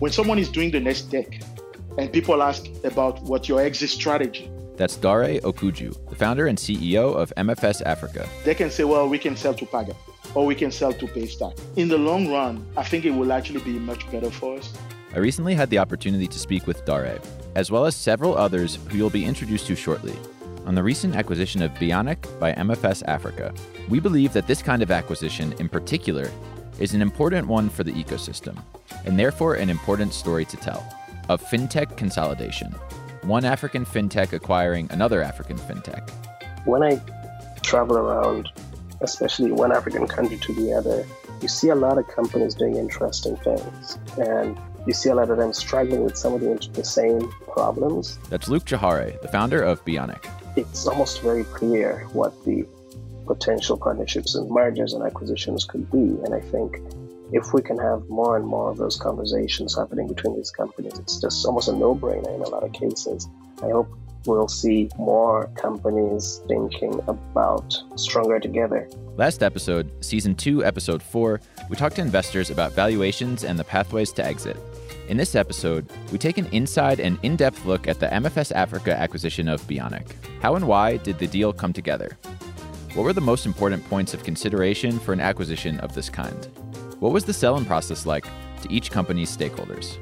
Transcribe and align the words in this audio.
When 0.00 0.10
someone 0.10 0.38
is 0.38 0.48
doing 0.48 0.70
the 0.70 0.80
next 0.80 1.10
deck 1.10 1.42
and 1.98 2.10
people 2.10 2.42
ask 2.42 2.64
about 2.84 3.22
what 3.24 3.50
your 3.50 3.60
exit 3.60 3.90
strategy, 3.90 4.50
that's 4.78 4.96
Dare 4.96 5.38
Okoudjou, 5.42 6.08
the 6.08 6.16
founder 6.16 6.46
and 6.46 6.56
CEO 6.56 7.14
of 7.14 7.30
MFS 7.36 7.82
Africa. 7.84 8.26
They 8.42 8.54
can 8.54 8.70
say, 8.70 8.84
well, 8.84 9.06
we 9.10 9.18
can 9.18 9.36
sell 9.36 9.52
to 9.52 9.66
Paga 9.66 9.94
or 10.34 10.46
we 10.46 10.54
can 10.54 10.72
sell 10.72 10.94
to 10.94 11.06
Paystack. 11.06 11.60
In 11.76 11.88
the 11.88 11.98
long 11.98 12.32
run, 12.32 12.66
I 12.78 12.82
think 12.82 13.04
it 13.04 13.10
will 13.10 13.30
actually 13.30 13.60
be 13.60 13.78
much 13.78 14.10
better 14.10 14.30
for 14.30 14.56
us. 14.56 14.72
I 15.14 15.18
recently 15.18 15.54
had 15.54 15.68
the 15.68 15.76
opportunity 15.76 16.26
to 16.28 16.38
speak 16.38 16.66
with 16.66 16.82
Dare, 16.86 17.20
as 17.54 17.70
well 17.70 17.84
as 17.84 17.94
several 17.94 18.38
others 18.38 18.78
who 18.88 18.96
you'll 18.96 19.10
be 19.10 19.26
introduced 19.26 19.66
to 19.66 19.76
shortly, 19.76 20.16
on 20.64 20.74
the 20.74 20.82
recent 20.82 21.14
acquisition 21.14 21.60
of 21.60 21.72
Beyonic 21.72 22.40
by 22.40 22.54
MFS 22.54 23.02
Africa. 23.06 23.52
We 23.90 24.00
believe 24.00 24.32
that 24.32 24.46
this 24.46 24.62
kind 24.62 24.80
of 24.80 24.90
acquisition, 24.90 25.52
in 25.58 25.68
particular, 25.68 26.30
is 26.78 26.94
an 26.94 27.02
important 27.02 27.46
one 27.46 27.68
for 27.68 27.84
the 27.84 27.92
ecosystem, 27.92 28.56
and 29.04 29.18
therefore 29.18 29.54
an 29.54 29.70
important 29.70 30.12
story 30.12 30.44
to 30.44 30.56
tell 30.56 30.84
of 31.28 31.42
fintech 31.42 31.96
consolidation 31.96 32.74
one 33.22 33.44
African 33.44 33.84
fintech 33.84 34.32
acquiring 34.32 34.88
another 34.90 35.22
African 35.22 35.58
fintech. 35.58 36.08
When 36.64 36.82
I 36.82 37.00
travel 37.62 37.98
around, 37.98 38.48
especially 39.00 39.52
one 39.52 39.72
African 39.72 40.06
country 40.06 40.38
to 40.38 40.54
the 40.54 40.72
other, 40.72 41.06
you 41.42 41.48
see 41.48 41.68
a 41.68 41.74
lot 41.74 41.98
of 41.98 42.08
companies 42.08 42.54
doing 42.54 42.76
interesting 42.76 43.36
things. 43.36 43.98
And 44.18 44.58
you 44.86 44.94
see 44.94 45.10
a 45.10 45.14
lot 45.14 45.30
of 45.30 45.38
them 45.38 45.52
struggling 45.52 46.04
with 46.04 46.16
some 46.16 46.32
of 46.34 46.40
the, 46.40 46.68
the 46.72 46.84
same 46.84 47.30
problems. 47.52 48.18
That's 48.30 48.48
Luke 48.48 48.64
Kyohere, 48.64 49.20
the 49.20 49.28
founder 49.28 49.62
of 49.62 49.84
Beyonic. 49.84 50.26
It's 50.56 50.86
almost 50.86 51.20
very 51.22 51.44
clear 51.44 52.06
what 52.12 52.44
the 52.44 52.66
potential 53.26 53.76
partnerships 53.76 54.34
and 54.34 54.50
mergers 54.50 54.92
and 54.92 55.04
acquisitions 55.04 55.64
could 55.64 55.90
be. 55.90 55.98
And 55.98 56.34
I 56.34 56.40
think 56.40 56.80
if 57.32 57.52
we 57.52 57.62
can 57.62 57.78
have 57.78 58.08
more 58.08 58.36
and 58.36 58.46
more 58.46 58.70
of 58.70 58.76
those 58.76 58.96
conversations 58.96 59.76
happening 59.76 60.08
between 60.08 60.36
these 60.36 60.50
companies, 60.50 60.98
it's 60.98 61.20
just 61.20 61.46
almost 61.46 61.68
a 61.68 61.72
no 61.72 61.94
brainer 61.94 62.34
in 62.34 62.40
a 62.42 62.48
lot 62.48 62.64
of 62.64 62.72
cases. 62.72 63.28
I 63.62 63.70
hope 63.70 63.88
we'll 64.26 64.48
see 64.48 64.88
more 64.98 65.46
companies 65.54 66.42
thinking 66.48 67.00
about 67.06 67.76
stronger 67.96 68.40
together. 68.40 68.88
Last 69.16 69.42
episode, 69.42 69.90
season 70.04 70.34
two, 70.34 70.64
episode 70.64 71.02
four, 71.02 71.40
we 71.68 71.76
talked 71.76 71.96
to 71.96 72.02
investors 72.02 72.50
about 72.50 72.72
valuations 72.72 73.44
and 73.44 73.58
the 73.58 73.64
pathways 73.64 74.12
to 74.12 74.24
exit. 74.24 74.56
In 75.08 75.16
this 75.16 75.34
episode, 75.34 75.90
we 76.12 76.18
take 76.18 76.38
an 76.38 76.46
inside 76.46 77.00
and 77.00 77.18
in 77.22 77.36
depth 77.36 77.64
look 77.64 77.88
at 77.88 77.98
the 77.98 78.06
MFS 78.06 78.52
Africa 78.52 78.96
acquisition 78.96 79.48
of 79.48 79.60
Beyonic. 79.62 80.12
How 80.40 80.54
and 80.54 80.66
why 80.66 80.98
did 80.98 81.18
the 81.18 81.26
deal 81.26 81.52
come 81.52 81.72
together? 81.72 82.16
What 82.94 83.04
were 83.04 83.12
the 83.12 83.20
most 83.20 83.46
important 83.46 83.88
points 83.88 84.14
of 84.14 84.24
consideration 84.24 84.98
for 84.98 85.12
an 85.12 85.20
acquisition 85.20 85.78
of 85.80 85.94
this 85.94 86.08
kind? 86.08 86.48
What 87.00 87.12
was 87.12 87.24
the 87.24 87.32
selling 87.32 87.64
process 87.64 88.04
like 88.04 88.26
to 88.60 88.70
each 88.70 88.90
company's 88.90 89.34
stakeholders? 89.34 89.96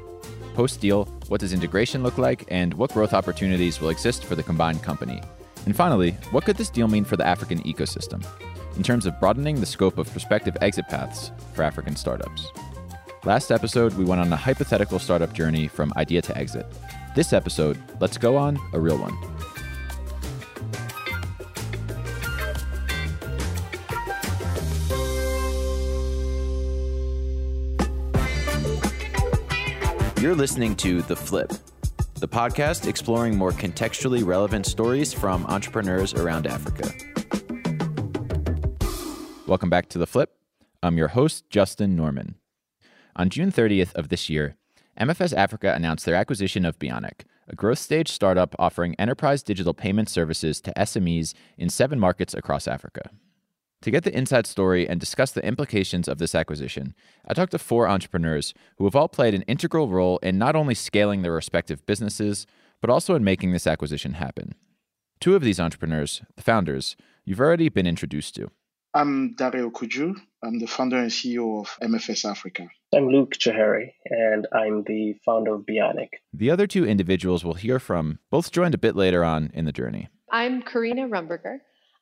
Post 0.53 0.81
deal, 0.81 1.05
what 1.29 1.39
does 1.39 1.53
integration 1.53 2.03
look 2.03 2.17
like, 2.17 2.43
and 2.49 2.73
what 2.73 2.91
growth 2.91 3.13
opportunities 3.13 3.79
will 3.79 3.87
exist 3.87 4.25
for 4.25 4.35
the 4.35 4.43
combined 4.43 4.83
company? 4.83 5.21
And 5.65 5.73
finally, 5.73 6.11
what 6.31 6.43
could 6.43 6.57
this 6.57 6.69
deal 6.69 6.89
mean 6.89 7.05
for 7.05 7.15
the 7.15 7.25
African 7.25 7.63
ecosystem 7.63 8.25
in 8.75 8.83
terms 8.83 9.05
of 9.05 9.17
broadening 9.21 9.61
the 9.61 9.65
scope 9.65 9.97
of 9.97 10.11
prospective 10.11 10.57
exit 10.59 10.89
paths 10.89 11.31
for 11.53 11.63
African 11.63 11.95
startups? 11.95 12.45
Last 13.23 13.49
episode, 13.49 13.93
we 13.93 14.03
went 14.03 14.19
on 14.19 14.33
a 14.33 14.35
hypothetical 14.35 14.99
startup 14.99 15.31
journey 15.31 15.69
from 15.69 15.93
idea 15.95 16.21
to 16.23 16.37
exit. 16.37 16.65
This 17.15 17.31
episode, 17.31 17.81
let's 18.01 18.17
go 18.17 18.35
on 18.35 18.59
a 18.73 18.79
real 18.79 18.97
one. 18.97 19.17
You're 30.19 30.35
listening 30.35 30.75
to 30.77 31.01
The 31.01 31.15
Flip, 31.15 31.49
the 32.15 32.27
podcast 32.27 32.89
exploring 32.89 33.37
more 33.37 33.53
contextually 33.53 34.25
relevant 34.25 34.65
stories 34.65 35.13
from 35.13 35.45
entrepreneurs 35.45 36.13
around 36.13 36.45
Africa. 36.45 36.91
Welcome 39.47 39.69
back 39.69 39.87
to 39.87 39.97
The 39.97 40.05
Flip. 40.05 40.35
I'm 40.83 40.97
your 40.97 41.07
host, 41.07 41.49
Justin 41.49 41.95
Norman. 41.95 42.35
On 43.15 43.29
June 43.29 43.49
30th 43.49 43.95
of 43.95 44.09
this 44.09 44.29
year, 44.29 44.57
MFS 44.99 45.33
Africa 45.33 45.73
announced 45.73 46.05
their 46.05 46.15
acquisition 46.15 46.65
of 46.65 46.77
Beyonic, 46.79 47.21
a 47.47 47.55
growth 47.55 47.79
stage 47.79 48.11
startup 48.11 48.53
offering 48.59 48.95
enterprise 48.99 49.41
digital 49.41 49.73
payment 49.73 50.09
services 50.09 50.59
to 50.59 50.73
SMEs 50.73 51.33
in 51.57 51.69
seven 51.69 51.97
markets 51.97 52.33
across 52.33 52.67
Africa. 52.67 53.09
To 53.83 53.91
get 53.91 54.03
the 54.03 54.15
inside 54.15 54.45
story 54.45 54.89
and 54.89 54.99
discuss 54.99 55.31
the 55.31 55.45
implications 55.45 56.09
of 56.09 56.17
this 56.17 56.35
acquisition, 56.35 56.93
I 57.25 57.33
talked 57.33 57.51
to 57.51 57.59
four 57.59 57.87
entrepreneurs 57.87 58.53
who 58.77 58.83
have 58.83 58.95
all 58.95 59.07
played 59.07 59.33
an 59.33 59.43
integral 59.43 59.87
role 59.87 60.17
in 60.17 60.37
not 60.37 60.53
only 60.53 60.75
scaling 60.75 61.21
their 61.21 61.31
respective 61.31 61.85
businesses, 61.85 62.45
but 62.81 62.89
also 62.89 63.15
in 63.15 63.23
making 63.23 63.53
this 63.53 63.65
acquisition 63.65 64.15
happen. 64.15 64.53
Two 65.21 65.33
of 65.33 65.43
these 65.43 65.61
entrepreneurs, 65.61 66.21
the 66.35 66.41
founders, 66.41 66.97
you've 67.23 67.39
already 67.39 67.69
been 67.69 67.87
introduced 67.87 68.35
to. 68.35 68.51
I'm 68.93 69.33
Dare 69.35 69.69
Okoudjou. 69.69 70.15
I'm 70.43 70.59
the 70.59 70.65
founder 70.65 70.97
and 70.97 71.11
CEO 71.11 71.61
of 71.61 71.77
MFS 71.81 72.29
Africa. 72.29 72.67
I'm 72.93 73.07
Luke 73.07 73.35
Kyohere, 73.39 73.91
and 74.05 74.45
I'm 74.51 74.83
the 74.83 75.15
founder 75.25 75.53
of 75.53 75.61
Beyonic. 75.61 76.09
The 76.33 76.51
other 76.51 76.67
two 76.67 76.85
individuals 76.85 77.45
we'll 77.45 77.53
hear 77.53 77.79
from 77.79 78.19
both 78.29 78.51
joined 78.51 78.73
a 78.73 78.79
bit 78.79 78.97
later 78.97 79.23
on 79.23 79.51
in 79.53 79.63
the 79.63 79.71
journey. 79.71 80.09
I'm 80.31 80.63
Carina 80.63 81.07
Rumberger. 81.07 81.59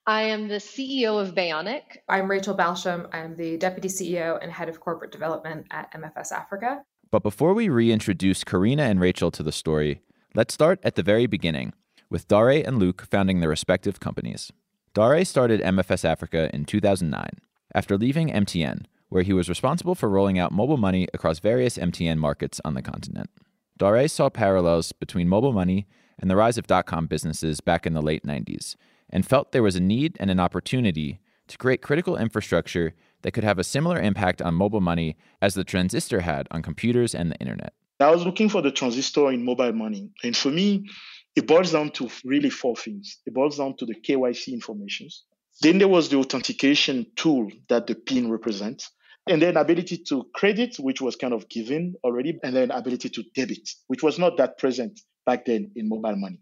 I 0.10 0.22
am 0.22 0.48
the 0.48 0.56
CEO 0.56 1.22
of 1.22 1.36
Beyonic. 1.36 1.98
I'm 2.08 2.32
Rachel 2.32 2.56
Balsham. 2.56 3.10
I'm 3.12 3.36
the 3.36 3.58
Deputy 3.58 3.90
CEO 3.90 4.42
and 4.42 4.50
Head 4.50 4.70
of 4.70 4.80
Corporate 4.80 5.12
Development 5.12 5.68
at 5.70 5.92
MFS 5.92 6.32
Africa. 6.32 6.82
But 7.12 7.24
before 7.24 7.54
we 7.54 7.68
reintroduce 7.68 8.46
Carina 8.46 8.84
and 8.84 9.02
Rachel 9.02 9.32
to 9.32 9.44
the 9.44 9.52
story, 9.52 10.00
let's 10.34 10.54
start 10.54 10.80
at 10.82 10.96
the 10.96 11.04
very 11.04 11.26
beginning, 11.26 11.74
with 12.10 12.26
Dare 12.30 12.66
and 12.66 12.80
Luke 12.80 13.06
founding 13.12 13.42
their 13.42 13.50
respective 13.50 14.00
companies. 14.00 14.50
Dare 14.94 15.26
started 15.26 15.60
MFS 15.60 16.06
Africa 16.06 16.50
in 16.54 16.64
2009, 16.64 17.28
after 17.76 17.98
leaving 17.98 18.30
MTN, 18.30 18.86
where 19.10 19.24
he 19.24 19.34
was 19.34 19.50
responsible 19.50 19.94
for 19.94 20.08
rolling 20.08 20.40
out 20.40 20.54
mobile 20.54 20.78
money 20.78 21.10
across 21.14 21.40
various 21.40 21.78
MTN 21.78 22.18
markets 22.18 22.62
on 22.64 22.76
the 22.76 22.82
continent. 22.82 23.30
Dare 23.78 24.08
saw 24.08 24.30
parallels 24.30 24.94
between 24.94 25.28
mobile 25.28 25.52
money 25.52 25.86
and 26.18 26.32
the 26.32 26.38
rise 26.38 26.58
of 26.58 26.66
dot 26.66 26.86
com 26.86 27.08
businesses 27.08 27.60
back 27.60 27.86
in 27.86 27.94
the 27.94 28.02
late 28.02 28.26
90s 28.26 28.78
and 29.10 29.26
felt 29.26 29.52
there 29.52 29.64
was 29.64 29.76
a 29.76 29.82
need 29.82 30.18
and 30.20 30.30
an 30.30 30.40
opportunity 30.40 31.20
to 31.48 31.58
create 31.58 31.82
critical 31.82 32.18
infrastructure 32.18 32.94
that 33.22 33.32
could 33.32 33.44
have 33.44 33.60
a 33.60 33.64
similar 33.64 34.00
impact 34.00 34.42
on 34.42 34.54
mobile 34.54 34.82
money 34.82 35.16
as 35.42 35.54
the 35.54 35.64
transistor 35.64 36.22
had 36.22 36.48
on 36.52 36.62
computers 36.62 37.16
and 37.16 37.32
the 37.32 37.38
internet. 37.38 37.74
I 38.00 38.12
was 38.12 38.24
looking 38.24 38.50
for 38.50 38.62
the 38.62 38.72
transistor 38.72 39.32
in 39.32 39.44
mobile 39.44 39.74
money. 39.74 40.12
And 40.24 40.38
for 40.38 40.50
me, 40.50 40.88
it 41.36 41.48
boils 41.48 41.72
down 41.72 41.92
to 41.92 42.10
really 42.24 42.50
four 42.50 42.76
things. 42.76 43.18
It 43.26 43.34
boils 43.34 43.58
down 43.58 43.76
to 43.78 43.86
the 43.86 43.96
KYC 43.96 44.54
informations. 44.54 45.24
Then 45.62 45.80
there 45.80 45.88
was 45.88 46.10
the 46.10 46.18
authentication 46.18 47.08
tool 47.16 47.50
that 47.70 47.88
the 47.88 47.96
PIN 47.96 48.30
represents. 48.30 48.92
And 49.28 49.42
then 49.42 49.58
ability 49.58 50.04
to 50.10 50.26
credit, 50.34 50.78
which 50.78 51.02
was 51.02 51.16
kind 51.16 51.34
of 51.34 51.50
given 51.50 51.96
already, 52.04 52.40
and 52.44 52.56
then 52.56 52.72
ability 52.72 53.10
to 53.10 53.24
debit, 53.36 53.68
which 53.88 54.02
was 54.02 54.18
not 54.18 54.38
that 54.38 54.58
present 54.58 55.02
back 55.26 55.46
then 55.46 55.72
in 55.76 55.90
mobile 55.90 56.16
money. 56.16 56.40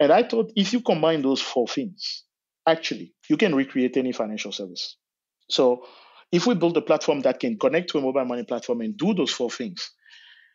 And 0.00 0.12
I 0.12 0.22
thought 0.22 0.52
if 0.56 0.72
you 0.72 0.80
combine 0.80 1.22
those 1.22 1.40
four 1.40 1.66
things, 1.66 2.24
actually, 2.66 3.14
you 3.28 3.36
can 3.36 3.54
recreate 3.54 3.96
any 3.96 4.12
financial 4.12 4.52
service. 4.52 4.96
So 5.50 5.84
if 6.30 6.46
we 6.46 6.54
build 6.54 6.76
a 6.76 6.82
platform 6.82 7.20
that 7.20 7.40
can 7.40 7.58
connect 7.58 7.90
to 7.90 7.98
a 7.98 8.00
mobile 8.00 8.24
money 8.24 8.44
platform 8.44 8.80
and 8.82 8.96
do 8.96 9.14
those 9.14 9.32
four 9.32 9.50
things, 9.50 9.90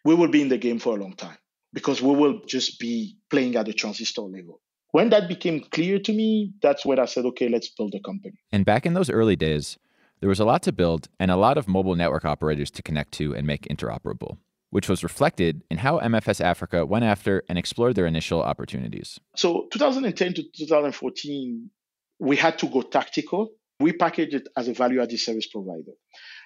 we 0.05 0.15
will 0.15 0.29
be 0.29 0.41
in 0.41 0.49
the 0.49 0.57
game 0.57 0.79
for 0.79 0.97
a 0.97 1.01
long 1.01 1.13
time 1.13 1.37
because 1.73 2.01
we 2.01 2.15
will 2.15 2.41
just 2.45 2.79
be 2.79 3.17
playing 3.29 3.55
at 3.55 3.65
the 3.65 3.73
transistor 3.73 4.21
level. 4.21 4.61
When 4.91 5.09
that 5.09 5.27
became 5.27 5.61
clear 5.71 5.97
to 5.99 6.13
me, 6.13 6.53
that's 6.61 6.85
when 6.85 6.99
I 6.99 7.05
said, 7.05 7.25
okay, 7.25 7.49
let's 7.49 7.69
build 7.69 7.95
a 7.95 7.99
company. 7.99 8.35
And 8.51 8.63
back 8.63 8.85
in 8.85 8.93
those 8.93 9.09
early 9.09 9.35
days, 9.35 9.79
there 10.19 10.29
was 10.29 10.39
a 10.39 10.45
lot 10.45 10.61
to 10.63 10.71
build 10.71 11.09
and 11.19 11.31
a 11.31 11.35
lot 11.35 11.57
of 11.57 11.67
mobile 11.67 11.95
network 11.95 12.25
operators 12.25 12.69
to 12.71 12.83
connect 12.83 13.11
to 13.13 13.35
and 13.35 13.47
make 13.47 13.63
interoperable 13.63 14.37
which 14.73 14.89
was 14.89 15.03
reflected 15.03 15.61
in 15.69 15.77
how 15.77 15.99
MFS 15.99 16.41
Africa 16.41 16.83
went 16.83 17.05
after 17.05 17.43
and 17.47 17.59
explored 17.59 17.93
their 17.93 18.07
initial 18.07 18.41
opportunities. 18.41 19.19
So, 19.35 19.67
2010 19.71 20.33
to 20.33 20.43
2014, 20.57 21.69
we 22.17 22.35
had 22.35 22.57
to 22.57 22.67
go 22.67 22.81
tactical. 22.81 23.51
We 23.79 23.93
packaged 23.93 24.33
it 24.33 24.47
as 24.57 24.67
a 24.67 24.73
value 24.73 24.99
added 24.99 25.19
service 25.19 25.45
provider. 25.45 25.91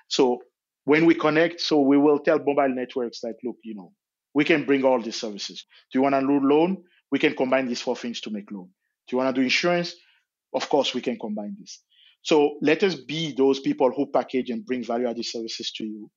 So, 0.10 0.40
when 0.84 1.06
we 1.06 1.16
connect, 1.16 1.62
so 1.62 1.80
we 1.80 1.98
will 1.98 2.20
tell 2.20 2.40
mobile 2.40 2.68
networks 2.68 3.22
that, 3.22 3.36
look, 3.46 3.56
you 3.64 3.76
know, 3.76 3.94
we 4.34 4.44
can 4.44 4.66
bring 4.66 4.84
all 4.84 5.02
these 5.02 5.16
services. 5.16 5.66
Do 5.90 5.98
you 5.98 6.04
want 6.04 6.16
to 6.16 6.22
do 6.22 6.46
loan? 6.46 6.84
We 7.10 7.20
can 7.20 7.34
combine 7.34 7.70
these 7.70 7.82
four 7.82 7.96
things 7.96 8.20
to 8.22 8.30
make 8.30 8.52
loan. 8.52 8.68
Do 9.08 9.16
you 9.16 9.20
want 9.20 9.34
to 9.34 9.42
do 9.42 9.44
insurance? 9.44 9.96
Of 10.54 10.68
course, 10.68 10.94
we 10.94 11.00
can 11.00 11.18
combine 11.18 11.56
this. 11.58 11.82
So 12.24 12.58
let 12.62 12.84
us 12.84 12.96
be 12.96 13.32
those 13.32 13.62
people 13.62 13.90
who 13.96 14.08
package 14.08 14.50
and 14.50 14.66
bring 14.66 14.84
value 14.84 15.08
added 15.08 15.24
services 15.24 15.72
to 15.78 15.86
you 15.86 16.12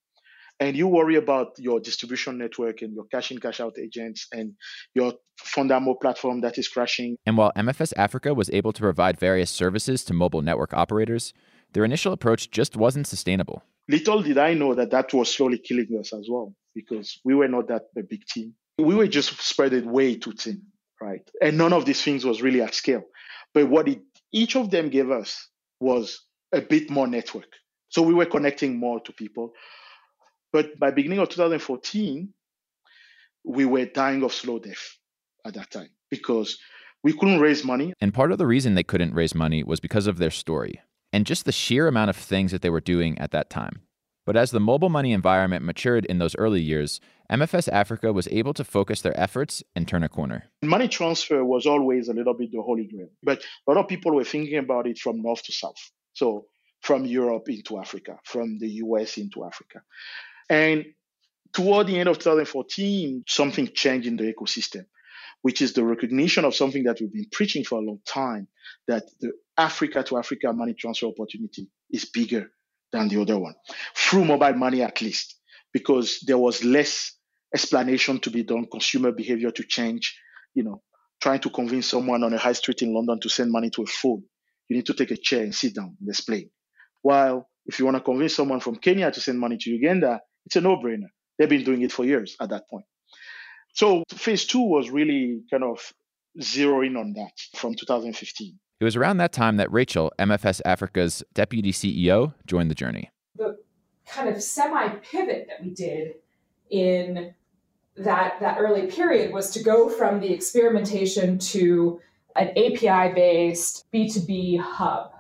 and 0.60 0.76
you 0.76 0.86
worry 0.86 1.16
about 1.16 1.58
your 1.58 1.80
distribution 1.80 2.38
network 2.38 2.82
and 2.82 2.94
your 2.94 3.04
cash 3.06 3.32
in 3.32 3.38
cash 3.38 3.60
out 3.60 3.78
agents 3.78 4.26
and 4.30 4.52
your 4.94 5.14
Fundamo 5.42 5.98
platform 5.98 6.42
that 6.42 6.58
is 6.58 6.68
crashing. 6.68 7.16
And 7.24 7.36
while 7.38 7.50
MFS 7.56 7.94
Africa 7.96 8.34
was 8.34 8.50
able 8.50 8.72
to 8.74 8.80
provide 8.80 9.18
various 9.18 9.50
services 9.50 10.04
to 10.04 10.14
mobile 10.14 10.42
network 10.42 10.74
operators, 10.74 11.32
their 11.72 11.84
initial 11.84 12.12
approach 12.12 12.50
just 12.50 12.76
wasn't 12.76 13.06
sustainable. 13.06 13.62
Little 13.88 14.22
did 14.22 14.38
I 14.38 14.54
know 14.54 14.74
that 14.74 14.90
that 14.90 15.12
was 15.14 15.34
slowly 15.34 15.58
killing 15.58 15.88
us 15.98 16.12
as 16.12 16.28
well. 16.30 16.54
because 16.74 17.20
we 17.24 17.34
were 17.34 17.48
not 17.48 17.66
that 17.68 17.82
a 17.96 18.02
big 18.02 18.24
team. 18.26 18.54
We 18.78 18.94
were 18.94 19.08
just 19.08 19.40
spread 19.40 19.72
it 19.72 19.84
way 19.84 20.16
too 20.16 20.32
thin, 20.32 20.62
right? 21.00 21.28
And 21.42 21.58
none 21.58 21.72
of 21.72 21.84
these 21.84 22.02
things 22.02 22.24
was 22.24 22.42
really 22.42 22.62
at 22.62 22.74
scale. 22.74 23.02
But 23.52 23.68
what 23.68 23.88
it, 23.88 24.00
each 24.32 24.54
of 24.56 24.70
them 24.70 24.88
gave 24.88 25.10
us 25.10 25.48
was 25.80 26.20
a 26.52 26.60
bit 26.60 26.90
more 26.90 27.08
network. 27.08 27.48
So 27.88 28.02
we 28.02 28.14
were 28.14 28.26
connecting 28.26 28.78
more 28.78 29.00
to 29.00 29.12
people. 29.12 29.52
But 30.52 30.79
by 30.79 30.91
beginning 30.91 31.19
of 31.19 31.29
2014, 31.29 32.32
we 33.44 33.64
were 33.64 33.87
dying 33.87 34.23
of 34.23 34.32
slow 34.32 34.58
death 34.58 34.97
at 35.44 35.55
that 35.55 35.70
time 35.70 35.91
because 36.11 36.58
we 37.02 37.12
couldn't 37.12 37.41
raise 37.41 37.64
money. 37.64 37.94
And 38.00 38.12
part 38.12 38.32
of 38.32 38.38
the 38.38 38.47
reason 38.47 38.75
they 38.75 38.82
couldn't 38.82 39.14
raise 39.14 39.35
money 39.35 39.62
was 39.62 39.81
because 39.81 40.06
of 40.06 40.19
their 40.19 40.31
story 40.31 40.81
and 41.12 41.26
just 41.26 41.44
the 41.44 41.52
sheer 41.52 41.88
amount 41.88 42.11
of 42.11 42.17
things 42.17 42.52
that 42.52 42.62
they 42.62 42.70
were 42.70 42.81
doing 42.81 43.19
at 43.19 43.31
that 43.31 43.50
time. 43.50 43.82
But 44.26 44.37
as 44.37 44.50
the 44.50 44.61
mobile 44.61 44.91
money 44.91 45.12
environment 45.12 45.64
matured 45.64 46.05
in 46.05 46.19
those 46.19 46.37
early 46.37 46.61
years, 46.61 47.00
MFS 47.32 47.69
Africa 47.73 48.12
was 48.12 48.29
able 48.29 48.55
to 48.55 48.64
focus 48.64 49.00
their 49.00 49.19
efforts 49.19 49.62
and 49.75 49.88
turn 49.88 50.05
a 50.05 50.08
corner. 50.08 50.44
Money 50.62 50.88
transfer 50.88 51.44
was 51.44 51.67
always 51.67 52.08
a 52.08 52.12
little 52.12 52.35
bit 52.35 52.53
the 52.53 52.61
holy 52.61 52.87
grail, 52.87 53.08
but 53.23 53.43
a 53.67 53.73
lot 53.73 53.81
of 53.81 53.88
people 53.88 54.14
were 54.14 54.25
thinking 54.25 54.58
about 54.58 54.87
it 54.87 54.99
from 54.99 55.23
north 55.23 55.43
to 55.44 55.53
south. 55.53 55.91
So 56.12 56.46
from 56.82 57.06
Europe 57.06 57.49
into 57.49 57.79
Africa, 57.79 58.19
from 58.25 58.58
the 58.58 58.69
US 58.85 59.17
into 59.17 59.44
Africa. 59.44 59.82
And 60.50 60.85
toward 61.52 61.87
the 61.87 61.99
end 61.99 62.08
of 62.08 62.19
2014, 62.19 63.25
something 63.26 63.69
changed 63.73 64.08
in 64.08 64.17
the 64.17 64.35
ecosystem, 64.35 64.87
which 65.43 65.62
is 65.62 65.73
the 65.73 65.85
recognition 65.85 66.44
of 66.44 66.55
something 66.55 66.85
that 66.85 67.00
we've 67.00 67.12
been 67.12 67.29
preaching 67.31 67.64
for 67.64 67.79
a 67.79 67.82
long 67.82 68.00
time 68.05 68.49
that 68.88 69.05
the 69.20 69.32
Africa 69.56 70.02
to 70.02 70.19
Africa 70.19 70.52
money 70.52 70.75
transfer 70.75 71.06
opportunity 71.06 71.69
is 71.91 72.05
bigger 72.05 72.50
than 72.93 73.08
the 73.08 73.20
other 73.20 73.38
one, 73.38 73.55
through 73.97 74.25
mobile 74.25 74.55
money 74.55 74.82
at 74.82 75.00
least, 75.00 75.37
because 75.73 76.19
there 76.26 76.38
was 76.38 76.64
less 76.64 77.12
explanation 77.55 78.19
to 78.19 78.31
be 78.31 78.43
done, 78.43 78.67
consumer 78.70 79.12
behavior 79.12 79.53
to 79.53 79.62
change, 79.62 80.19
you 80.55 80.64
know, 80.64 80.82
trying 81.20 81.38
to 81.41 81.50
convince 81.50 81.88
someone 81.88 82.25
on 82.25 82.32
a 82.32 82.38
high 82.38 82.53
street 82.53 82.82
in 82.82 82.93
London 82.93 83.20
to 83.20 83.29
send 83.29 83.53
money 83.53 83.70
to 83.70 83.82
a 83.82 83.87
phone. 83.87 84.25
You 84.69 84.76
need 84.76 84.87
to 84.87 84.94
take 84.94 85.12
a 85.12 85.17
chair 85.17 85.43
and 85.43 85.55
sit 85.55 85.75
down 85.76 85.96
and 86.00 86.08
explain. 86.08 86.50
While 87.03 87.49
if 87.67 87.79
you 87.79 87.85
want 87.85 87.96
to 87.96 88.03
convince 88.03 88.35
someone 88.35 88.61
from 88.61 88.76
Kenya 88.76 89.11
to 89.12 89.20
send 89.20 89.38
money 89.38 89.56
to 89.58 89.70
Uganda, 89.70 90.20
it's 90.46 90.56
a 90.56 90.60
no-brainer. 90.60 91.08
They've 91.38 91.48
been 91.48 91.64
doing 91.64 91.82
it 91.82 91.92
for 91.92 92.04
years 92.04 92.37
at 92.40 92.50
that 92.50 92.69
point. 92.69 92.84
So 93.72 94.04
phase 94.10 94.44
two 94.44 94.60
was 94.62 94.90
really 94.90 95.42
kind 95.50 95.64
of 95.64 95.92
zeroing 96.40 96.98
on 96.98 97.12
that 97.14 97.32
from 97.54 97.75
2015. 97.75 98.58
It 98.81 98.84
was 98.84 98.96
around 98.96 99.19
that 99.19 99.32
time 99.32 99.58
that 99.58 99.70
Rachel, 99.70 100.12
MFS 100.19 100.60
Africa's 100.64 101.22
deputy 101.34 101.72
CEO, 101.72 102.34
joined 102.46 102.70
the 102.70 102.75
journey. 102.75 103.10
The 103.37 103.58
kind 104.06 104.28
of 104.28 104.42
semi 104.42 104.88
pivot 105.10 105.48
that 105.48 105.62
we 105.62 105.70
did 105.70 106.14
in 106.70 107.34
that, 107.96 108.40
that 108.40 108.58
early 108.58 108.86
period 108.86 109.32
was 109.32 109.50
to 109.50 109.62
go 109.62 109.88
from 109.88 110.20
the 110.20 110.32
experimentation 110.32 111.38
to 111.38 112.00
an 112.36 112.48
API 112.50 113.12
based 113.14 113.86
B2B 113.93 114.60
hub. 114.60 115.12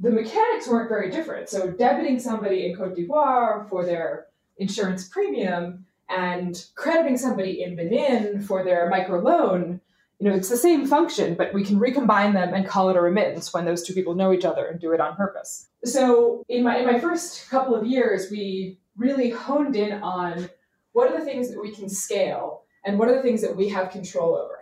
The 0.00 0.10
mechanics 0.10 0.68
weren't 0.68 0.88
very 0.88 1.10
different. 1.10 1.48
So, 1.48 1.72
debiting 1.72 2.20
somebody 2.20 2.66
in 2.66 2.76
Cote 2.76 2.96
d'Ivoire 2.96 3.68
for 3.68 3.84
their 3.84 4.26
insurance 4.58 5.08
premium 5.08 5.84
and 6.08 6.66
crediting 6.74 7.16
somebody 7.16 7.62
in 7.62 7.76
Benin 7.76 8.40
for 8.40 8.64
their 8.64 8.90
microloan 8.90 9.80
you 10.18 10.28
know, 10.28 10.34
it's 10.34 10.48
the 10.48 10.56
same 10.56 10.86
function, 10.86 11.34
but 11.34 11.52
we 11.52 11.62
can 11.62 11.78
recombine 11.78 12.32
them 12.32 12.54
and 12.54 12.66
call 12.66 12.88
it 12.88 12.96
a 12.96 13.00
remittance 13.00 13.52
when 13.52 13.66
those 13.66 13.82
two 13.82 13.92
people 13.92 14.14
know 14.14 14.32
each 14.32 14.46
other 14.46 14.66
and 14.66 14.80
do 14.80 14.92
it 14.92 15.00
on 15.00 15.14
purpose. 15.14 15.68
So 15.84 16.42
in 16.48 16.64
my 16.64 16.78
in 16.78 16.86
my 16.86 16.98
first 16.98 17.50
couple 17.50 17.74
of 17.74 17.86
years, 17.86 18.30
we 18.30 18.78
really 18.96 19.30
honed 19.30 19.76
in 19.76 19.92
on 20.02 20.48
what 20.92 21.12
are 21.12 21.18
the 21.18 21.24
things 21.24 21.50
that 21.50 21.60
we 21.60 21.70
can 21.70 21.88
scale 21.88 22.62
and 22.84 22.98
what 22.98 23.08
are 23.08 23.16
the 23.16 23.22
things 23.22 23.42
that 23.42 23.56
we 23.56 23.68
have 23.68 23.90
control 23.90 24.34
over. 24.36 24.58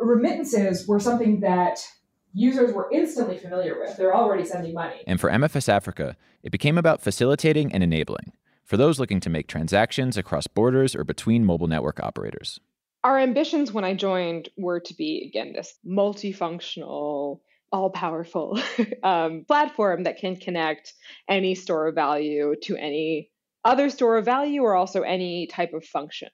Remittances 0.00 0.88
were 0.88 1.00
something 1.00 1.40
that 1.40 1.86
users 2.32 2.72
were 2.72 2.88
instantly 2.90 3.36
familiar 3.36 3.78
with. 3.78 3.96
They're 3.96 4.16
already 4.16 4.44
sending 4.46 4.72
money. 4.72 5.02
And 5.06 5.20
for 5.20 5.30
MFS 5.30 5.68
Africa, 5.68 6.16
it 6.42 6.52
became 6.52 6.78
about 6.78 7.02
facilitating 7.02 7.72
and 7.72 7.82
enabling 7.82 8.32
for 8.66 8.76
those 8.76 9.00
looking 9.00 9.20
to 9.20 9.30
make 9.30 9.46
transactions 9.46 10.18
across 10.18 10.46
borders 10.46 10.94
or 10.94 11.04
between 11.04 11.46
mobile 11.46 11.68
network 11.68 11.98
operators 12.00 12.60
our 13.06 13.20
ambitions 13.20 13.70
when 13.70 13.84
I 13.84 13.94
joined 13.94 14.48
were 14.56 14.80
to 14.80 14.94
be, 14.94 15.24
again, 15.28 15.52
this 15.52 15.78
multifunctional, 15.86 17.38
all 17.70 17.90
powerful 17.90 18.58
um, 19.04 19.44
platform 19.46 20.02
that 20.02 20.18
can 20.18 20.34
connect 20.34 20.92
any 21.28 21.54
store 21.54 21.86
of 21.86 21.94
value 21.94 22.56
to 22.62 22.76
any 22.76 23.30
other 23.64 23.90
store 23.90 24.16
of 24.16 24.24
value 24.24 24.62
or 24.62 24.74
also 24.74 25.02
any 25.02 25.46
type 25.46 25.72
of 25.72 25.84
function. 25.84 26.30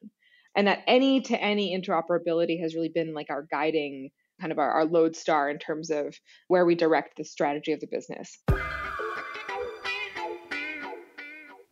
And 0.56 0.66
that 0.66 0.82
any 0.86 1.20
to 1.20 1.38
any 1.38 1.78
interoperability 1.78 2.62
has 2.62 2.74
really 2.74 2.88
been 2.88 3.12
like 3.12 3.28
our 3.28 3.46
guiding 3.50 4.08
kind 4.40 4.50
of 4.50 4.58
our, 4.58 4.70
our 4.70 4.86
lodestar 4.86 5.50
in 5.50 5.58
terms 5.58 5.90
of 5.90 6.18
where 6.48 6.64
we 6.64 6.74
direct 6.74 7.18
the 7.18 7.24
strategy 7.24 7.72
of 7.72 7.80
the 7.80 7.86
business. 7.86 8.38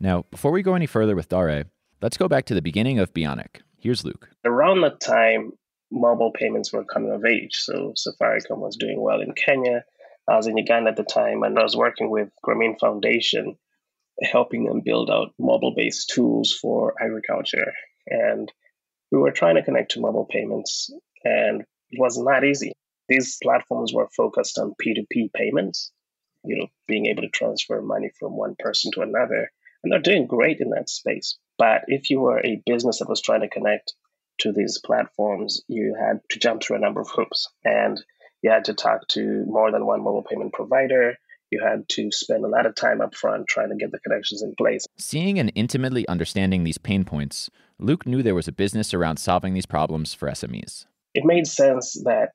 Now, 0.00 0.24
before 0.30 0.50
we 0.50 0.62
go 0.62 0.74
any 0.74 0.86
further 0.86 1.14
with 1.14 1.28
Dare, 1.28 1.64
let's 2.00 2.16
go 2.16 2.26
back 2.26 2.46
to 2.46 2.54
the 2.54 2.62
beginning 2.62 2.98
of 2.98 3.12
Beyonic. 3.12 3.60
Here's 3.78 4.02
Luke. 4.02 4.30
Around 4.46 4.80
that 4.80 5.00
time, 5.00 5.52
mobile 5.90 6.32
payments 6.32 6.72
were 6.72 6.84
coming 6.84 7.12
of 7.12 7.26
age. 7.26 7.56
So 7.56 7.92
Safaricom 7.96 8.58
was 8.58 8.76
doing 8.76 9.00
well 9.00 9.20
in 9.20 9.32
Kenya. 9.34 9.84
I 10.26 10.36
was 10.36 10.46
in 10.46 10.56
Uganda 10.56 10.90
at 10.90 10.96
the 10.96 11.04
time, 11.04 11.42
and 11.42 11.58
I 11.58 11.62
was 11.62 11.76
working 11.76 12.10
with 12.10 12.30
Grameen 12.44 12.78
Foundation, 12.78 13.56
helping 14.22 14.64
them 14.64 14.80
build 14.80 15.10
out 15.10 15.34
mobile 15.38 15.74
based 15.76 16.08
tools 16.08 16.52
for 16.52 16.94
agriculture. 17.02 17.72
And 18.06 18.50
we 19.12 19.18
were 19.18 19.32
trying 19.32 19.56
to 19.56 19.62
connect 19.62 19.92
to 19.92 20.00
mobile 20.00 20.26
payments, 20.30 20.90
and 21.24 21.62
it 21.90 22.00
was 22.00 22.16
not 22.16 22.44
easy. 22.44 22.72
These 23.08 23.38
platforms 23.42 23.92
were 23.92 24.08
focused 24.16 24.56
on 24.58 24.74
P2P 24.80 25.32
payments, 25.34 25.90
you 26.44 26.56
know, 26.56 26.68
being 26.86 27.06
able 27.06 27.22
to 27.22 27.28
transfer 27.28 27.82
money 27.82 28.10
from 28.18 28.36
one 28.36 28.54
person 28.58 28.92
to 28.92 29.02
another. 29.02 29.50
And 29.82 29.92
they're 29.92 30.00
doing 30.00 30.26
great 30.26 30.60
in 30.60 30.70
that 30.70 30.90
space. 30.90 31.38
But 31.58 31.82
if 31.88 32.10
you 32.10 32.20
were 32.20 32.40
a 32.40 32.62
business 32.66 32.98
that 32.98 33.08
was 33.08 33.20
trying 33.20 33.40
to 33.40 33.48
connect 33.48 33.94
to 34.40 34.52
these 34.52 34.80
platforms, 34.84 35.62
you 35.68 35.94
had 35.98 36.20
to 36.30 36.38
jump 36.38 36.62
through 36.62 36.76
a 36.76 36.80
number 36.80 37.00
of 37.00 37.10
hoops 37.10 37.48
and 37.64 38.02
you 38.42 38.50
had 38.50 38.64
to 38.66 38.74
talk 38.74 39.06
to 39.08 39.44
more 39.46 39.70
than 39.70 39.86
one 39.86 40.02
mobile 40.02 40.24
payment 40.28 40.52
provider. 40.52 41.16
You 41.50 41.62
had 41.62 41.88
to 41.90 42.10
spend 42.12 42.44
a 42.44 42.48
lot 42.48 42.64
of 42.64 42.74
time 42.74 43.00
up 43.00 43.14
front 43.14 43.48
trying 43.48 43.70
to 43.70 43.76
get 43.76 43.90
the 43.90 43.98
connections 43.98 44.42
in 44.42 44.54
place. 44.56 44.86
Seeing 44.96 45.38
and 45.38 45.52
intimately 45.54 46.06
understanding 46.08 46.64
these 46.64 46.78
pain 46.78 47.04
points, 47.04 47.50
Luke 47.78 48.06
knew 48.06 48.22
there 48.22 48.34
was 48.34 48.48
a 48.48 48.52
business 48.52 48.94
around 48.94 49.18
solving 49.18 49.52
these 49.52 49.66
problems 49.66 50.14
for 50.14 50.28
SMEs. 50.28 50.86
It 51.12 51.24
made 51.24 51.46
sense 51.46 52.00
that 52.04 52.30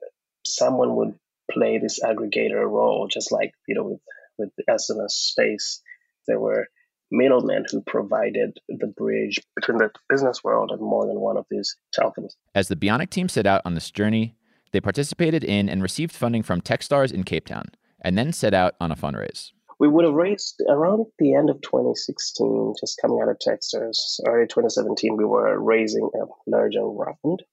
someone 0.45 0.95
would 0.97 1.15
play 1.49 1.77
this 1.77 2.03
aggregator 2.03 2.69
role, 2.69 3.07
just 3.07 3.31
like 3.31 3.53
you 3.67 3.75
know 3.75 3.83
with 3.83 4.01
with 4.37 4.49
the 4.57 4.63
SMS 4.69 5.11
space. 5.11 5.81
There 6.27 6.39
were 6.39 6.67
middlemen 7.11 7.65
who 7.71 7.81
provided 7.81 8.57
the 8.67 8.87
bridge 8.87 9.39
between 9.55 9.77
the 9.77 9.91
business 10.09 10.43
world 10.43 10.71
and 10.71 10.81
more 10.81 11.05
than 11.05 11.19
one 11.19 11.37
of 11.37 11.45
these 11.49 11.75
telecoms. 11.97 12.33
As 12.53 12.67
the 12.67 12.75
Beyonic 12.75 13.09
team 13.09 13.29
set 13.29 13.45
out 13.45 13.61
on 13.65 13.75
this 13.75 13.91
journey, 13.91 14.35
they 14.71 14.81
participated 14.81 15.43
in 15.43 15.69
and 15.69 15.81
received 15.81 16.11
funding 16.11 16.43
from 16.43 16.61
Techstars 16.61 17.11
in 17.13 17.23
Cape 17.23 17.47
Town, 17.47 17.65
and 18.01 18.17
then 18.17 18.33
set 18.33 18.53
out 18.53 18.75
on 18.81 18.91
a 18.91 18.95
fundraise. 18.95 19.51
We 19.79 19.87
would 19.87 20.05
have 20.05 20.13
raised 20.13 20.61
around 20.69 21.05
the 21.19 21.33
end 21.33 21.49
of 21.49 21.61
2016, 21.61 22.73
just 22.79 22.99
coming 23.01 23.19
out 23.21 23.29
of 23.29 23.37
Techstars. 23.39 24.19
Early 24.25 24.47
2017, 24.47 25.17
we 25.17 25.25
were 25.25 25.59
raising 25.59 26.09
a 26.13 26.25
larger 26.49 26.85
round, 26.85 27.43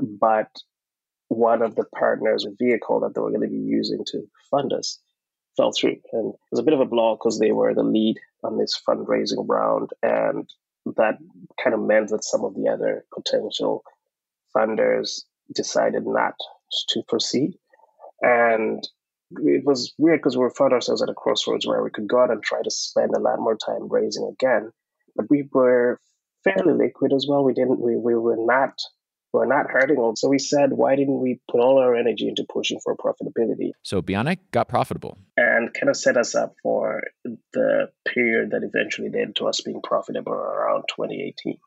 but 0.00 0.50
one 1.28 1.62
of 1.62 1.74
the 1.74 1.84
partners, 1.96 2.46
a 2.46 2.50
vehicle 2.58 3.00
that 3.00 3.14
they 3.14 3.20
were 3.20 3.30
going 3.30 3.42
to 3.42 3.48
be 3.48 3.56
using 3.56 4.04
to 4.12 4.22
fund 4.50 4.72
us, 4.72 4.98
fell 5.56 5.72
through. 5.72 5.96
And 6.12 6.32
it 6.32 6.40
was 6.50 6.60
a 6.60 6.62
bit 6.62 6.74
of 6.74 6.80
a 6.80 6.86
blow 6.86 7.16
because 7.16 7.38
they 7.38 7.52
were 7.52 7.74
the 7.74 7.82
lead 7.82 8.18
on 8.44 8.58
this 8.58 8.80
fundraising 8.88 9.44
round. 9.48 9.90
And 10.02 10.48
that 10.96 11.18
kind 11.62 11.74
of 11.74 11.80
meant 11.80 12.10
that 12.10 12.24
some 12.24 12.44
of 12.44 12.54
the 12.54 12.68
other 12.68 13.04
potential 13.14 13.82
funders 14.56 15.22
decided 15.54 16.04
not 16.06 16.34
to 16.90 17.02
proceed. 17.08 17.54
And 18.22 18.86
it 19.30 19.64
was 19.64 19.92
weird 19.98 20.20
because 20.20 20.36
we 20.36 20.48
found 20.56 20.72
ourselves 20.72 21.02
at 21.02 21.10
a 21.10 21.14
crossroads 21.14 21.66
where 21.66 21.82
we 21.82 21.90
could 21.90 22.08
go 22.08 22.20
out 22.20 22.30
and 22.30 22.42
try 22.42 22.62
to 22.62 22.70
spend 22.70 23.10
a 23.14 23.20
lot 23.20 23.38
more 23.38 23.56
time 23.56 23.88
raising 23.88 24.26
again. 24.26 24.70
But 25.14 25.26
we 25.30 25.48
were 25.52 26.00
fairly 26.44 26.74
liquid 26.74 27.12
as 27.12 27.26
well. 27.28 27.44
We 27.44 27.52
didn't 27.52 27.80
we, 27.80 27.96
we 27.96 28.14
were 28.14 28.36
not 28.38 28.74
we're 29.32 29.46
not 29.46 29.70
hurting. 29.70 30.14
So 30.16 30.28
we 30.28 30.38
said, 30.38 30.72
why 30.72 30.96
didn't 30.96 31.20
we 31.20 31.40
put 31.50 31.60
all 31.60 31.78
our 31.78 31.94
energy 31.94 32.28
into 32.28 32.44
pushing 32.48 32.80
for 32.82 32.96
profitability? 32.96 33.72
So 33.82 34.00
Beyonic 34.00 34.38
got 34.52 34.68
profitable. 34.68 35.18
And 35.36 35.72
kind 35.74 35.90
of 35.90 35.96
set 35.96 36.16
us 36.16 36.34
up 36.34 36.54
for 36.62 37.02
the 37.52 37.90
period 38.06 38.52
that 38.52 38.62
eventually 38.62 39.10
led 39.10 39.36
to 39.36 39.46
us 39.46 39.60
being 39.60 39.82
profitable 39.82 40.32
around 40.32 40.84
2018. 40.88 41.58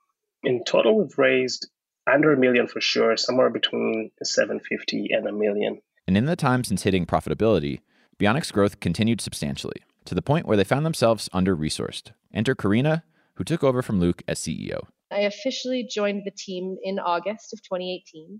In 0.43 0.63
total, 0.63 0.97
we've 0.97 1.17
raised 1.17 1.69
under 2.11 2.33
a 2.33 2.37
million 2.37 2.67
for 2.67 2.81
sure, 2.81 3.15
somewhere 3.15 3.49
between 3.49 4.11
750 4.23 5.09
and 5.11 5.27
a 5.27 5.31
million. 5.31 5.81
And 6.07 6.17
in 6.17 6.25
the 6.25 6.35
time 6.35 6.63
since 6.63 6.83
hitting 6.83 7.05
profitability, 7.05 7.81
Beyonic's 8.19 8.51
growth 8.51 8.79
continued 8.79 9.21
substantially 9.21 9.81
to 10.05 10.15
the 10.15 10.21
point 10.21 10.47
where 10.47 10.57
they 10.57 10.63
found 10.63 10.85
themselves 10.85 11.29
under 11.31 11.55
resourced. 11.55 12.11
Enter 12.33 12.55
Carina, 12.55 13.03
who 13.35 13.43
took 13.43 13.63
over 13.63 13.81
from 13.81 13.99
Luke 13.99 14.23
as 14.27 14.39
CEO. 14.39 14.87
I 15.11 15.21
officially 15.21 15.87
joined 15.89 16.23
the 16.25 16.31
team 16.31 16.77
in 16.83 16.99
August 16.99 17.53
of 17.53 17.61
2018. 17.63 18.39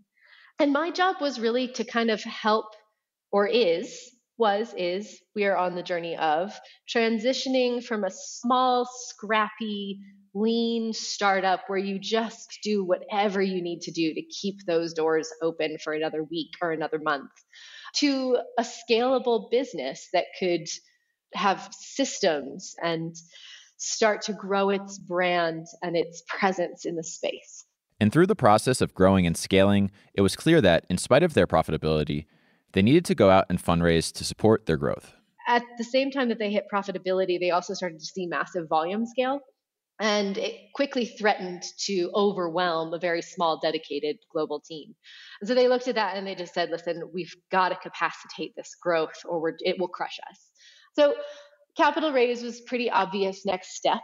And 0.60 0.74
my 0.74 0.92
job 0.92 1.18
was 1.22 1.40
really 1.40 1.68
to 1.70 1.84
kind 1.84 2.12
of 2.12 2.24
help, 2.24 2.68
or 3.32 3.48
is, 3.48 4.12
was, 4.38 4.74
is, 4.78 5.20
we 5.36 5.46
are 5.46 5.58
on 5.58 5.76
the 5.76 5.84
journey 5.84 6.16
of 6.18 6.52
transitioning 6.94 7.84
from 7.84 8.04
a 8.04 8.12
small, 8.12 8.88
scrappy, 9.08 10.00
lean 10.34 10.94
startup 10.94 11.62
where 11.68 11.80
you 11.80 12.00
just 12.00 12.60
do 12.64 12.84
whatever 12.84 13.42
you 13.42 13.62
need 13.62 13.82
to 13.82 13.92
do 13.92 14.14
to 14.14 14.22
keep 14.24 14.56
those 14.66 14.94
doors 14.94 15.30
open 15.42 15.78
for 15.84 15.94
another 15.94 16.24
week 16.24 16.52
or 16.62 16.72
another 16.72 17.00
month 17.00 17.32
to 17.96 18.38
a 18.58 18.64
scalable 18.64 19.52
business 19.52 20.08
that 20.14 20.26
could 20.40 20.68
have 21.34 21.70
systems 21.78 22.76
and 22.82 23.16
start 23.84 24.22
to 24.22 24.34
grow 24.34 24.70
its 24.70 25.00
brand 25.00 25.66
and 25.82 25.98
its 25.98 26.22
presence 26.28 26.86
in 26.86 26.96
the 26.96 27.04
space. 27.04 27.66
And 28.00 28.12
through 28.12 28.28
the 28.28 28.36
process 28.36 28.80
of 28.80 28.94
growing 28.94 29.26
and 29.26 29.36
scaling, 29.36 29.90
it 30.14 30.22
was 30.22 30.36
clear 30.36 30.62
that, 30.62 30.86
in 30.90 31.00
spite 31.00 31.24
of 31.24 31.34
their 31.34 31.48
profitability, 31.48 32.26
they 32.74 32.84
needed 32.84 33.06
to 33.06 33.16
go 33.16 33.32
out 33.32 33.46
and 33.50 33.62
fundraise 33.62 34.14
to 34.14 34.24
support 34.24 34.68
their 34.68 34.78
growth. 34.78 35.14
At 35.48 35.64
the 35.80 35.84
same 35.84 36.12
time 36.12 36.30
that 36.30 36.38
they 36.38 36.52
hit 36.52 36.66
profitability, 36.72 37.40
they 37.40 37.50
also 37.50 37.74
started 37.74 38.00
to 38.00 38.06
see 38.06 38.28
massive 38.28 38.70
volume 38.70 39.06
scale. 39.08 39.40
And 40.00 40.38
it 40.38 40.56
quickly 40.74 41.06
threatened 41.06 41.64
to 41.86 42.12
overwhelm 42.16 42.94
a 42.94 43.00
very 43.00 43.22
small, 43.22 43.60
dedicated 43.60 44.18
global 44.32 44.60
team. 44.60 44.96
And 45.42 45.48
so 45.48 45.54
they 45.54 45.68
looked 45.68 45.88
at 45.88 45.96
that 45.96 46.18
and 46.18 46.26
they 46.26 46.34
just 46.36 46.54
said, 46.54 46.70
listen, 46.70 47.10
we've 47.14 47.36
got 47.52 47.70
to 47.70 47.76
capacitate 47.76 48.54
this 48.56 48.76
growth 48.82 49.26
or 49.26 49.56
it 49.60 49.80
will 49.80 49.88
crush 49.88 50.20
us. 50.30 50.40
So 50.94 51.14
capital 51.78 52.12
raise 52.12 52.44
was 52.44 52.62
pretty 52.62 52.90
obvious 52.90 53.46
next 53.46 53.76
step. 53.76 54.02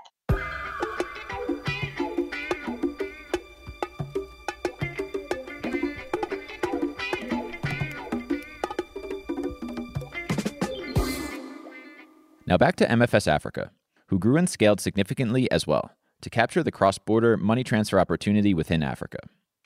Now 12.46 12.58
back 12.58 12.78
to 12.78 12.88
MFS 12.88 13.28
Africa, 13.28 13.72
who 14.08 14.18
grew 14.18 14.38
and 14.38 14.50
scaled 14.50 14.80
significantly 14.80 15.52
as 15.52 15.68
well 15.68 15.92
to 16.22 16.30
capture 16.30 16.64
the 16.64 16.72
cross 16.72 16.98
border 16.98 17.36
money 17.36 17.64
transfer 17.64 18.00
opportunity 18.00 18.54
within 18.54 18.82
Africa. 18.82 19.20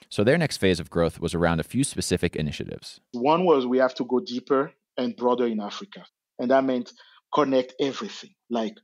So 0.10 0.24
their 0.24 0.38
next 0.38 0.58
phase 0.58 0.80
of 0.80 0.90
growth 0.90 1.20
was 1.20 1.36
around 1.36 1.60
a 1.60 1.64
few 1.64 1.84
specific 1.84 2.36
initiatives. 2.36 3.00
One 3.14 3.46
was 3.46 3.68
we 3.68 3.78
have 3.78 3.94
to 3.96 4.06
go 4.06 4.20
deeper 4.20 4.74
and 4.98 5.16
broader 5.16 5.46
in 5.46 5.60
Africa. 5.60 6.06
And 6.40 6.50
that 6.50 6.64
meant 6.64 6.92
connect 7.34 7.74
everything. 7.80 8.32
Like 8.50 8.76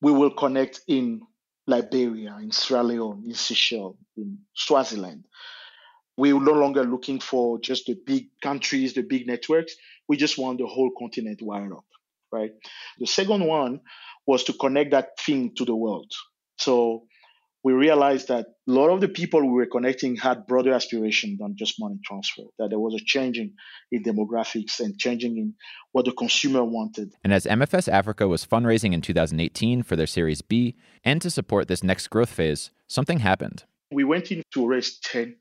we 0.00 0.12
will 0.12 0.30
connect 0.30 0.80
in 0.88 1.22
Liberia, 1.66 2.36
in 2.40 2.52
Sierra 2.52 2.82
Leone, 2.82 3.24
in 3.26 3.34
Seychelles, 3.34 3.96
in 4.16 4.38
Swaziland. 4.54 5.24
We're 6.16 6.40
no 6.40 6.52
longer 6.52 6.84
looking 6.84 7.20
for 7.20 7.58
just 7.60 7.86
the 7.86 7.94
big 8.06 8.28
countries, 8.42 8.94
the 8.94 9.02
big 9.02 9.26
networks. 9.26 9.74
We 10.08 10.16
just 10.16 10.38
want 10.38 10.58
the 10.58 10.66
whole 10.66 10.90
continent 10.98 11.42
wired 11.42 11.72
up, 11.72 11.84
right? 12.32 12.52
The 12.98 13.06
second 13.06 13.44
one 13.44 13.80
was 14.26 14.44
to 14.44 14.52
connect 14.54 14.92
that 14.92 15.18
thing 15.18 15.54
to 15.56 15.64
the 15.64 15.74
world. 15.74 16.10
So 16.58 17.06
we 17.66 17.72
realized 17.72 18.28
that 18.28 18.46
a 18.68 18.70
lot 18.70 18.90
of 18.90 19.00
the 19.00 19.08
people 19.08 19.40
we 19.40 19.48
were 19.48 19.66
connecting 19.66 20.14
had 20.14 20.46
broader 20.46 20.72
aspiration 20.72 21.36
than 21.40 21.56
just 21.56 21.80
money 21.80 21.98
transfer, 22.04 22.44
that 22.60 22.70
there 22.70 22.78
was 22.78 22.94
a 22.94 23.04
changing 23.04 23.54
in 23.90 24.04
demographics 24.04 24.78
and 24.78 24.96
changing 24.96 25.36
in 25.36 25.52
what 25.90 26.04
the 26.04 26.12
consumer 26.12 26.62
wanted. 26.62 27.12
And 27.24 27.32
as 27.32 27.44
MFS 27.44 27.92
Africa 27.92 28.28
was 28.28 28.46
fundraising 28.46 28.92
in 28.92 29.00
2018 29.00 29.82
for 29.82 29.96
their 29.96 30.06
Series 30.06 30.42
B 30.42 30.76
and 31.02 31.20
to 31.20 31.28
support 31.28 31.66
this 31.66 31.82
next 31.82 32.06
growth 32.06 32.30
phase, 32.30 32.70
something 32.86 33.18
happened. 33.18 33.64
We 33.90 34.04
went 34.04 34.30
in 34.30 34.44
to 34.52 34.64
raise 34.64 35.00
10. 35.00 35.34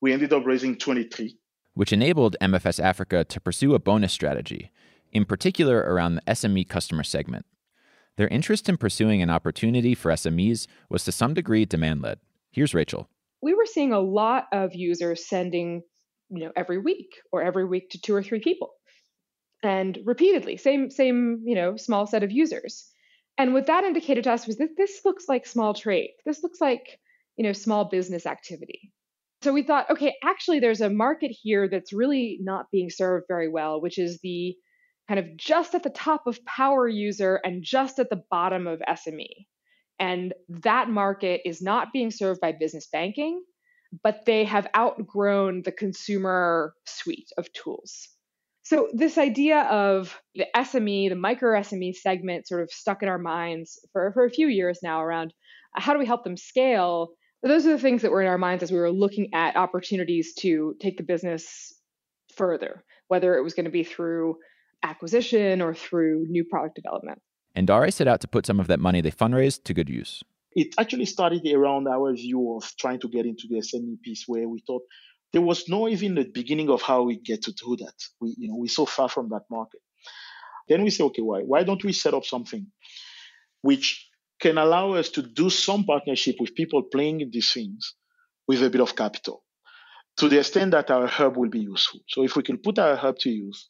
We 0.00 0.12
ended 0.12 0.32
up 0.32 0.46
raising 0.46 0.78
23. 0.78 1.36
Which 1.74 1.92
enabled 1.92 2.36
MFS 2.40 2.78
Africa 2.78 3.24
to 3.24 3.40
pursue 3.40 3.74
a 3.74 3.80
bonus 3.80 4.12
strategy, 4.12 4.70
in 5.10 5.24
particular 5.24 5.78
around 5.80 6.14
the 6.14 6.22
SME 6.28 6.68
customer 6.68 7.02
segment. 7.02 7.44
Their 8.16 8.28
interest 8.28 8.68
in 8.68 8.76
pursuing 8.78 9.20
an 9.20 9.30
opportunity 9.30 9.94
for 9.94 10.10
SMEs 10.10 10.66
was 10.88 11.04
to 11.04 11.12
some 11.12 11.34
degree 11.34 11.64
demand 11.66 12.02
led. 12.02 12.18
Here's 12.50 12.74
Rachel. 12.74 13.08
We 13.42 13.54
were 13.54 13.66
seeing 13.66 13.92
a 13.92 14.00
lot 14.00 14.46
of 14.52 14.74
users 14.74 15.28
sending, 15.28 15.82
you 16.30 16.44
know, 16.44 16.52
every 16.56 16.78
week 16.78 17.10
or 17.30 17.42
every 17.42 17.66
week 17.66 17.90
to 17.90 18.00
two 18.00 18.14
or 18.14 18.22
three 18.22 18.40
people. 18.40 18.70
And 19.62 19.98
repeatedly, 20.04 20.56
same 20.56 20.90
same, 20.90 21.42
you 21.44 21.54
know, 21.54 21.76
small 21.76 22.06
set 22.06 22.22
of 22.22 22.32
users. 22.32 22.90
And 23.38 23.52
what 23.52 23.66
that 23.66 23.84
indicated 23.84 24.24
to 24.24 24.32
us 24.32 24.46
was 24.46 24.56
that 24.58 24.76
this 24.76 25.02
looks 25.04 25.28
like 25.28 25.46
small 25.46 25.74
trade. 25.74 26.10
This 26.24 26.42
looks 26.42 26.60
like, 26.60 26.98
you 27.36 27.44
know, 27.44 27.52
small 27.52 27.84
business 27.84 28.24
activity. 28.24 28.92
So 29.42 29.52
we 29.52 29.62
thought, 29.62 29.90
okay, 29.90 30.14
actually 30.24 30.60
there's 30.60 30.80
a 30.80 30.88
market 30.88 31.30
here 31.30 31.68
that's 31.68 31.92
really 31.92 32.38
not 32.40 32.70
being 32.72 32.88
served 32.88 33.26
very 33.28 33.48
well, 33.48 33.82
which 33.82 33.98
is 33.98 34.18
the 34.22 34.56
kind 35.08 35.20
of 35.20 35.36
just 35.36 35.74
at 35.74 35.82
the 35.82 35.90
top 35.90 36.26
of 36.26 36.44
power 36.44 36.88
user 36.88 37.40
and 37.44 37.62
just 37.62 37.98
at 37.98 38.10
the 38.10 38.22
bottom 38.30 38.66
of 38.66 38.80
SME. 38.88 39.46
And 39.98 40.34
that 40.48 40.90
market 40.90 41.42
is 41.44 41.62
not 41.62 41.92
being 41.92 42.10
served 42.10 42.40
by 42.40 42.52
business 42.52 42.88
banking, 42.92 43.42
but 44.02 44.26
they 44.26 44.44
have 44.44 44.68
outgrown 44.76 45.62
the 45.62 45.72
consumer 45.72 46.74
suite 46.84 47.30
of 47.38 47.52
tools. 47.52 48.08
So, 48.62 48.88
this 48.92 49.16
idea 49.16 49.60
of 49.60 50.20
the 50.34 50.46
SME, 50.56 51.08
the 51.08 51.14
micro 51.14 51.58
SME 51.60 51.94
segment, 51.94 52.48
sort 52.48 52.62
of 52.62 52.70
stuck 52.72 53.02
in 53.02 53.08
our 53.08 53.18
minds 53.18 53.78
for, 53.92 54.10
for 54.12 54.24
a 54.24 54.30
few 54.30 54.48
years 54.48 54.80
now 54.82 55.00
around 55.00 55.32
uh, 55.76 55.80
how 55.80 55.92
do 55.92 56.00
we 56.00 56.06
help 56.06 56.24
them 56.24 56.36
scale? 56.36 57.10
Those 57.44 57.64
are 57.64 57.70
the 57.70 57.78
things 57.78 58.02
that 58.02 58.10
were 58.10 58.22
in 58.22 58.28
our 58.28 58.38
minds 58.38 58.64
as 58.64 58.72
we 58.72 58.78
were 58.78 58.90
looking 58.90 59.28
at 59.32 59.56
opportunities 59.56 60.34
to 60.40 60.74
take 60.80 60.96
the 60.96 61.04
business 61.04 61.72
further, 62.34 62.82
whether 63.06 63.36
it 63.36 63.42
was 63.42 63.54
going 63.54 63.66
to 63.66 63.70
be 63.70 63.84
through 63.84 64.36
acquisition 64.86 65.60
or 65.60 65.74
through 65.74 66.26
new 66.28 66.44
product 66.44 66.76
development. 66.76 67.20
And 67.54 67.66
Dare 67.66 67.90
set 67.90 68.08
out 68.08 68.20
to 68.20 68.28
put 68.28 68.46
some 68.46 68.60
of 68.60 68.66
that 68.68 68.80
money 68.80 69.00
they 69.00 69.10
fundraised 69.10 69.64
to 69.64 69.74
good 69.74 69.88
use. 69.88 70.22
It 70.52 70.74
actually 70.78 71.06
started 71.06 71.46
around 71.46 71.86
our 71.88 72.14
view 72.14 72.56
of 72.56 72.64
trying 72.78 73.00
to 73.00 73.08
get 73.08 73.26
into 73.26 73.46
the 73.48 73.56
SME 73.56 74.00
piece 74.02 74.24
where 74.26 74.48
we 74.48 74.62
thought 74.66 74.82
there 75.32 75.42
was 75.42 75.68
no 75.68 75.88
even 75.88 76.14
the 76.14 76.24
beginning 76.24 76.70
of 76.70 76.82
how 76.82 77.02
we 77.02 77.18
get 77.18 77.42
to 77.42 77.52
do 77.52 77.76
that. 77.76 77.94
We, 78.20 78.34
you 78.38 78.48
know, 78.48 78.56
we're 78.56 78.68
so 78.68 78.86
far 78.86 79.08
from 79.08 79.28
that 79.30 79.42
market. 79.50 79.80
Then 80.68 80.82
we 80.82 80.90
say, 80.90 81.04
okay, 81.04 81.22
why? 81.22 81.40
Why 81.40 81.62
don't 81.62 81.84
we 81.84 81.92
set 81.92 82.14
up 82.14 82.24
something 82.24 82.66
which 83.62 84.08
can 84.40 84.58
allow 84.58 84.92
us 84.92 85.08
to 85.10 85.22
do 85.22 85.50
some 85.50 85.84
partnership 85.84 86.36
with 86.40 86.54
people 86.54 86.82
playing 86.82 87.20
in 87.20 87.30
these 87.30 87.52
things 87.52 87.94
with 88.46 88.62
a 88.62 88.70
bit 88.70 88.80
of 88.80 88.94
capital 88.94 89.42
to 90.18 90.28
the 90.28 90.38
extent 90.38 90.70
that 90.70 90.90
our 90.90 91.06
hub 91.06 91.36
will 91.36 91.50
be 91.50 91.60
useful. 91.60 92.00
So 92.08 92.22
if 92.22 92.36
we 92.36 92.42
can 92.42 92.58
put 92.58 92.78
our 92.78 92.96
hub 92.96 93.18
to 93.20 93.30
use, 93.30 93.68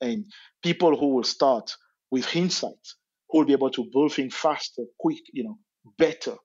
and 0.00 0.24
people 0.62 0.96
who 0.96 1.14
will 1.14 1.24
start 1.24 1.72
with 2.10 2.34
insights, 2.34 2.96
who 3.28 3.38
will 3.38 3.46
be 3.46 3.52
able 3.52 3.70
to 3.70 3.88
build 3.92 4.12
things 4.12 4.34
faster, 4.34 4.82
quick, 4.98 5.20
you 5.32 5.44
know, 5.44 5.58
better. 5.98 6.36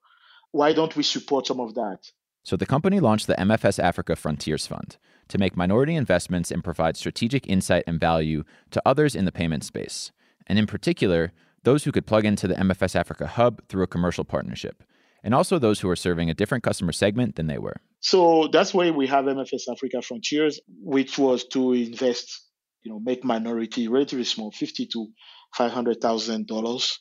Why 0.51 0.73
don't 0.73 0.95
we 0.95 1.03
support 1.03 1.47
some 1.47 1.59
of 1.59 1.75
that? 1.75 1.99
So 2.43 2.55
the 2.55 2.65
company 2.65 2.99
launched 2.99 3.27
the 3.27 3.35
MFS 3.35 3.79
Africa 3.79 4.15
Frontiers 4.15 4.67
Fund 4.67 4.97
to 5.29 5.37
make 5.37 5.57
minority 5.57 5.95
investments 5.95 6.51
and 6.51 6.63
provide 6.63 6.95
strategic 6.95 7.47
insight 7.47 7.83
and 7.87 7.99
value 7.99 8.43
to 8.71 8.81
others 8.85 9.15
in 9.15 9.25
the 9.25 9.31
payment 9.31 9.63
space, 9.63 10.11
and 10.45 10.59
in 10.59 10.67
particular, 10.67 11.31
those 11.63 11.83
who 11.83 11.91
could 11.91 12.05
plug 12.05 12.25
into 12.25 12.47
the 12.47 12.53
MFS 12.53 12.95
Africa 12.95 13.25
hub 13.25 13.67
through 13.67 13.83
a 13.83 13.87
commercial 13.87 14.23
partnership, 14.23 14.83
and 15.23 15.33
also 15.33 15.57
those 15.57 15.79
who 15.79 15.89
are 15.89 15.95
serving 15.95 16.29
a 16.29 16.35
different 16.35 16.63
customer 16.63 16.91
segment 16.91 17.35
than 17.35 17.47
they 17.47 17.57
were. 17.57 17.77
So 18.01 18.47
that's 18.51 18.71
why 18.71 18.91
we 18.91 19.07
have 19.07 19.25
MFS 19.25 19.63
Africa 19.71 20.03
Frontiers, 20.03 20.59
which 20.67 21.17
was 21.17 21.45
to 21.45 21.73
invest 21.73 22.44
you 22.85 22.91
know, 22.91 22.99
make 22.99 23.25
minority 23.25 23.87
relatively 23.87 24.23
small, 24.23 24.51
fifty 24.51 24.85
to 24.85 25.07
five 25.55 25.71
hundred 25.71 25.99
thousand 25.99 26.47
dollars 26.47 26.99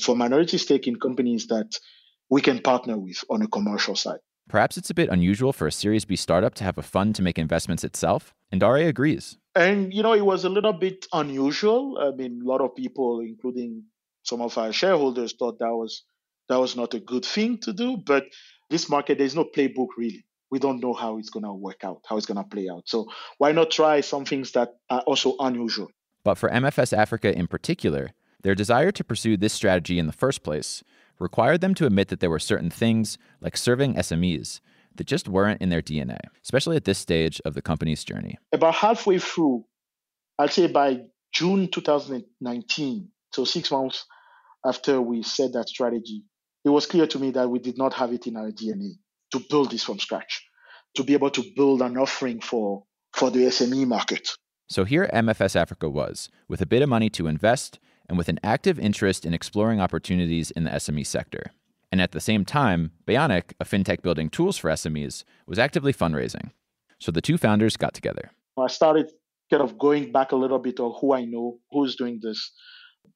for 0.00 0.16
minority 0.16 0.58
stake 0.58 0.88
in 0.88 0.96
companies 0.96 1.46
that 1.48 1.78
we 2.30 2.40
can 2.40 2.60
partner 2.60 2.98
with 2.98 3.22
on 3.30 3.42
a 3.42 3.48
commercial 3.48 3.94
side. 3.94 4.20
Perhaps 4.48 4.78
it's 4.78 4.88
a 4.88 4.94
bit 4.94 5.10
unusual 5.10 5.52
for 5.52 5.66
a 5.66 5.72
Series 5.72 6.06
B 6.06 6.16
startup 6.16 6.54
to 6.54 6.64
have 6.64 6.78
a 6.78 6.82
fund 6.82 7.14
to 7.16 7.22
make 7.22 7.38
investments 7.38 7.84
itself, 7.84 8.34
and 8.50 8.60
Dare 8.60 8.88
agrees. 8.88 9.36
And 9.54 9.92
you 9.92 10.02
know, 10.02 10.14
it 10.14 10.24
was 10.24 10.44
a 10.44 10.48
little 10.48 10.72
bit 10.72 11.06
unusual. 11.12 11.98
I 12.00 12.10
mean, 12.16 12.40
a 12.42 12.48
lot 12.48 12.62
of 12.62 12.74
people, 12.74 13.20
including 13.20 13.84
some 14.22 14.40
of 14.40 14.56
our 14.56 14.72
shareholders, 14.72 15.34
thought 15.38 15.58
that 15.58 15.74
was 15.74 16.04
that 16.48 16.58
was 16.58 16.74
not 16.74 16.94
a 16.94 17.00
good 17.00 17.26
thing 17.26 17.58
to 17.58 17.74
do. 17.74 17.98
But 17.98 18.24
this 18.70 18.88
market, 18.88 19.18
there's 19.18 19.34
no 19.34 19.44
playbook 19.44 19.88
really 19.98 20.24
we 20.50 20.58
don't 20.58 20.80
know 20.80 20.92
how 20.92 21.18
it's 21.18 21.30
going 21.30 21.44
to 21.44 21.52
work 21.52 21.84
out, 21.84 22.00
how 22.08 22.16
it's 22.16 22.26
going 22.26 22.42
to 22.42 22.44
play 22.44 22.68
out. 22.68 22.88
So 22.88 23.08
why 23.38 23.52
not 23.52 23.70
try 23.70 24.00
some 24.00 24.24
things 24.24 24.52
that 24.52 24.76
are 24.90 25.00
also 25.00 25.36
unusual? 25.38 25.88
But 26.24 26.36
for 26.36 26.48
MFS 26.48 26.96
Africa 26.96 27.36
in 27.36 27.46
particular, 27.46 28.10
their 28.42 28.54
desire 28.54 28.92
to 28.92 29.04
pursue 29.04 29.36
this 29.36 29.52
strategy 29.52 29.98
in 29.98 30.06
the 30.06 30.12
first 30.12 30.42
place 30.42 30.82
required 31.18 31.60
them 31.60 31.74
to 31.74 31.86
admit 31.86 32.08
that 32.08 32.20
there 32.20 32.30
were 32.30 32.38
certain 32.38 32.70
things, 32.70 33.18
like 33.40 33.56
serving 33.56 33.94
SMEs, 33.94 34.60
that 34.94 35.06
just 35.06 35.28
weren't 35.28 35.60
in 35.60 35.68
their 35.68 35.82
DNA, 35.82 36.18
especially 36.42 36.76
at 36.76 36.84
this 36.84 36.98
stage 36.98 37.40
of 37.44 37.54
the 37.54 37.62
company's 37.62 38.04
journey. 38.04 38.38
About 38.52 38.74
halfway 38.74 39.18
through, 39.18 39.64
I'd 40.38 40.52
say 40.52 40.66
by 40.68 41.02
June 41.32 41.68
2019, 41.68 43.08
so 43.32 43.44
six 43.44 43.70
months 43.70 44.06
after 44.64 45.00
we 45.00 45.22
set 45.22 45.52
that 45.52 45.68
strategy, 45.68 46.22
it 46.64 46.70
was 46.70 46.86
clear 46.86 47.06
to 47.06 47.18
me 47.18 47.30
that 47.32 47.48
we 47.48 47.58
did 47.58 47.78
not 47.78 47.94
have 47.94 48.12
it 48.12 48.26
in 48.26 48.36
our 48.36 48.50
DNA 48.50 48.98
to 49.32 49.40
build 49.50 49.70
this 49.70 49.84
from 49.84 49.98
scratch, 49.98 50.46
to 50.96 51.04
be 51.04 51.14
able 51.14 51.30
to 51.30 51.44
build 51.56 51.82
an 51.82 51.96
offering 51.96 52.40
for, 52.40 52.84
for 53.12 53.30
the 53.30 53.40
SME 53.46 53.86
market. 53.86 54.28
So 54.68 54.84
here 54.84 55.08
MFS 55.12 55.56
Africa 55.56 55.88
was, 55.88 56.28
with 56.46 56.60
a 56.60 56.66
bit 56.66 56.82
of 56.82 56.88
money 56.88 57.08
to 57.10 57.26
invest 57.26 57.78
and 58.08 58.18
with 58.18 58.28
an 58.28 58.40
active 58.42 58.78
interest 58.78 59.24
in 59.24 59.34
exploring 59.34 59.80
opportunities 59.80 60.50
in 60.50 60.64
the 60.64 60.70
SME 60.70 61.06
sector. 61.06 61.52
And 61.90 62.00
at 62.00 62.12
the 62.12 62.20
same 62.20 62.44
time, 62.44 62.92
Beyonic, 63.06 63.52
a 63.60 63.64
fintech 63.64 64.02
building 64.02 64.28
tools 64.28 64.58
for 64.58 64.70
SMEs, 64.70 65.24
was 65.46 65.58
actively 65.58 65.92
fundraising. 65.92 66.50
So 66.98 67.12
the 67.12 67.22
two 67.22 67.38
founders 67.38 67.76
got 67.76 67.94
together. 67.94 68.30
I 68.58 68.66
started 68.66 69.10
kind 69.50 69.62
of 69.62 69.78
going 69.78 70.12
back 70.12 70.32
a 70.32 70.36
little 70.36 70.58
bit 70.58 70.80
of 70.80 70.96
who 71.00 71.14
I 71.14 71.24
know, 71.24 71.58
who's 71.70 71.96
doing 71.96 72.20
this, 72.22 72.52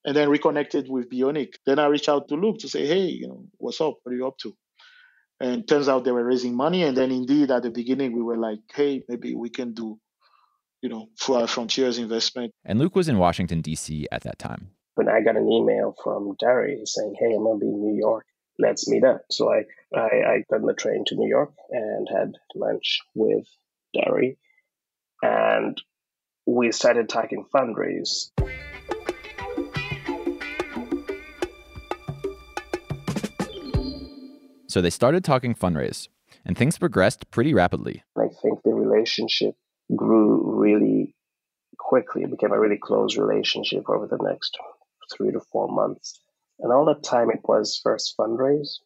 and 0.04 0.16
then 0.16 0.30
reconnected 0.30 0.88
with 0.88 1.10
Beyonic. 1.10 1.54
Then 1.66 1.78
I 1.78 1.86
reached 1.86 2.08
out 2.08 2.28
to 2.28 2.34
Luke 2.34 2.58
to 2.60 2.68
say, 2.68 2.86
hey, 2.86 3.06
you 3.06 3.28
know, 3.28 3.44
what's 3.58 3.80
up? 3.80 3.94
What 4.02 4.12
are 4.12 4.16
you 4.16 4.26
up 4.26 4.38
to? 4.38 4.54
And 5.42 5.68
turns 5.68 5.88
out 5.88 6.04
they 6.04 6.12
were 6.12 6.24
raising 6.24 6.56
money. 6.56 6.84
And 6.84 6.96
then 6.96 7.10
indeed, 7.10 7.50
at 7.50 7.62
the 7.62 7.70
beginning, 7.70 8.12
we 8.12 8.22
were 8.22 8.38
like, 8.38 8.60
hey, 8.72 9.02
maybe 9.08 9.34
we 9.34 9.50
can 9.50 9.74
do, 9.74 9.98
you 10.80 10.88
know, 10.88 11.08
for 11.18 11.40
our 11.40 11.46
Frontiers 11.46 11.98
investment. 11.98 12.52
And 12.64 12.78
Luke 12.78 12.94
was 12.94 13.08
in 13.08 13.18
Washington, 13.18 13.60
D.C. 13.60 14.06
at 14.10 14.22
that 14.22 14.38
time. 14.38 14.70
When 14.94 15.08
I 15.08 15.20
got 15.20 15.36
an 15.36 15.50
email 15.50 15.94
from 16.02 16.36
Dare 16.38 16.76
saying, 16.84 17.16
hey, 17.18 17.34
I'm 17.34 17.42
going 17.42 17.58
to 17.58 17.64
be 17.64 17.68
in 17.68 17.80
New 17.80 17.98
York 17.98 18.24
let's 18.58 18.88
meet 18.88 19.04
up. 19.04 19.22
So 19.30 19.52
I, 19.52 19.64
I, 19.94 20.00
I 20.00 20.44
got 20.50 20.60
on 20.60 20.66
the 20.66 20.74
train 20.74 21.04
to 21.06 21.16
New 21.16 21.28
York 21.28 21.52
and 21.70 22.08
had 22.10 22.34
lunch 22.54 23.00
with 23.14 23.46
Dare. 23.94 24.34
And 25.22 25.80
we 26.46 26.72
started 26.72 27.08
talking 27.08 27.44
fundraise. 27.54 28.30
So 34.72 34.80
they 34.80 34.88
started 34.88 35.22
talking 35.22 35.54
fundraise, 35.54 36.08
and 36.46 36.56
things 36.56 36.78
progressed 36.78 37.30
pretty 37.30 37.52
rapidly. 37.52 38.04
I 38.16 38.28
think 38.40 38.62
the 38.62 38.72
relationship 38.72 39.54
grew 39.94 40.60
really 40.62 41.14
quickly. 41.76 42.22
It 42.22 42.30
became 42.30 42.52
a 42.52 42.58
really 42.58 42.78
close 42.78 43.18
relationship 43.18 43.90
over 43.90 44.06
the 44.06 44.16
next 44.16 44.56
three 45.12 45.30
to 45.30 45.40
four 45.40 45.68
months. 45.68 46.18
And 46.58 46.72
all 46.72 46.86
that 46.86 47.02
time 47.02 47.28
it 47.28 47.40
was 47.44 47.82
first 47.84 48.16
fundraise, 48.16 48.78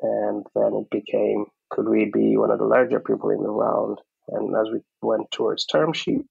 and 0.00 0.46
then 0.54 0.74
it 0.74 0.90
became 0.90 1.46
could 1.70 1.88
we 1.88 2.04
be 2.04 2.36
one 2.36 2.52
of 2.52 2.60
the 2.60 2.64
larger 2.64 3.00
people 3.00 3.30
in 3.30 3.42
the 3.42 3.50
round? 3.50 3.98
And 4.28 4.54
as 4.54 4.72
we 4.72 4.82
went 5.00 5.32
towards 5.32 5.66
term 5.66 5.92
sheet, 5.92 6.24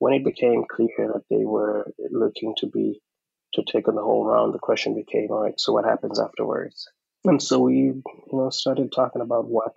when 0.00 0.12
it 0.12 0.24
became 0.24 0.64
clear 0.68 1.12
that 1.14 1.22
they 1.30 1.44
were 1.44 1.92
looking 2.10 2.56
to 2.56 2.66
be 2.66 3.00
to 3.54 3.62
take 3.62 3.86
on 3.86 3.94
the 3.94 4.02
whole 4.02 4.24
round, 4.24 4.52
the 4.52 4.58
question 4.58 4.96
became, 4.96 5.28
all 5.30 5.44
right, 5.44 5.60
so 5.60 5.72
what 5.72 5.84
happens 5.84 6.18
afterwards? 6.18 6.88
And 7.24 7.42
so 7.42 7.60
we, 7.60 7.74
you 7.74 8.02
know, 8.32 8.50
started 8.50 8.92
talking 8.92 9.22
about 9.22 9.46
what 9.46 9.72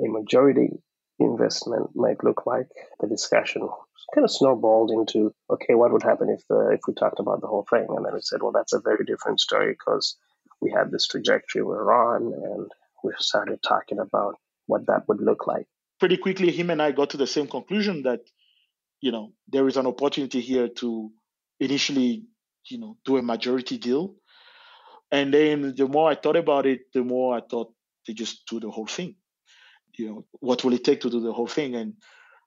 a 0.00 0.08
majority 0.08 0.70
investment 1.18 1.90
might 1.94 2.22
look 2.22 2.46
like. 2.46 2.68
The 3.00 3.08
discussion 3.08 3.68
kind 4.14 4.24
of 4.24 4.30
snowballed 4.30 4.90
into 4.90 5.34
okay, 5.50 5.74
what 5.74 5.92
would 5.92 6.02
happen 6.02 6.30
if 6.30 6.46
the 6.48 6.70
if 6.70 6.80
we 6.86 6.94
talked 6.94 7.20
about 7.20 7.40
the 7.40 7.46
whole 7.46 7.66
thing? 7.68 7.86
And 7.88 8.04
then 8.04 8.14
we 8.14 8.20
said, 8.20 8.42
well, 8.42 8.52
that's 8.52 8.72
a 8.72 8.80
very 8.80 9.04
different 9.04 9.40
story 9.40 9.72
because 9.72 10.16
we 10.60 10.70
had 10.70 10.90
this 10.90 11.06
trajectory 11.06 11.62
we 11.62 11.68
we're 11.68 11.92
on, 11.92 12.32
and 12.32 12.70
we 13.04 13.12
started 13.18 13.62
talking 13.62 13.98
about 13.98 14.36
what 14.66 14.86
that 14.86 15.08
would 15.08 15.20
look 15.20 15.46
like. 15.46 15.66
Pretty 16.00 16.16
quickly, 16.16 16.50
him 16.52 16.70
and 16.70 16.82
I 16.82 16.92
got 16.92 17.10
to 17.10 17.16
the 17.16 17.26
same 17.26 17.46
conclusion 17.46 18.02
that 18.04 18.20
you 19.00 19.12
know 19.12 19.32
there 19.48 19.68
is 19.68 19.76
an 19.76 19.86
opportunity 19.86 20.40
here 20.40 20.68
to 20.68 21.10
initially 21.60 22.24
you 22.70 22.78
know 22.78 22.96
do 23.04 23.16
a 23.16 23.22
majority 23.22 23.78
deal, 23.78 24.14
and 25.10 25.32
then 25.32 25.74
the 25.76 25.86
more 25.86 26.10
I 26.10 26.14
thought 26.14 26.36
about 26.36 26.66
it, 26.66 26.80
the 26.92 27.02
more 27.02 27.36
I 27.36 27.40
thought 27.40 27.72
to 28.06 28.14
just 28.14 28.46
do 28.46 28.60
the 28.60 28.70
whole 28.70 28.86
thing. 28.86 29.16
You 29.96 30.06
know, 30.06 30.24
what 30.40 30.62
will 30.64 30.74
it 30.74 30.84
take 30.84 31.00
to 31.00 31.10
do 31.10 31.20
the 31.20 31.32
whole 31.32 31.46
thing? 31.46 31.74
And 31.74 31.94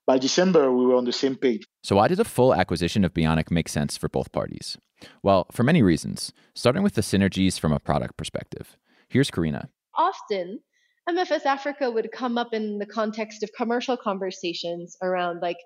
by 0.08 0.18
December, 0.18 0.72
we 0.72 0.86
were 0.86 0.96
on 0.96 1.06
the 1.06 1.12
same 1.12 1.36
page. 1.36 1.66
So, 1.84 1.96
why 1.98 2.08
did 2.08 2.20
a 2.20 2.24
full 2.24 2.54
acquisition 2.54 3.04
of 3.04 3.14
Beyonic 3.14 3.52
make 3.52 3.70
sense 3.70 3.98
for 3.98 4.10
both 4.10 4.32
parties? 4.32 4.78
Well, 5.22 5.48
for 5.52 5.64
many 5.64 5.82
reasons, 5.82 6.32
starting 6.56 6.84
with 6.84 6.94
the 6.94 7.02
synergies 7.02 7.60
from 7.60 7.74
a 7.74 7.80
product 7.80 8.18
perspective. 8.18 8.78
Here's 9.10 9.32
Carina. 9.32 9.70
Often, 9.98 10.60
MFS 11.10 11.46
Africa 11.46 11.90
would 11.92 12.12
come 12.12 12.38
up 12.38 12.54
in 12.54 12.78
the 12.78 12.86
context 12.86 13.44
of 13.44 13.50
commercial 13.58 13.98
conversations 13.98 14.96
around, 15.02 15.42
like, 15.42 15.58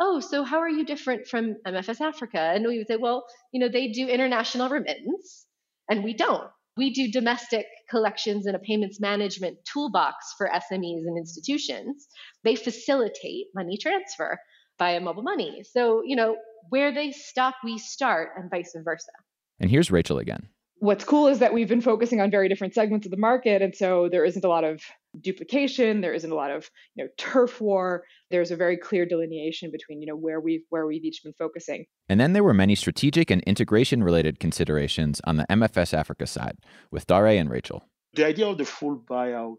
oh, 0.00 0.20
so 0.20 0.44
how 0.44 0.58
are 0.58 0.68
you 0.68 0.84
different 0.84 1.26
from 1.26 1.56
MFS 1.66 2.00
Africa? 2.00 2.38
And 2.38 2.66
we 2.66 2.78
would 2.78 2.86
say, 2.86 2.96
well, 2.96 3.24
you 3.52 3.60
know, 3.60 3.68
they 3.68 3.88
do 3.88 4.08
international 4.08 4.68
remittance 4.68 5.46
and 5.88 6.04
we 6.04 6.14
don't. 6.14 6.48
We 6.76 6.92
do 6.92 7.10
domestic 7.10 7.66
collections 7.88 8.46
and 8.46 8.56
a 8.56 8.58
payments 8.58 9.00
management 9.00 9.58
toolbox 9.72 10.16
for 10.36 10.48
SMEs 10.48 11.06
and 11.06 11.16
institutions. 11.16 12.08
They 12.42 12.56
facilitate 12.56 13.46
money 13.54 13.78
transfer 13.80 14.38
via 14.78 15.00
mobile 15.00 15.22
money. 15.22 15.62
So, 15.70 16.02
you 16.04 16.16
know, 16.16 16.36
where 16.70 16.92
they 16.92 17.12
stop, 17.12 17.54
we 17.62 17.78
start, 17.78 18.30
and 18.36 18.50
vice 18.50 18.74
versa. 18.84 19.12
And 19.60 19.70
here's 19.70 19.90
Rachel 19.90 20.18
again 20.18 20.48
what's 20.84 21.04
cool 21.04 21.28
is 21.28 21.38
that 21.38 21.54
we've 21.54 21.68
been 21.68 21.80
focusing 21.80 22.20
on 22.20 22.30
very 22.30 22.48
different 22.48 22.74
segments 22.74 23.06
of 23.06 23.10
the 23.10 23.16
market 23.16 23.62
and 23.62 23.74
so 23.74 24.08
there 24.10 24.24
isn't 24.24 24.44
a 24.44 24.48
lot 24.48 24.64
of 24.64 24.82
duplication. 25.20 26.00
There 26.00 26.12
isn't 26.12 26.30
a 26.30 26.34
lot 26.34 26.50
of 26.50 26.70
you 26.94 27.04
know 27.04 27.10
turf 27.16 27.60
war. 27.60 28.04
There's 28.30 28.50
a 28.50 28.56
very 28.56 28.76
clear 28.76 29.06
delineation 29.06 29.70
between 29.70 30.00
you 30.00 30.06
know 30.06 30.16
where 30.16 30.40
we've 30.40 30.64
where 30.70 30.86
we've 30.86 31.04
each 31.04 31.22
been 31.22 31.34
focusing. 31.34 31.86
And 32.08 32.20
then 32.20 32.32
there 32.32 32.44
were 32.44 32.54
many 32.54 32.74
strategic 32.74 33.30
and 33.30 33.42
integration 33.42 34.02
related 34.02 34.40
considerations 34.40 35.20
on 35.24 35.36
the 35.36 35.46
mfs 35.50 35.94
africa 35.94 36.26
side 36.26 36.58
with 36.90 37.06
dare 37.06 37.26
and 37.26 37.50
rachel. 37.50 37.84
The 38.14 38.26
idea 38.26 38.46
of 38.46 38.58
the 38.58 38.64
full 38.64 38.98
buyout 38.98 39.56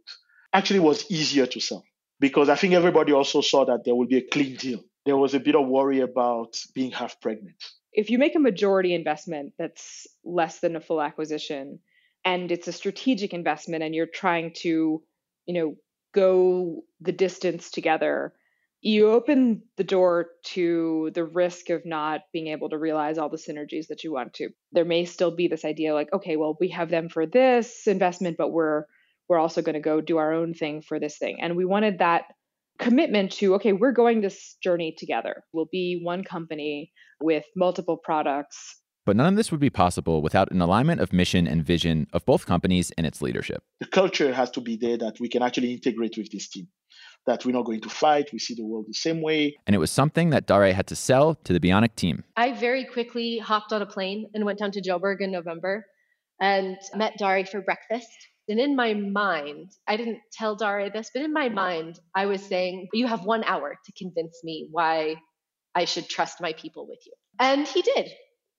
actually 0.54 0.80
was 0.80 1.10
easier 1.12 1.46
to 1.48 1.60
sell 1.60 1.84
because 2.20 2.50
i 2.50 2.56
think 2.56 2.74
everybody 2.74 3.12
also 3.12 3.42
saw 3.42 3.66
that 3.66 3.84
there 3.84 3.96
would 3.96 4.10
be 4.10 4.18
a 4.18 4.28
clean 4.28 4.56
deal. 4.56 4.84
There 5.06 5.18
was 5.18 5.36
a 5.36 5.40
bit 5.40 5.56
of 5.56 5.68
worry 5.68 6.00
about 6.00 6.60
being 6.74 6.92
half 6.92 7.22
pregnant. 7.22 7.64
If 7.94 8.10
you 8.10 8.18
make 8.18 8.36
a 8.36 8.40
majority 8.40 8.94
investment 8.94 9.54
that's 9.58 10.08
less 10.24 10.60
than 10.60 10.76
a 10.76 10.82
full 10.82 11.02
acquisition 11.02 11.80
and 12.26 12.52
it's 12.52 12.68
a 12.68 12.74
strategic 12.74 13.34
investment 13.34 13.84
and 13.84 13.94
you're 13.94 14.08
trying 14.08 14.52
to 14.62 15.04
you 15.46 15.54
know 15.54 15.76
go 16.14 16.82
the 17.02 17.12
distance 17.12 17.70
together 17.72 18.34
you 18.86 19.10
open 19.10 19.64
the 19.78 19.84
door 19.84 20.28
to 20.44 21.10
the 21.16 21.24
risk 21.24 21.72
of 21.72 21.88
not 21.88 22.22
being 22.32 22.48
able 22.48 22.70
to 22.70 22.78
realize 22.78 23.18
all 23.18 23.30
the 23.30 23.36
synergies 23.36 23.88
that 23.88 24.04
you 24.04 24.14
want 24.14 24.36
to. 24.36 24.50
There 24.74 24.86
may 24.86 25.06
still 25.06 25.36
be 25.36 25.48
this 25.48 25.66
idea 25.66 25.96
like 25.96 26.14
okay 26.14 26.36
well 26.36 26.56
we 26.60 26.70
have 26.70 26.92
them 26.92 27.10
for 27.10 27.26
this 27.26 27.88
investment 27.88 28.38
but 28.38 28.52
we're 28.52 28.84
we're 29.28 29.40
also 29.40 29.64
going 29.64 29.74
to 29.74 29.80
go 29.80 30.02
do 30.02 30.18
our 30.18 30.34
own 30.34 30.54
thing 30.54 30.84
for 30.84 31.00
this 31.00 31.18
thing. 31.18 31.38
And 31.42 31.56
we 31.56 31.66
wanted 31.66 31.98
that 31.98 32.26
commitment 32.78 33.32
to 33.32 33.56
okay 33.56 33.74
we're 33.74 33.92
going 33.92 34.22
this 34.22 34.56
journey 34.62 34.94
together. 34.96 35.44
We'll 35.52 35.70
be 35.72 36.00
one 36.04 36.24
company 36.24 36.92
with 37.20 37.46
multiple 37.56 37.98
products 37.98 38.80
but 39.06 39.16
none 39.16 39.28
of 39.34 39.36
this 39.36 39.52
would 39.52 39.60
be 39.60 39.70
possible 39.70 40.22
without 40.22 40.52
an 40.52 40.62
alignment 40.62 41.00
of 41.02 41.14
mission 41.14 41.48
and 41.48 41.64
vision 41.64 42.08
of 42.14 42.26
both 42.26 42.46
companies 42.46 42.92
and 42.98 43.06
its 43.06 43.22
leadership 43.22 43.64
the 43.80 43.88
culture 43.88 44.34
has 44.34 44.52
to 44.52 44.62
be 44.62 44.76
there 44.76 44.98
that 44.98 45.20
we 45.20 45.30
can 45.30 45.42
actually 45.42 45.74
integrate 45.74 46.18
with 46.18 46.32
this 46.32 46.48
team 46.50 46.68
that 47.28 47.44
we're 47.44 47.52
not 47.52 47.66
going 47.66 47.82
to 47.82 47.90
fight 47.90 48.30
we 48.32 48.40
see 48.40 48.56
the 48.56 48.66
world 48.66 48.86
the 48.88 48.94
same 48.94 49.22
way 49.22 49.56
and 49.66 49.76
it 49.76 49.80
was 49.80 49.92
something 49.92 50.30
that 50.30 50.46
dare 50.46 50.74
had 50.74 50.88
to 50.88 50.96
sell 50.96 51.36
to 51.36 51.54
the 51.54 51.60
Beyonic 51.60 51.96
team 51.96 52.24
i 52.36 52.52
very 52.52 52.86
quickly 52.86 53.38
hopped 53.38 53.72
on 53.72 53.82
a 53.82 53.86
plane 53.86 54.30
and 54.34 54.46
went 54.46 54.60
down 54.60 54.72
to 54.72 54.82
joburg 54.82 55.22
in 55.22 55.32
november 55.32 55.86
and 56.40 56.78
met 56.96 57.14
dare 57.18 57.46
for 57.46 57.62
breakfast 57.62 58.10
and 58.48 58.60
in 58.60 58.76
my 58.76 58.94
mind, 58.94 59.72
I 59.88 59.98
didn't 59.98 60.20
tell 60.32 60.56
Dare 60.56 60.90
this, 60.92 61.10
but 61.14 61.24
in 61.24 61.34
my 61.34 61.50
mind, 61.50 62.00
I 62.14 62.28
was 62.28 62.44
saying, 62.44 62.90
You 62.94 63.08
have 63.08 63.26
one 63.26 63.44
hour 63.44 63.76
to 63.84 63.92
convince 63.98 64.44
me 64.44 64.68
why 64.72 65.16
I 65.74 65.86
should 65.86 66.08
trust 66.08 66.42
my 66.42 66.54
people 66.54 66.88
with 66.88 67.00
you. 67.06 67.14
And 67.40 67.68
he 67.68 67.82
did. 67.82 68.10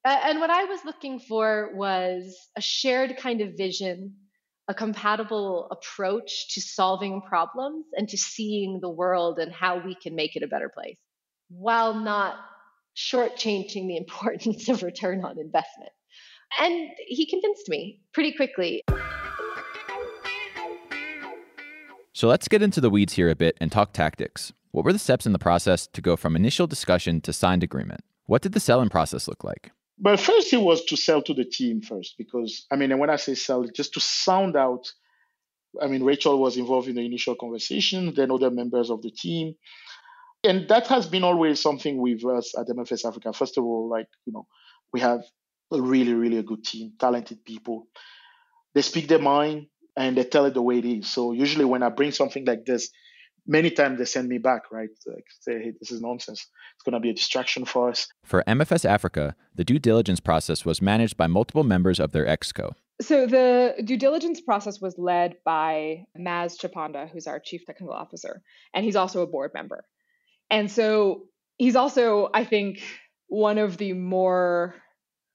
And 0.08 0.38
what 0.38 0.50
I 0.50 0.66
was 0.66 0.84
looking 0.84 1.18
for 1.18 1.72
was 1.74 2.48
a 2.54 2.60
shared 2.60 3.16
kind 3.16 3.40
of 3.40 3.56
vision, 3.56 4.14
a 4.68 4.74
compatible 4.74 5.66
approach 5.72 6.54
to 6.54 6.60
solving 6.60 7.22
problems 7.22 7.86
and 7.96 8.08
to 8.10 8.16
seeing 8.16 8.78
the 8.80 8.88
world 8.88 9.40
and 9.40 9.52
how 9.52 9.84
we 9.84 9.96
can 9.96 10.14
make 10.14 10.36
it 10.36 10.44
a 10.44 10.46
better 10.46 10.68
place 10.68 10.96
while 11.48 11.92
not 11.92 12.36
shortchanging 12.96 13.88
the 13.88 13.96
importance 14.04 14.68
of 14.68 14.84
return 14.84 15.24
on 15.24 15.40
investment. 15.40 15.90
And 16.60 16.88
he 17.08 17.28
convinced 17.28 17.68
me 17.68 18.00
pretty 18.14 18.32
quickly. 18.32 18.84
So 22.12 22.28
let's 22.28 22.46
get 22.46 22.62
into 22.62 22.80
the 22.80 22.90
weeds 22.90 23.14
here 23.14 23.28
a 23.28 23.34
bit 23.34 23.56
and 23.60 23.72
talk 23.72 23.92
tactics. 23.92 24.52
What 24.70 24.84
were 24.84 24.92
the 24.92 25.00
steps 25.00 25.26
in 25.26 25.32
the 25.32 25.40
process 25.40 25.88
to 25.88 26.00
go 26.00 26.14
from 26.14 26.36
initial 26.36 26.68
discussion 26.68 27.20
to 27.22 27.32
signed 27.32 27.64
agreement? 27.64 28.04
What 28.26 28.42
did 28.42 28.52
the 28.52 28.60
selling 28.60 28.88
process 28.88 29.26
look 29.26 29.42
like? 29.42 29.72
But 29.98 30.20
first, 30.20 30.52
it 30.52 30.58
was 30.58 30.84
to 30.86 30.96
sell 30.96 31.22
to 31.22 31.34
the 31.34 31.44
team 31.44 31.80
first, 31.80 32.14
because 32.18 32.66
I 32.70 32.76
mean, 32.76 32.90
and 32.90 33.00
when 33.00 33.10
I 33.10 33.16
say 33.16 33.34
sell, 33.34 33.64
just 33.64 33.94
to 33.94 34.00
sound 34.00 34.56
out. 34.56 34.86
I 35.80 35.88
mean, 35.88 36.02
Rachel 36.04 36.38
was 36.38 36.56
involved 36.56 36.88
in 36.88 36.94
the 36.94 37.04
initial 37.04 37.34
conversation, 37.34 38.14
then 38.14 38.30
other 38.30 38.50
members 38.50 38.88
of 38.88 39.02
the 39.02 39.10
team, 39.10 39.56
and 40.42 40.68
that 40.68 40.86
has 40.86 41.06
been 41.06 41.24
always 41.24 41.60
something 41.60 42.00
with 42.00 42.24
us 42.24 42.54
at 42.56 42.68
MFS 42.68 43.06
Africa. 43.06 43.32
First 43.32 43.58
of 43.58 43.64
all, 43.64 43.88
like 43.88 44.08
you 44.24 44.32
know, 44.32 44.46
we 44.92 45.00
have 45.00 45.22
a 45.72 45.80
really, 45.80 46.14
really 46.14 46.38
a 46.38 46.42
good 46.42 46.64
team, 46.64 46.92
talented 46.98 47.44
people. 47.44 47.88
They 48.74 48.82
speak 48.82 49.08
their 49.08 49.18
mind 49.18 49.66
and 49.96 50.16
they 50.16 50.24
tell 50.24 50.44
it 50.44 50.54
the 50.54 50.62
way 50.62 50.78
it 50.78 50.84
is. 50.84 51.08
So 51.08 51.32
usually 51.32 51.64
when 51.64 51.82
I 51.82 51.88
bring 51.88 52.12
something 52.12 52.44
like 52.44 52.64
this, 52.64 52.90
many 53.46 53.70
times 53.70 53.98
they 53.98 54.04
send 54.04 54.28
me 54.28 54.38
back, 54.38 54.70
right? 54.70 54.88
Like 55.06 55.24
say, 55.40 55.62
hey, 55.62 55.72
this 55.78 55.90
is 55.90 56.00
nonsense. 56.00 56.46
It's 56.74 56.82
going 56.84 56.94
to 56.94 57.00
be 57.00 57.10
a 57.10 57.14
distraction 57.14 57.64
for 57.64 57.90
us. 57.90 58.08
For 58.24 58.42
MFS 58.46 58.84
Africa, 58.84 59.34
the 59.54 59.64
due 59.64 59.78
diligence 59.78 60.20
process 60.20 60.64
was 60.64 60.82
managed 60.82 61.16
by 61.16 61.26
multiple 61.26 61.64
members 61.64 62.00
of 62.00 62.12
their 62.12 62.26
exco. 62.26 62.74
So 63.00 63.26
the 63.26 63.74
due 63.84 63.98
diligence 63.98 64.40
process 64.40 64.80
was 64.80 64.96
led 64.98 65.36
by 65.44 66.06
Maz 66.18 66.58
Chapanda, 66.58 67.10
who's 67.10 67.26
our 67.26 67.38
chief 67.38 67.66
technical 67.66 67.94
officer, 67.94 68.42
and 68.74 68.84
he's 68.84 68.96
also 68.96 69.22
a 69.22 69.26
board 69.26 69.50
member. 69.54 69.84
And 70.50 70.70
so 70.70 71.24
he's 71.58 71.76
also, 71.76 72.30
I 72.32 72.44
think, 72.44 72.82
one 73.28 73.58
of 73.58 73.76
the 73.76 73.92
more 73.92 74.74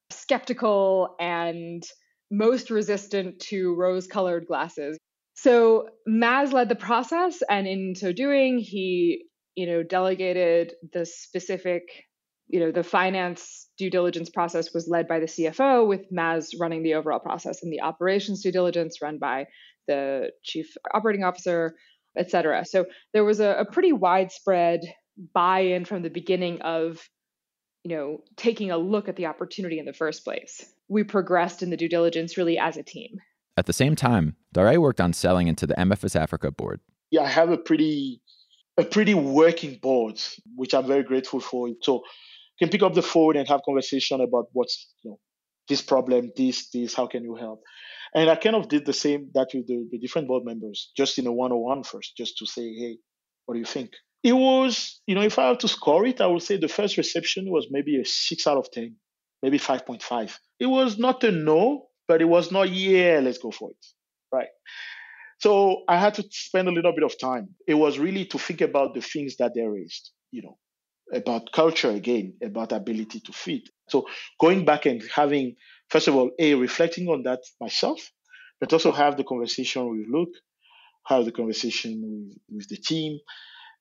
skeptical 0.09 1.15
and 1.19 1.83
most 2.31 2.71
resistant 2.71 3.39
to 3.39 3.75
rose 3.75 4.07
colored 4.07 4.47
glasses. 4.47 4.97
So 5.41 5.89
Maz 6.07 6.53
led 6.53 6.69
the 6.69 6.75
process, 6.75 7.41
and 7.49 7.67
in 7.67 7.95
so 7.95 8.11
doing, 8.11 8.59
he 8.59 9.25
you 9.55 9.65
know 9.65 9.81
delegated 9.81 10.73
the 10.93 11.03
specific 11.03 11.83
you 12.47 12.59
know 12.59 12.71
the 12.71 12.83
finance 12.83 13.67
due 13.75 13.89
diligence 13.89 14.29
process 14.29 14.71
was 14.71 14.87
led 14.87 15.07
by 15.07 15.19
the 15.19 15.25
CFO 15.25 15.87
with 15.87 16.11
Maz 16.11 16.49
running 16.59 16.83
the 16.83 16.93
overall 16.93 17.19
process 17.19 17.63
and 17.63 17.73
the 17.73 17.81
operations 17.81 18.43
due 18.43 18.51
diligence 18.51 19.01
run 19.01 19.17
by 19.17 19.47
the 19.87 20.29
chief 20.43 20.77
operating 20.93 21.23
officer 21.23 21.75
et 22.15 22.29
cetera. 22.29 22.63
So 22.65 22.85
there 23.13 23.23
was 23.23 23.39
a, 23.39 23.61
a 23.61 23.65
pretty 23.65 23.93
widespread 23.93 24.81
buy-in 25.33 25.85
from 25.85 26.03
the 26.03 26.09
beginning 26.09 26.61
of 26.61 26.99
you 27.83 27.95
know 27.95 28.19
taking 28.35 28.69
a 28.69 28.77
look 28.77 29.09
at 29.09 29.15
the 29.15 29.25
opportunity 29.25 29.79
in 29.79 29.85
the 29.85 29.93
first 29.93 30.23
place. 30.23 30.63
We 30.87 31.03
progressed 31.03 31.63
in 31.63 31.71
the 31.71 31.77
due 31.77 31.89
diligence 31.89 32.37
really 32.37 32.59
as 32.59 32.77
a 32.77 32.83
team 32.83 33.17
at 33.61 33.67
the 33.67 33.79
same 33.83 33.95
time 33.95 34.25
Dare 34.53 34.79
worked 34.81 35.01
on 35.05 35.13
selling 35.13 35.47
into 35.51 35.65
the 35.67 35.75
mfs 35.87 36.15
africa 36.25 36.49
board. 36.59 36.79
Yeah 37.15 37.23
i 37.29 37.31
have 37.39 37.51
a 37.57 37.61
pretty 37.69 38.21
a 38.83 38.85
pretty 38.95 39.15
working 39.41 39.73
board 39.87 40.17
which 40.59 40.73
i'm 40.73 40.87
very 40.93 41.05
grateful 41.11 41.41
for. 41.49 41.69
So 41.87 41.93
can 42.59 42.69
pick 42.73 42.83
up 42.87 42.93
the 42.99 43.07
phone 43.13 43.35
and 43.37 43.47
have 43.47 43.61
conversation 43.69 44.17
about 44.27 44.45
what's 44.57 44.75
you 45.01 45.11
know 45.11 45.19
this 45.69 45.81
problem 45.91 46.31
this 46.39 46.57
this 46.73 46.93
how 46.99 47.07
can 47.13 47.23
you 47.29 47.35
help? 47.45 47.59
And 48.17 48.29
i 48.33 48.35
kind 48.35 48.57
of 48.59 48.67
did 48.73 48.83
the 48.85 48.97
same 49.05 49.21
that 49.35 49.49
with 49.53 49.67
the, 49.71 49.77
the 49.91 49.99
different 50.03 50.27
board 50.29 50.43
members 50.51 50.91
just 51.01 51.13
in 51.19 51.27
a 51.27 51.33
one-on-one 51.41 51.83
first 51.91 52.09
just 52.21 52.33
to 52.39 52.45
say 52.55 52.67
hey 52.81 52.93
what 53.45 53.55
do 53.55 53.59
you 53.59 53.65
think? 53.65 53.91
It 54.23 54.33
was, 54.33 55.01
you 55.07 55.15
know, 55.15 55.23
if 55.23 55.39
I 55.39 55.47
have 55.47 55.57
to 55.59 55.67
score 55.67 56.05
it, 56.05 56.21
I 56.21 56.27
would 56.27 56.43
say 56.43 56.57
the 56.57 56.67
first 56.67 56.95
reception 56.97 57.49
was 57.49 57.67
maybe 57.71 57.99
a 57.99 58.05
six 58.05 58.45
out 58.45 58.57
of 58.57 58.71
10, 58.71 58.95
maybe 59.41 59.57
5.5. 59.57 60.37
It 60.59 60.67
was 60.67 60.97
not 60.97 61.23
a 61.23 61.31
no, 61.31 61.87
but 62.11 62.21
it 62.21 62.25
was 62.25 62.51
not, 62.51 62.69
yeah, 62.69 63.21
let's 63.23 63.37
go 63.37 63.51
for 63.51 63.69
it. 63.71 63.85
Right. 64.33 64.49
So 65.39 65.83
I 65.87 65.97
had 65.97 66.15
to 66.15 66.25
spend 66.29 66.67
a 66.67 66.71
little 66.71 66.91
bit 66.91 67.05
of 67.05 67.17
time. 67.17 67.55
It 67.65 67.75
was 67.75 67.97
really 67.99 68.25
to 68.25 68.37
think 68.37 68.59
about 68.59 68.93
the 68.93 69.01
things 69.01 69.37
that 69.37 69.53
they 69.55 69.61
raised, 69.61 70.11
you 70.29 70.41
know, 70.41 70.57
about 71.13 71.53
culture 71.53 71.89
again, 71.89 72.33
about 72.43 72.73
ability 72.73 73.21
to 73.21 73.31
fit. 73.31 73.61
So 73.87 74.07
going 74.41 74.65
back 74.65 74.85
and 74.87 75.01
having, 75.15 75.55
first 75.89 76.09
of 76.09 76.17
all, 76.17 76.31
a 76.37 76.53
reflecting 76.55 77.07
on 77.07 77.23
that 77.23 77.39
myself, 77.61 78.11
but 78.59 78.73
also 78.73 78.91
have 78.91 79.15
the 79.15 79.23
conversation 79.23 79.89
with 79.89 80.05
Luke, 80.11 80.35
have 81.05 81.23
the 81.23 81.31
conversation 81.31 82.01
with, 82.03 82.57
with 82.57 82.67
the 82.67 82.75
team, 82.75 83.19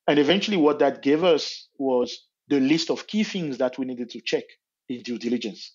and 0.07 0.19
eventually, 0.19 0.55
what 0.55 0.79
that 0.79 1.01
gave 1.01 1.25
us 1.25 1.67
was 1.77 2.27
the 2.47 2.61
list 2.61 2.91
of 2.91 3.07
key 3.07 3.25
things 3.25 3.57
that 3.57 3.77
we 3.77 3.85
needed 3.85 4.09
to 4.11 4.21
check 4.21 4.45
in 4.87 5.01
due 5.01 5.19
diligence 5.19 5.73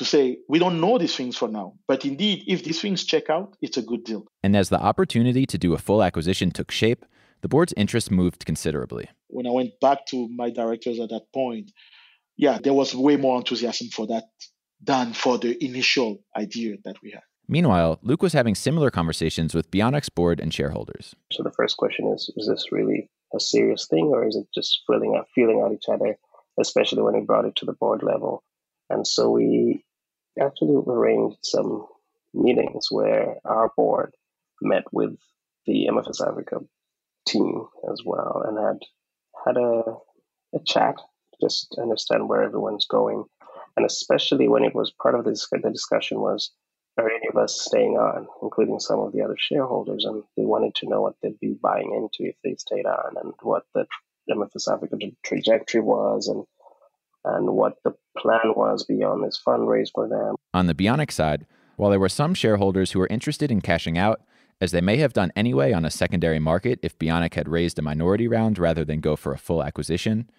to 0.00 0.04
say, 0.06 0.38
we 0.48 0.58
don't 0.58 0.80
know 0.80 0.96
these 0.96 1.14
things 1.14 1.36
for 1.36 1.46
now, 1.46 1.74
but 1.86 2.06
indeed, 2.06 2.42
if 2.46 2.64
these 2.64 2.80
things 2.80 3.04
check 3.04 3.28
out, 3.28 3.54
it's 3.60 3.76
a 3.76 3.82
good 3.82 4.02
deal. 4.02 4.24
And 4.42 4.56
as 4.56 4.70
the 4.70 4.80
opportunity 4.80 5.44
to 5.44 5.58
do 5.58 5.74
a 5.74 5.78
full 5.78 6.02
acquisition 6.02 6.50
took 6.50 6.70
shape, 6.70 7.04
the 7.42 7.48
board's 7.48 7.74
interest 7.76 8.10
moved 8.10 8.46
considerably. 8.46 9.10
When 9.26 9.46
I 9.46 9.50
went 9.50 9.78
back 9.78 10.06
to 10.06 10.26
my 10.28 10.48
directors 10.48 10.98
at 11.00 11.10
that 11.10 11.26
point, 11.34 11.70
yeah, 12.38 12.58
there 12.64 12.72
was 12.72 12.94
way 12.94 13.18
more 13.18 13.36
enthusiasm 13.36 13.88
for 13.88 14.06
that 14.06 14.24
than 14.82 15.12
for 15.12 15.36
the 15.36 15.62
initial 15.62 16.24
idea 16.34 16.76
that 16.86 16.96
we 17.02 17.10
had. 17.10 17.22
Meanwhile, 17.46 17.98
Luke 18.02 18.22
was 18.22 18.32
having 18.32 18.54
similar 18.54 18.90
conversations 18.90 19.54
with 19.54 19.70
Beyonic's 19.70 20.08
board 20.08 20.40
and 20.40 20.54
shareholders. 20.54 21.14
So 21.30 21.42
the 21.42 21.52
first 21.52 21.76
question 21.76 22.10
is 22.14 22.30
Is 22.38 22.46
this 22.48 22.72
really 22.72 23.10
a 23.34 23.40
serious 23.40 23.86
thing, 23.86 24.06
or 24.06 24.26
is 24.26 24.34
it 24.34 24.46
just 24.54 24.80
feeling 24.86 25.14
out, 25.14 25.26
feeling 25.34 25.60
out 25.62 25.72
each 25.72 25.90
other, 25.92 26.16
especially 26.58 27.02
when 27.02 27.16
we 27.16 27.20
brought 27.20 27.44
it 27.44 27.56
to 27.56 27.66
the 27.66 27.74
board 27.74 28.02
level? 28.02 28.42
And 28.88 29.06
so 29.06 29.30
we 29.30 29.84
actually 30.40 30.76
arranged 30.86 31.38
some 31.42 31.86
meetings 32.34 32.88
where 32.90 33.36
our 33.44 33.70
board 33.76 34.14
met 34.62 34.84
with 34.92 35.16
the 35.66 35.88
MFS 35.90 36.26
Africa 36.26 36.58
team 37.26 37.66
as 37.90 38.02
well 38.04 38.44
and 38.46 38.58
had 38.58 38.78
had 39.44 39.56
a, 39.56 39.82
a 40.54 40.60
chat 40.66 40.96
just 41.40 41.72
to 41.72 41.82
understand 41.82 42.28
where 42.28 42.42
everyone's 42.42 42.86
going. 42.86 43.24
And 43.76 43.86
especially 43.86 44.48
when 44.48 44.64
it 44.64 44.74
was 44.74 44.92
part 45.02 45.14
of 45.14 45.24
the, 45.24 45.38
the 45.62 45.70
discussion 45.70 46.20
was 46.20 46.50
are 46.98 47.10
any 47.10 47.28
of 47.28 47.36
us 47.36 47.60
staying 47.60 47.96
on, 47.96 48.26
including 48.42 48.78
some 48.80 49.00
of 49.00 49.12
the 49.12 49.22
other 49.22 49.36
shareholders, 49.38 50.04
and 50.04 50.22
they 50.36 50.44
wanted 50.44 50.74
to 50.74 50.88
know 50.88 51.00
what 51.00 51.14
they'd 51.22 51.38
be 51.40 51.56
buying 51.62 51.92
into 51.94 52.28
if 52.28 52.36
they 52.44 52.54
stayed 52.56 52.86
on, 52.86 53.14
and 53.22 53.32
what 53.42 53.64
the 53.74 53.86
MFS 54.30 54.72
Africa 54.72 54.96
trajectory 55.24 55.80
was, 55.80 56.28
and 56.28 56.44
and 57.24 57.48
what 57.48 57.74
the 57.84 57.94
plan 58.16 58.54
was 58.56 58.84
beyond 58.84 59.24
this 59.24 59.40
fundraise 59.44 59.90
for 59.94 60.08
them. 60.08 60.36
On 60.54 60.66
the 60.66 60.74
Beyonic's 60.74 61.14
side, 61.14 61.46
while 61.76 61.90
there 61.90 62.00
were 62.00 62.08
some 62.08 62.34
shareholders 62.34 62.92
who 62.92 62.98
were 62.98 63.06
interested 63.08 63.50
in 63.50 63.60
cashing 63.60 63.96
out, 63.96 64.20
as 64.60 64.72
they 64.72 64.80
may 64.80 64.98
have 64.98 65.14
done 65.14 65.32
anyway 65.34 65.72
on 65.72 65.84
a 65.84 65.90
secondary 65.90 66.38
market 66.38 66.78
if 66.82 66.98
Beyonic 66.98 67.34
had 67.34 67.48
raised 67.48 67.78
a 67.78 67.82
minority 67.82 68.28
round 68.28 68.58
rather 68.58 68.84
than 68.84 69.00
go 69.00 69.16
for 69.16 69.32
a 69.32 69.38
full 69.38 69.62
acquisition, 69.62 70.30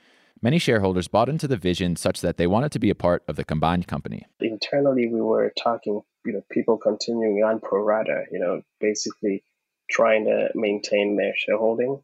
many 0.42 0.60
shareholders 0.60 1.08
bought 1.08 1.30
into 1.30 1.48
the 1.48 1.58
vision 1.58 1.96
such 1.96 2.22
that 2.22 2.38
they 2.38 2.48
wanted 2.48 2.72
to 2.74 2.80
be 2.80 2.90
a 2.90 2.96
part 2.96 3.24
of 3.28 3.36
the 3.36 3.44
combined 3.44 3.88
company. 3.88 4.28
Internally, 4.40 5.08
we 5.08 5.22
were 5.22 5.52
talking 5.62 6.02
you 6.26 6.34
know 6.34 6.44
people 6.52 6.78
continuing 6.78 7.44
on 7.44 7.60
pro 7.60 7.82
rata, 7.84 8.26
you 8.32 8.40
know, 8.40 8.62
basically 8.80 9.44
trying 9.90 10.26
to 10.26 10.50
maintain 10.54 11.18
their 11.18 11.34
shareholding, 11.36 12.02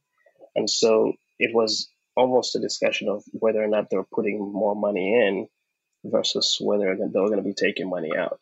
and 0.55 0.69
so 0.69 1.13
it 1.39 1.53
was 1.53 1.89
almost 2.17 2.55
a 2.55 2.59
discussion 2.59 3.07
of 3.07 3.23
whether 3.31 3.63
or 3.63 3.67
not 3.67 3.89
they 3.89 3.97
were 3.97 4.07
putting 4.11 4.39
more 4.39 4.75
money 4.75 5.13
in 5.13 5.47
versus 6.03 6.57
whether 6.59 6.95
they 6.95 7.19
were 7.19 7.27
going 7.27 7.43
to 7.43 7.43
be 7.43 7.53
taking 7.53 7.89
money 7.89 8.11
out. 8.17 8.41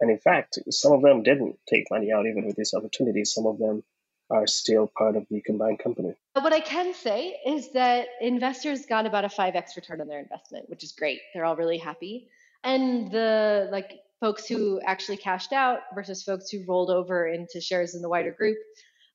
And 0.00 0.10
in 0.10 0.18
fact, 0.18 0.58
some 0.70 0.92
of 0.92 1.02
them 1.02 1.22
didn't 1.22 1.56
take 1.68 1.90
money 1.90 2.12
out 2.12 2.26
even 2.26 2.44
with 2.46 2.56
this 2.56 2.74
opportunity. 2.74 3.24
Some 3.24 3.46
of 3.46 3.58
them 3.58 3.82
are 4.30 4.46
still 4.46 4.90
part 4.98 5.16
of 5.16 5.26
the 5.30 5.40
combined 5.40 5.78
company. 5.78 6.14
What 6.34 6.52
I 6.52 6.60
can 6.60 6.94
say 6.94 7.36
is 7.46 7.72
that 7.72 8.06
investors 8.20 8.86
got 8.86 9.06
about 9.06 9.24
a 9.24 9.28
5x 9.28 9.76
return 9.76 10.00
on 10.00 10.08
their 10.08 10.20
investment, 10.20 10.68
which 10.68 10.84
is 10.84 10.92
great. 10.92 11.20
They're 11.32 11.44
all 11.44 11.56
really 11.56 11.78
happy. 11.78 12.28
And 12.62 13.10
the 13.10 13.68
like 13.70 14.00
folks 14.20 14.46
who 14.46 14.80
actually 14.80 15.18
cashed 15.18 15.52
out 15.52 15.80
versus 15.94 16.22
folks 16.22 16.50
who 16.50 16.64
rolled 16.66 16.90
over 16.90 17.26
into 17.26 17.60
shares 17.60 17.94
in 17.94 18.02
the 18.02 18.08
wider 18.08 18.32
group 18.32 18.56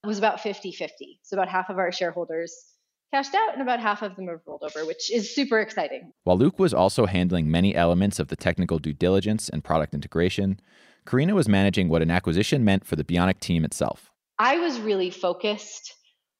was 0.04 0.18
about 0.18 0.40
50 0.42 0.72
50. 0.72 1.20
So, 1.24 1.36
about 1.36 1.50
half 1.50 1.70
of 1.70 1.78
our 1.78 1.92
shareholders 1.92 2.56
cashed 3.14 3.34
out 3.36 3.54
and 3.54 3.62
about 3.62 3.80
half 3.80 4.02
of 4.02 4.16
them 4.16 4.28
have 4.28 4.42
rolled 4.46 4.64
over, 4.64 4.86
which 4.86 5.12
is 5.12 5.34
super 5.34 5.60
exciting. 5.60 6.12
While 6.24 6.38
Luke 6.38 6.60
was 6.60 6.74
also 6.74 7.06
handling 7.06 7.50
many 7.50 7.76
elements 7.76 8.20
of 8.20 8.28
the 8.28 8.36
technical 8.36 8.80
due 8.80 8.94
diligence 8.94 9.50
and 9.50 9.64
product 9.64 9.94
integration, 9.94 10.60
Carina 11.06 11.34
was 11.36 11.48
managing 11.48 11.90
what 11.90 12.02
an 12.02 12.12
acquisition 12.12 12.64
meant 12.64 12.86
for 12.86 12.96
the 12.96 13.04
Beyonic 13.04 13.40
team 13.40 13.66
itself. 13.66 14.12
I 14.38 14.58
was 14.58 14.80
really 14.80 15.10
focused 15.10 15.96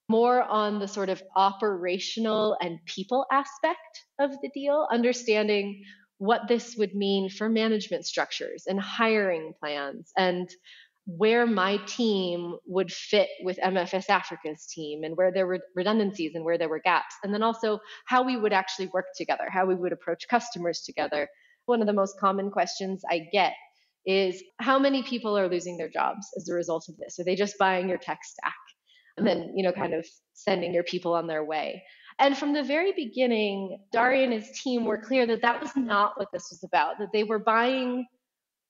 more 0.08 0.42
on 0.42 0.80
the 0.80 0.88
sort 0.88 1.08
of 1.08 1.22
operational 1.36 2.56
and 2.60 2.78
people 2.86 3.26
aspect 3.30 4.04
of 4.18 4.32
the 4.42 4.50
deal, 4.52 4.88
understanding 4.90 5.82
what 6.18 6.48
this 6.48 6.76
would 6.76 6.94
mean 6.94 7.30
for 7.30 7.48
management 7.48 8.04
structures 8.04 8.64
and 8.66 8.78
hiring 8.80 9.52
plans 9.58 10.12
and 10.18 10.50
where 11.06 11.46
my 11.46 11.78
team 11.86 12.54
would 12.66 12.92
fit 12.92 13.28
with 13.42 13.58
MFS 13.58 14.08
Africa's 14.08 14.66
team 14.66 15.02
and 15.02 15.16
where 15.16 15.32
there 15.32 15.46
were 15.46 15.60
redundancies 15.74 16.34
and 16.34 16.44
where 16.44 16.58
there 16.58 16.68
were 16.68 16.80
gaps. 16.80 17.14
And 17.22 17.32
then 17.32 17.42
also 17.42 17.80
how 18.06 18.22
we 18.22 18.36
would 18.36 18.52
actually 18.52 18.88
work 18.88 19.06
together, 19.16 19.48
how 19.50 19.66
we 19.66 19.74
would 19.74 19.92
approach 19.92 20.28
customers 20.28 20.82
together. 20.84 21.28
One 21.66 21.80
of 21.80 21.86
the 21.86 21.92
most 21.92 22.18
common 22.20 22.50
questions 22.50 23.02
I 23.10 23.26
get 23.32 23.54
is 24.06 24.42
how 24.60 24.78
many 24.78 25.02
people 25.02 25.36
are 25.36 25.48
losing 25.48 25.76
their 25.76 25.88
jobs 25.88 26.26
as 26.36 26.48
a 26.48 26.54
result 26.54 26.88
of 26.88 26.96
this? 26.96 27.18
Are 27.18 27.24
they 27.24 27.34
just 27.34 27.58
buying 27.58 27.88
your 27.88 27.98
tech 27.98 28.20
stack 28.24 28.54
and 29.16 29.26
then, 29.26 29.52
you 29.56 29.62
know, 29.62 29.72
kind 29.72 29.94
of 29.94 30.06
sending 30.32 30.72
your 30.72 30.84
people 30.84 31.14
on 31.14 31.26
their 31.26 31.44
way? 31.44 31.82
And 32.18 32.36
from 32.36 32.52
the 32.52 32.62
very 32.62 32.92
beginning, 32.92 33.78
Dare 33.92 34.12
and 34.12 34.32
his 34.32 34.50
team 34.60 34.84
were 34.84 34.98
clear 34.98 35.26
that 35.26 35.42
that 35.42 35.60
was 35.60 35.74
not 35.74 36.18
what 36.18 36.28
this 36.32 36.48
was 36.50 36.62
about, 36.62 36.98
that 36.98 37.08
they 37.12 37.24
were 37.24 37.38
buying 37.38 38.06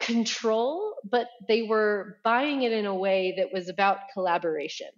control, 0.00 0.94
but 1.10 1.28
they 1.48 1.62
were 1.62 2.18
buying 2.24 2.62
it 2.62 2.72
in 2.72 2.86
a 2.86 2.94
way 2.94 3.34
that 3.36 3.52
was 3.52 3.68
about 3.68 3.98
collaboration. 4.12 4.88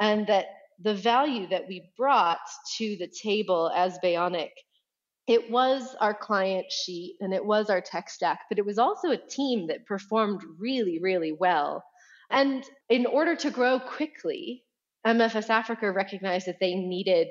And 0.00 0.26
that 0.28 0.46
the 0.82 0.94
value 0.94 1.48
that 1.48 1.68
we 1.68 1.90
brought 1.96 2.38
to 2.78 2.96
the 2.98 3.08
table 3.08 3.70
as 3.74 3.98
Bionix, 4.02 4.50
it 5.26 5.50
was 5.50 5.94
our 6.00 6.14
client 6.14 6.72
sheet 6.72 7.16
and 7.20 7.34
it 7.34 7.44
was 7.44 7.70
our 7.70 7.80
tech 7.80 8.08
stack, 8.10 8.40
but 8.48 8.58
it 8.58 8.64
was 8.66 8.78
also 8.78 9.10
a 9.10 9.16
team 9.16 9.66
that 9.68 9.86
performed 9.86 10.42
really, 10.58 10.98
really 11.02 11.32
well 11.32 11.84
And 12.30 12.64
in 12.88 13.06
order 13.06 13.36
to 13.36 13.50
grow 13.50 13.80
quickly, 13.80 14.64
MFS 15.06 15.50
Africa 15.50 15.90
recognized 15.90 16.46
that 16.46 16.60
they 16.60 16.74
needed 16.74 17.28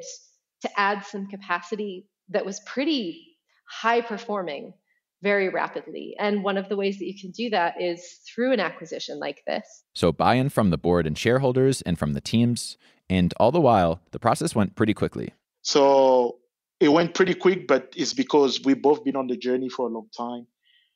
to 0.62 0.80
add 0.80 1.06
some 1.06 1.28
capacity 1.28 2.08
that 2.30 2.46
was 2.46 2.60
pretty 2.66 3.38
high 3.70 4.02
performing 4.02 4.74
very 5.22 5.50
rapidly. 5.50 6.16
And 6.20 6.44
one 6.44 6.58
of 6.58 6.70
the 6.70 6.76
ways 6.76 7.00
that 7.00 7.06
you 7.06 7.20
can 7.20 7.32
do 7.32 7.50
that 7.50 7.82
is 7.82 8.20
through 8.28 8.54
an 8.54 8.60
acquisition 8.60 9.20
like 9.20 9.42
this. 9.48 9.84
So, 9.96 10.12
buy 10.12 10.36
in 10.36 10.50
from 10.50 10.70
the 10.70 10.78
board 10.78 11.08
and 11.08 11.18
shareholders 11.18 11.82
and 11.82 11.98
from 11.98 12.14
the 12.14 12.22
teams. 12.22 12.78
And 13.10 13.34
all 13.40 13.52
the 13.52 13.62
while, 13.62 14.02
the 14.12 14.20
process 14.20 14.54
went 14.54 14.76
pretty 14.76 14.94
quickly. 14.94 15.34
So, 15.62 16.38
it 16.80 16.90
went 16.90 17.16
pretty 17.16 17.34
quick, 17.34 17.68
but 17.68 17.94
it's 17.96 18.14
because 18.14 18.62
we've 18.64 18.82
both 18.82 19.04
been 19.04 19.16
on 19.16 19.28
the 19.28 19.38
journey 19.38 19.70
for 19.70 19.88
a 19.88 19.92
long 19.92 20.08
time. 20.16 20.48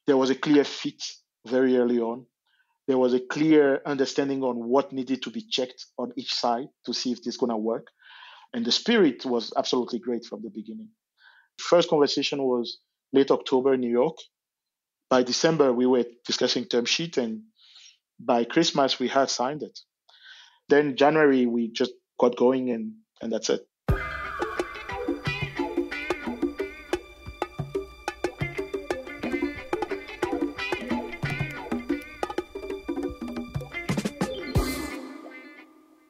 There 0.05 0.17
was 0.17 0.29
a 0.29 0.35
clear 0.35 0.63
fit 0.63 1.01
very 1.47 1.77
early 1.77 1.99
on. 1.99 2.25
There 2.87 2.97
was 2.97 3.13
a 3.13 3.19
clear 3.19 3.81
understanding 3.85 4.43
on 4.43 4.57
what 4.67 4.91
needed 4.91 5.21
to 5.23 5.29
be 5.31 5.41
checked 5.49 5.85
on 5.97 6.11
each 6.17 6.33
side 6.33 6.67
to 6.85 6.93
see 6.93 7.11
if 7.11 7.19
this 7.19 7.35
is 7.35 7.37
going 7.37 7.51
to 7.51 7.57
work. 7.57 7.87
And 8.53 8.65
the 8.65 8.71
spirit 8.71 9.25
was 9.25 9.53
absolutely 9.55 9.99
great 9.99 10.25
from 10.25 10.41
the 10.41 10.49
beginning. 10.49 10.89
First 11.57 11.89
conversation 11.89 12.43
was 12.43 12.79
late 13.13 13.31
October 13.31 13.77
New 13.77 13.89
York. 13.89 14.17
By 15.09 15.23
December, 15.23 15.73
we 15.73 15.85
were 15.85 16.05
discussing 16.25 16.65
term 16.65 16.85
sheet, 16.85 17.17
and 17.17 17.43
by 18.19 18.43
Christmas, 18.45 18.99
we 18.99 19.07
had 19.07 19.29
signed 19.29 19.63
it. 19.63 19.79
Then 20.69 20.95
January, 20.95 21.45
we 21.45 21.69
just 21.69 21.91
got 22.19 22.37
going, 22.37 22.71
and, 22.71 22.93
and 23.21 23.31
that's 23.31 23.49
it. 23.49 23.67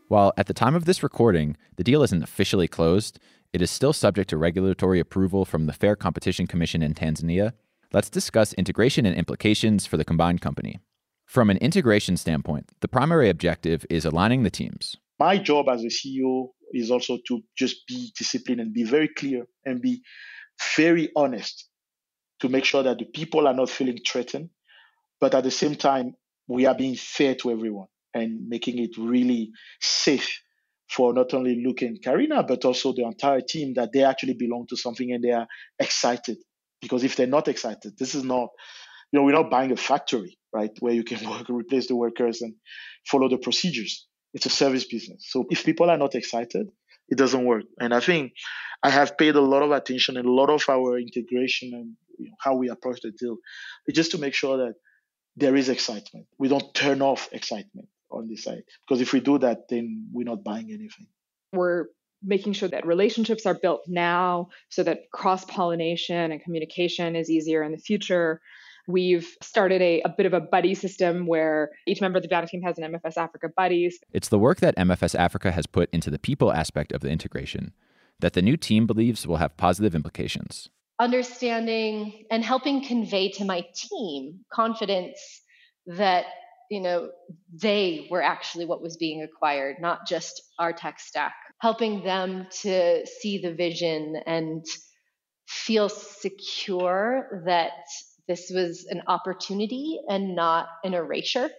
While 0.08 0.34
at 0.36 0.48
the 0.48 0.54
time 0.54 0.76
of 0.76 0.84
this 0.84 1.02
recording, 1.02 1.56
the 1.78 1.86
deal 1.86 2.04
isn't 2.04 2.22
officially 2.22 2.68
closed, 2.68 3.18
it 3.54 3.62
is 3.62 3.70
still 3.70 3.94
subject 3.94 4.30
to 4.30 4.38
regulatory 4.38 5.00
approval 5.00 5.46
from 5.46 5.66
the 5.66 5.74
Fair 5.74 5.96
Competition 5.96 6.48
Commission 6.48 6.82
in 6.82 6.94
Tanzania. 6.94 7.54
Let's 7.92 8.10
discuss 8.10 8.54
integration 8.54 9.06
and 9.06 9.16
implications 9.16 9.86
for 9.86 9.98
the 9.98 10.06
combined 10.06 10.42
company. 10.42 10.80
From 11.26 11.50
an 11.50 11.58
integration 11.58 12.18
standpoint, 12.18 12.72
the 12.80 12.88
primary 12.88 13.30
objective 13.30 13.86
is 13.90 14.06
aligning 14.06 14.44
the 14.44 14.50
teams. 14.50 14.96
My 15.20 15.38
job 15.38 15.68
as 15.70 15.84
a 15.84 15.88
CEO 15.88 16.50
is 16.72 16.90
also 16.90 17.18
to 17.28 17.42
just 17.58 17.86
be 17.88 18.12
disciplined 18.18 18.62
and 18.62 18.74
be 18.74 18.84
very 18.84 19.10
clear 19.10 19.46
and 19.66 19.82
be 19.82 20.02
very 20.76 21.10
honest 21.16 21.68
to 22.40 22.50
make 22.50 22.66
sure 22.66 22.84
that 22.84 22.98
the 22.98 23.06
people 23.06 23.48
are 23.48 23.54
not 23.54 23.70
feeling 23.70 24.00
threatened, 24.06 24.50
but 25.20 25.36
at 25.36 25.44
the 25.44 25.52
same 25.52 25.76
time, 25.76 26.16
we 26.48 26.66
are 26.66 26.76
being 26.76 26.96
fair 26.96 27.36
to 27.36 27.52
everyone 27.52 27.88
and 28.14 28.48
making 28.48 28.80
it 28.80 28.98
really 28.98 29.52
safe 29.80 30.42
for 30.96 31.14
not 31.14 31.34
only 31.34 31.62
Luke 31.64 31.82
and 31.82 32.02
Carina, 32.04 32.44
but 32.44 32.66
also 32.66 32.94
the 32.94 33.04
entire 33.04 33.42
team 33.42 33.74
that 33.76 33.92
they 33.94 34.04
actually 34.04 34.34
belong 34.34 34.68
to 34.70 34.76
something 34.76 35.12
and 35.12 35.24
they 35.24 35.32
are 35.32 35.48
excited. 35.80 36.38
Because 36.82 37.04
if 37.04 37.16
they're 37.16 37.28
not 37.28 37.48
excited, 37.48 37.94
this 37.98 38.14
is 38.14 38.24
not, 38.24 38.50
you 39.12 39.20
know, 39.20 39.24
we're 39.24 39.34
not 39.34 39.50
buying 39.50 39.72
a 39.72 39.78
factory, 39.78 40.38
right, 40.54 40.72
where 40.80 40.94
you 40.94 41.04
can 41.04 41.28
work, 41.30 41.50
replace 41.50 41.88
the 41.88 41.96
workers 41.96 42.42
and 42.42 42.56
follow 43.10 43.30
the 43.30 43.38
procedures. 43.38 44.08
It's 44.34 44.46
a 44.46 44.50
service 44.50 44.86
business. 44.86 45.28
So 45.30 45.46
if 45.50 45.64
people 45.64 45.90
are 45.90 45.98
not 45.98 46.16
excited, 46.16 46.68
it 47.10 47.18
doesn't 47.18 47.46
work. 47.46 47.64
And 47.80 47.94
I 47.94 48.00
think 48.00 48.34
I 48.84 48.90
have 48.90 49.18
paid 49.18 49.36
a 49.36 49.42
lot 49.42 49.64
of 49.64 49.72
attention 49.72 50.18
and 50.18 50.26
a 50.26 50.32
lot 50.32 50.50
of 50.50 50.64
our 50.70 50.98
integration 50.98 51.72
and 51.74 51.96
you 52.18 52.28
know, 52.28 52.36
how 52.40 52.56
we 52.56 52.70
approach 52.70 53.00
the 53.02 53.12
deal, 53.18 53.38
just 53.94 54.12
to 54.12 54.18
make 54.18 54.34
sure 54.34 54.58
that 54.58 54.74
there 55.38 55.56
is 55.56 55.70
excitement. 55.70 56.26
We 56.38 56.50
don't 56.50 56.74
turn 56.74 57.02
off 57.02 57.30
excitement 57.32 57.88
on 58.12 58.28
this 58.28 58.44
side. 58.44 58.64
Because 58.88 59.02
if 59.02 59.14
we 59.14 59.20
do 59.20 59.38
that, 59.40 59.68
then 59.70 60.08
we're 60.12 60.26
not 60.26 60.44
buying 60.44 60.72
anything. 60.72 61.08
We're 61.54 61.88
making 62.24 62.54
sure 62.54 62.70
that 62.70 62.86
relationships 62.86 63.46
are 63.46 63.56
built 63.56 63.82
now 63.88 64.50
so 64.70 64.84
that 64.84 65.10
cross 65.12 65.44
pollination 65.46 66.32
and 66.32 66.42
communication 66.42 67.16
is 67.16 67.30
easier 67.30 67.64
in 67.64 67.72
the 67.72 67.78
future. 67.78 68.42
We've 68.88 69.28
started 69.42 69.82
a, 69.82 70.02
a 70.02 70.10
bit 70.10 70.26
of 70.26 70.34
a 70.34 70.40
buddy 70.40 70.76
system 70.76 71.26
where 71.26 71.72
each 71.88 72.02
member 72.02 72.18
of 72.18 72.24
the 72.24 72.28
data 72.28 72.48
team 72.48 72.62
has 72.64 72.78
an 72.78 72.92
MFS 72.92 73.18
Africa 73.18 73.50
buddies. 73.56 74.00
It's 74.14 74.30
the 74.30 74.40
work 74.40 74.60
that 74.60 74.76
MFS 74.76 75.18
Africa 75.18 75.52
has 75.52 75.66
put 75.66 75.90
into 75.92 76.10
the 76.10 76.20
people 76.20 76.52
aspect 76.52 76.92
of 76.92 77.02
the 77.02 77.10
integration 77.10 77.74
that 78.20 78.34
the 78.34 78.42
new 78.42 78.56
team 78.56 78.88
believes 78.88 79.28
will 79.28 79.38
have 79.38 79.58
positive 79.58 79.96
implications. 79.96 80.70
Understanding 81.00 82.26
and 82.30 82.44
helping 82.44 82.86
convey 82.86 83.32
to 83.32 83.46
my 83.46 83.66
team 83.74 84.42
confidence 84.54 85.42
that 85.88 86.26
you 86.72 86.80
know, 86.80 87.10
they 87.62 88.08
were 88.10 88.24
actually 88.24 88.66
what 88.66 88.82
was 88.82 88.96
being 88.96 89.22
acquired, 89.22 89.76
not 89.82 90.08
just 90.08 90.42
our 90.58 90.72
tech 90.72 91.02
stack, 91.02 91.36
helping 91.60 92.02
them 92.02 92.48
to 92.62 93.06
see 93.06 93.40
the 93.40 93.54
vision 93.54 94.16
and 94.26 94.66
feel 95.50 95.90
secure 95.90 97.44
that 97.46 97.74
this 98.30 98.50
was 98.56 98.88
an 98.90 99.02
opportunity 99.08 100.00
and 100.08 100.34
not 100.34 100.70
an 100.86 100.94
erasure. 100.94 101.50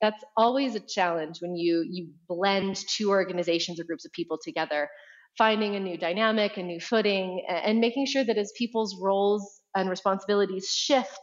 That's 0.00 0.24
always 0.38 0.74
a 0.74 0.80
challenge 0.80 1.42
when 1.42 1.54
you 1.54 1.84
you 1.86 2.08
blend 2.26 2.76
two 2.96 3.10
organizations 3.10 3.78
or 3.78 3.84
groups 3.84 4.06
of 4.06 4.12
people 4.12 4.38
together, 4.42 4.88
finding 5.36 5.76
a 5.76 5.80
new 5.80 5.98
dynamic, 5.98 6.56
a 6.56 6.62
new 6.62 6.80
footing, 6.80 7.44
and 7.46 7.78
making 7.78 8.06
sure 8.06 8.24
that 8.24 8.38
as 8.38 8.50
people's 8.56 8.96
roles 9.02 9.60
and 9.76 9.90
responsibilities 9.90 10.68
shift, 10.68 11.20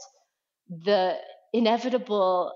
the 0.70 1.16
inevitable 1.52 2.54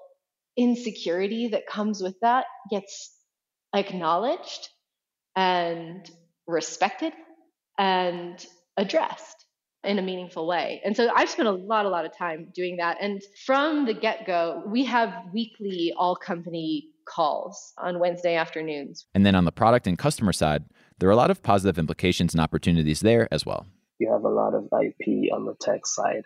insecurity 0.58 1.50
that 1.50 1.68
comes 1.68 2.02
with 2.02 2.16
that 2.22 2.46
gets 2.70 3.12
acknowledged 3.74 4.70
and 5.36 6.10
respected 6.48 7.14
and 7.78 8.46
addressed 8.78 9.46
in 9.84 10.00
a 10.00 10.02
meaningful 10.02 10.48
way. 10.48 10.82
And 10.86 10.96
so 10.96 11.10
I've 11.14 11.30
spent 11.30 11.48
a 11.48 11.52
lot, 11.52 11.86
a 11.86 11.90
lot 11.90 12.06
of 12.06 12.16
time 12.16 12.50
doing 12.56 12.78
that. 12.78 12.98
And 13.02 13.22
from 13.46 13.86
the 13.86 13.94
get 13.94 14.26
go, 14.26 14.64
we 14.66 14.86
have 14.86 15.14
weekly 15.34 15.94
all 15.98 16.16
company 16.16 16.88
calls 17.06 17.74
on 17.78 18.00
Wednesday 18.00 18.36
afternoons. 18.36 19.06
And 19.14 19.26
then 19.26 19.36
on 19.36 19.46
the 19.46 19.52
product 19.52 19.88
and 19.88 19.98
customer 19.98 20.32
side, 20.32 20.64
there 21.00 21.10
are 21.10 21.12
a 21.12 21.18
lot 21.18 21.32
of 21.32 21.44
positive 21.44 21.78
implications 21.78 22.34
and 22.34 22.40
opportunities 22.40 23.02
there 23.02 23.28
as 23.32 23.46
well. 23.46 23.66
You 24.00 24.12
have 24.12 24.24
a 24.24 24.30
lot 24.30 24.54
of 24.54 24.66
IP 24.66 25.34
on 25.34 25.46
the 25.46 25.56
tech 25.60 25.86
side 25.86 26.24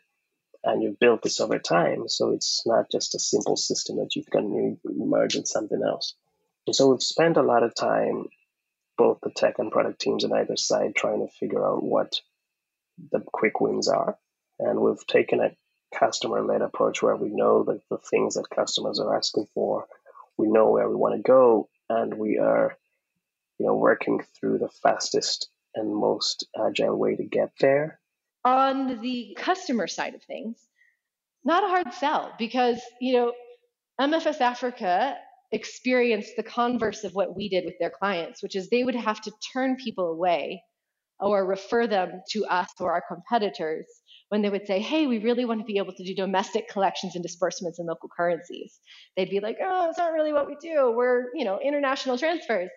and 0.64 0.82
you've 0.82 1.00
built 1.00 1.22
this 1.22 1.40
over 1.40 1.60
time. 1.60 2.08
So 2.08 2.32
it's 2.32 2.64
not 2.66 2.92
just 2.92 3.16
a 3.16 3.20
simple 3.20 3.56
system 3.56 3.98
that 3.98 4.16
you've 4.16 4.30
can 4.30 4.78
merge 4.84 5.36
with 5.36 5.48
something 5.48 5.82
else. 5.86 6.16
And 6.66 6.76
so 6.76 6.90
we've 6.90 7.04
spent 7.04 7.38
a 7.38 7.42
lot 7.42 7.64
of 7.64 7.76
time, 7.76 8.26
both 8.98 9.20
the 9.22 9.32
tech 9.32 9.60
and 9.60 9.72
product 9.72 10.02
teams 10.02 10.26
on 10.26 10.34
either 10.34 10.58
side, 10.58 10.96
trying 10.96 11.26
to 11.26 11.34
figure 11.34 11.66
out 11.66 11.84
what 11.84 12.20
the 13.12 13.20
quick 13.20 13.62
wins 13.62 13.88
are. 13.88 14.18
And 14.60 14.80
we've 14.80 15.06
taken 15.08 15.40
a 15.40 15.56
customer 15.98 16.44
led 16.44 16.62
approach 16.62 17.02
where 17.02 17.16
we 17.16 17.30
know 17.30 17.64
that 17.64 17.82
the 17.90 17.98
things 17.98 18.36
that 18.36 18.50
customers 18.50 19.00
are 19.00 19.16
asking 19.16 19.48
for, 19.54 19.88
we 20.38 20.48
know 20.48 20.70
where 20.70 20.90
we 20.90 20.96
want 20.96 21.16
to 21.16 21.22
go, 21.22 21.70
and 21.90 22.14
we 22.14 22.38
are, 22.38 22.78
you 23.60 23.66
know, 23.66 23.76
working 23.76 24.22
through 24.36 24.58
the 24.58 24.70
fastest 24.70 25.50
and 25.74 25.96
most 25.96 26.48
agile 26.60 26.98
way 26.98 27.16
to 27.16 27.24
get 27.24 27.52
there 27.60 28.00
on 28.48 29.02
the 29.02 29.36
customer 29.38 29.88
side 29.88 30.16
of 30.16 30.24
things, 30.24 30.58
not 31.44 31.64
a 31.64 31.68
hard 31.68 31.94
sell 31.94 32.34
because, 32.40 32.80
you 33.02 33.14
know, 33.14 33.34
MFS 34.00 34.42
Africa 34.42 35.16
experienced 35.52 36.34
the 36.36 36.44
converse 36.44 37.04
of 37.04 37.14
what 37.14 37.36
we 37.36 37.50
did 37.50 37.66
with 37.66 37.76
their 37.80 37.90
clients, 37.92 38.42
which 38.44 38.56
is 38.56 38.70
they 38.70 38.84
would 38.84 38.96
have 38.96 39.22
to 39.22 39.32
turn 39.54 39.76
people 39.76 40.12
away 40.12 40.62
or 41.20 41.46
refer 41.46 41.88
them 41.88 42.22
to 42.32 42.46
us 42.46 42.70
or 42.80 42.94
our 42.94 43.04
competitors 43.08 43.86
when 44.30 44.42
they 44.42 44.50
would 44.50 44.68
say, 44.68 44.80
Hey, 44.80 45.08
we 45.08 45.20
really 45.20 45.46
want 45.46 45.62
to 45.62 45.66
be 45.66 45.78
able 45.78 45.94
to 45.94 46.04
do 46.04 46.14
domestic 46.14 46.68
collections 46.70 47.16
and 47.16 47.24
disbursements 47.24 47.80
in 47.80 47.88
local 47.88 48.10
currencies. 48.16 48.80
They'd 49.16 49.30
be 49.30 49.40
like, 49.40 49.58
Oh, 49.62 49.90
it's 49.90 49.98
not 49.98 50.12
really 50.12 50.34
what 50.34 50.48
we 50.48 50.58
do. 50.62 50.94
We're, 50.96 51.26
you 51.34 51.46
know, 51.46 51.60
international 51.64 52.18
transfers. 52.18 52.70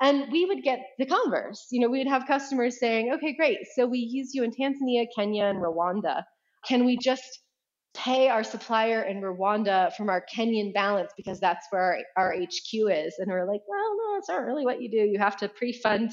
And 0.00 0.30
we 0.32 0.44
would 0.44 0.62
get 0.62 0.80
the 0.98 1.06
converse. 1.06 1.66
You 1.70 1.80
know, 1.80 1.88
we 1.88 1.98
would 1.98 2.08
have 2.08 2.26
customers 2.26 2.78
saying, 2.78 3.12
okay, 3.14 3.34
great. 3.34 3.58
So 3.74 3.86
we 3.86 3.98
use 3.98 4.34
you 4.34 4.42
in 4.42 4.50
Tanzania, 4.50 5.06
Kenya, 5.16 5.44
and 5.44 5.62
Rwanda. 5.62 6.24
Can 6.66 6.84
we 6.84 6.96
just 6.96 7.40
pay 7.94 8.28
our 8.28 8.42
supplier 8.42 9.02
in 9.02 9.20
Rwanda 9.20 9.94
from 9.94 10.08
our 10.08 10.24
Kenyan 10.34 10.74
balance 10.74 11.12
because 11.16 11.38
that's 11.38 11.66
where 11.70 12.00
our, 12.16 12.32
our 12.32 12.34
HQ 12.34 12.72
is? 12.72 13.14
And 13.18 13.30
we're 13.30 13.46
like, 13.46 13.60
well, 13.68 13.96
no, 13.96 14.14
that's 14.14 14.28
not 14.28 14.44
really 14.44 14.64
what 14.64 14.82
you 14.82 14.90
do. 14.90 14.98
You 14.98 15.18
have 15.20 15.36
to 15.38 15.48
pre 15.48 15.72
fund 15.72 16.10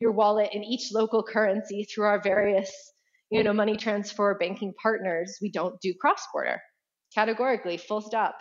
your 0.00 0.12
wallet 0.12 0.50
in 0.52 0.64
each 0.64 0.92
local 0.92 1.22
currency 1.22 1.84
through 1.84 2.04
our 2.04 2.20
various 2.22 2.72
you 3.30 3.42
know 3.42 3.52
money 3.52 3.76
transfer 3.76 4.36
banking 4.38 4.72
partners 4.80 5.38
we 5.42 5.50
don't 5.50 5.80
do 5.80 5.92
cross 6.00 6.26
border 6.32 6.60
categorically 7.14 7.76
full 7.76 8.00
stop 8.00 8.38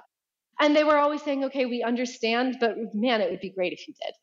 and 0.60 0.76
they 0.76 0.84
were 0.84 0.98
always 0.98 1.22
saying 1.24 1.44
okay 1.44 1.66
we 1.66 1.84
understand 1.84 2.58
but 2.60 2.76
man 2.94 3.22
it 3.22 3.30
would 3.30 3.42
be 3.42 3.50
great 3.50 3.74
if 3.74 3.88
you 3.88 3.94
did 4.02 4.14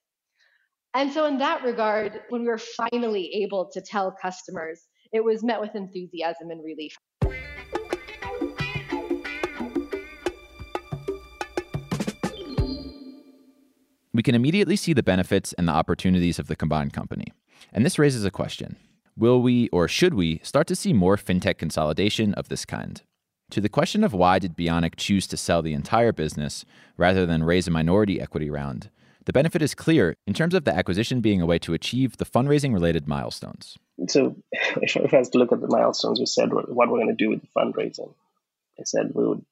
and 0.94 1.12
so, 1.12 1.26
in 1.26 1.38
that 1.38 1.62
regard, 1.64 2.22
when 2.28 2.42
we 2.42 2.48
were 2.48 2.59
finally 2.59 3.30
able 3.42 3.70
to 3.72 3.80
tell 3.80 4.12
customers, 4.12 4.87
it 5.12 5.24
was 5.24 5.42
met 5.42 5.61
with 5.61 5.74
enthusiasm 5.74 6.50
and 6.50 6.62
relief. 6.64 6.96
We 14.12 14.22
can 14.22 14.37
immediately 14.37 14.76
see 14.76 14.92
the 14.92 15.02
benefits 15.02 15.52
and 15.54 15.66
the 15.66 15.72
opportunities 15.72 16.38
of 16.38 16.46
the 16.46 16.54
combined 16.54 16.92
company. 16.92 17.26
And 17.72 17.85
this 17.85 17.98
raises 17.98 18.24
a 18.24 18.30
question 18.30 18.76
Will 19.16 19.42
we 19.42 19.68
or 19.70 19.88
should 19.88 20.14
we 20.14 20.40
start 20.44 20.68
to 20.68 20.76
see 20.76 20.92
more 20.92 21.16
fintech 21.16 21.59
consolidation 21.59 22.35
of 22.35 22.48
this 22.48 22.64
kind? 22.64 23.02
To 23.50 23.61
the 23.61 23.68
question 23.68 24.04
of 24.04 24.12
why 24.12 24.38
did 24.38 24.57
Beyonic 24.57 24.94
choose 24.96 25.26
to 25.26 25.37
sell 25.37 25.62
the 25.62 25.74
entire 25.74 26.12
business 26.12 26.64
rather 26.96 27.26
than 27.26 27.42
raise 27.42 27.68
a 27.68 27.70
minority 27.70 28.20
equity 28.20 28.50
round, 28.50 28.90
the 29.25 29.33
benefit 29.33 29.63
is 29.63 29.75
clear 29.75 30.17
in 30.27 30.35
terms 30.35 30.55
of 30.55 30.65
the 30.65 30.75
acquisition 30.75 31.21
being 31.21 31.41
a 31.41 31.47
way 31.47 31.59
to 31.61 31.75
achieve 31.75 32.17
the 32.17 32.27
fundraising 32.27 32.73
related 32.73 33.09
milestones. 33.09 33.79
So, 34.09 34.37
if 34.53 35.15
I 35.15 35.19
was 35.19 35.31
to 35.31 35.39
look 35.39 35.53
at 35.53 35.61
the 35.61 35.69
milestones, 35.69 36.21
we 36.21 36.27
said 36.27 36.53
what 36.53 36.69
we're 36.69 36.87
going 36.87 37.09
to 37.09 37.15
do 37.15 37.31
with 37.31 37.41
the 37.41 37.49
fundraising. 37.57 38.13
I 38.79 38.85
said 38.85 39.13
we 39.15 39.27
would 39.27 39.45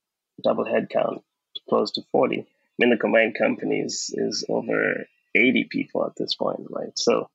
double 0.43 0.65
headcount 0.65 1.23
close 1.69 1.93
to 1.93 2.03
40. 2.13 2.41
I 2.41 2.45
mean, 2.79 2.91
the 2.91 2.97
combined 2.97 3.37
companies 3.39 4.11
is 4.13 4.45
over 4.49 5.07
80 5.35 5.69
people 5.71 6.05
at 6.05 6.17
this 6.17 6.35
point, 6.35 6.61
right? 6.71 6.97
So, 6.99 7.31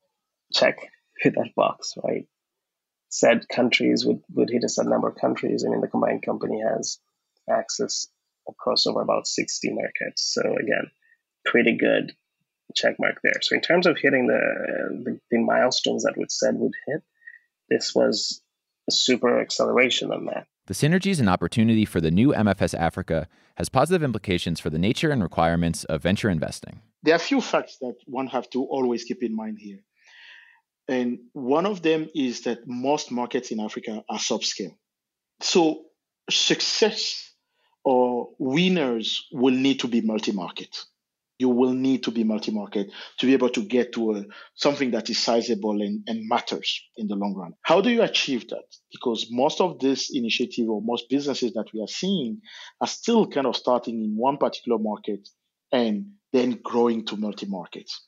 check 0.52 0.78
hit 1.18 1.34
that 1.34 1.54
box, 1.56 1.94
right? 2.04 2.26
Said 3.10 3.48
countries 3.48 4.04
would, 4.04 4.22
would 4.34 4.50
hit 4.50 4.64
a 4.64 4.68
certain 4.68 4.90
number 4.90 5.08
of 5.08 5.16
countries. 5.16 5.64
I 5.66 5.70
mean, 5.70 5.80
the 5.80 5.88
combined 5.88 6.22
company 6.22 6.60
has 6.60 6.98
access 7.48 8.06
across 8.48 8.86
over 8.86 9.00
about 9.00 9.26
60 9.26 9.72
markets. 9.72 10.34
So 10.34 10.42
again, 10.42 10.90
pretty 11.44 11.76
good 11.76 12.12
check 12.74 12.96
mark 12.98 13.16
there. 13.22 13.40
So 13.40 13.54
in 13.54 13.60
terms 13.60 13.86
of 13.86 13.98
hitting 13.98 14.26
the, 14.26 15.02
the, 15.04 15.20
the 15.30 15.38
milestones 15.38 16.04
that 16.04 16.16
would 16.16 16.30
said 16.30 16.56
would 16.56 16.74
hit, 16.86 17.02
this 17.68 17.94
was 17.94 18.42
a 18.88 18.92
super 18.92 19.40
acceleration 19.40 20.12
on 20.12 20.26
that. 20.26 20.46
The 20.66 20.74
synergies 20.74 21.18
and 21.18 21.28
opportunity 21.28 21.84
for 21.84 22.00
the 22.00 22.10
new 22.10 22.32
MFS 22.32 22.78
Africa 22.78 23.26
has 23.56 23.68
positive 23.68 24.02
implications 24.02 24.60
for 24.60 24.70
the 24.70 24.78
nature 24.78 25.10
and 25.10 25.22
requirements 25.22 25.84
of 25.84 26.02
venture 26.02 26.28
investing. 26.28 26.80
There 27.02 27.14
are 27.14 27.16
a 27.16 27.30
few 27.30 27.40
facts 27.40 27.78
that 27.80 27.96
one 28.06 28.26
have 28.28 28.50
to 28.50 28.64
always 28.64 29.04
keep 29.04 29.22
in 29.22 29.34
mind 29.34 29.58
here. 29.58 29.78
And 30.88 31.18
one 31.32 31.66
of 31.66 31.82
them 31.82 32.08
is 32.14 32.42
that 32.42 32.66
most 32.66 33.10
markets 33.10 33.50
in 33.50 33.60
Africa 33.60 34.04
are 34.08 34.18
subscale. 34.18 34.76
So 35.40 35.84
success 36.30 37.32
or 37.84 38.30
winners 38.38 39.26
will 39.32 39.54
need 39.54 39.80
to 39.80 39.88
be 39.88 40.00
multi-market. 40.00 40.76
You 41.38 41.48
will 41.50 41.72
need 41.72 42.02
to 42.02 42.10
be 42.10 42.24
multi-market 42.24 42.90
to 43.18 43.26
be 43.26 43.32
able 43.32 43.50
to 43.50 43.62
get 43.62 43.92
to 43.92 44.16
a, 44.16 44.24
something 44.54 44.90
that 44.90 45.08
is 45.08 45.18
sizable 45.18 45.80
and, 45.80 46.02
and 46.08 46.28
matters 46.28 46.82
in 46.96 47.06
the 47.06 47.14
long 47.14 47.34
run. 47.36 47.52
How 47.62 47.80
do 47.80 47.90
you 47.90 48.02
achieve 48.02 48.48
that? 48.48 48.64
Because 48.90 49.28
most 49.30 49.60
of 49.60 49.78
this 49.78 50.10
initiative 50.12 50.68
or 50.68 50.82
most 50.82 51.08
businesses 51.08 51.52
that 51.52 51.66
we 51.72 51.80
are 51.80 51.88
seeing 51.88 52.40
are 52.80 52.88
still 52.88 53.28
kind 53.28 53.46
of 53.46 53.56
starting 53.56 54.02
in 54.02 54.16
one 54.16 54.36
particular 54.36 54.78
market 54.78 55.28
and 55.70 56.06
then 56.32 56.58
growing 56.62 57.04
to 57.06 57.16
multi-markets. 57.16 58.04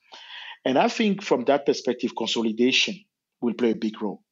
And 0.65 0.77
I 0.77 0.89
think 0.89 1.23
from 1.23 1.45
that 1.45 1.65
perspective, 1.65 2.13
consolidation 2.17 2.99
will 3.41 3.55
play 3.55 3.71
a 3.71 3.77
big 3.77 4.03
role. 4.03 4.23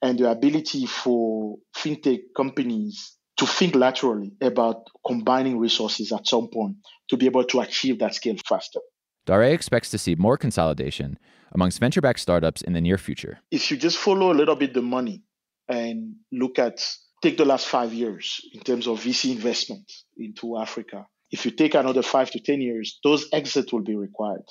And 0.00 0.18
the 0.18 0.30
ability 0.30 0.86
for 0.86 1.58
fintech 1.76 2.20
companies 2.36 3.16
to 3.42 3.48
think 3.48 3.74
laterally 3.74 4.32
about 4.40 4.88
combining 5.04 5.58
resources 5.58 6.12
at 6.12 6.28
some 6.28 6.48
point 6.48 6.76
to 7.10 7.16
be 7.16 7.26
able 7.26 7.44
to 7.44 7.60
achieve 7.60 7.98
that 7.98 8.14
scale 8.14 8.36
faster. 8.48 8.78
Dare 9.26 9.42
expects 9.42 9.90
to 9.90 9.98
see 9.98 10.14
more 10.14 10.36
consolidation 10.36 11.18
amongst 11.50 11.80
venture 11.80 12.00
backed 12.00 12.20
startups 12.20 12.62
in 12.62 12.72
the 12.72 12.80
near 12.80 12.98
future. 12.98 13.40
If 13.50 13.70
you 13.70 13.76
just 13.76 13.98
follow 13.98 14.32
a 14.32 14.36
little 14.40 14.54
bit 14.54 14.74
the 14.74 14.82
money 14.82 15.22
and 15.68 16.14
look 16.30 16.60
at, 16.60 16.86
take 17.20 17.36
the 17.36 17.44
last 17.44 17.66
five 17.66 17.92
years 17.92 18.40
in 18.54 18.60
terms 18.60 18.86
of 18.86 19.00
VC 19.00 19.32
investment 19.32 19.90
into 20.16 20.56
Africa, 20.56 21.06
if 21.32 21.44
you 21.44 21.50
take 21.50 21.74
another 21.74 22.02
five 22.02 22.30
to 22.30 22.40
10 22.40 22.60
years, 22.60 23.00
those 23.02 23.28
exits 23.32 23.72
will 23.72 23.82
be 23.82 23.96
required 23.96 24.44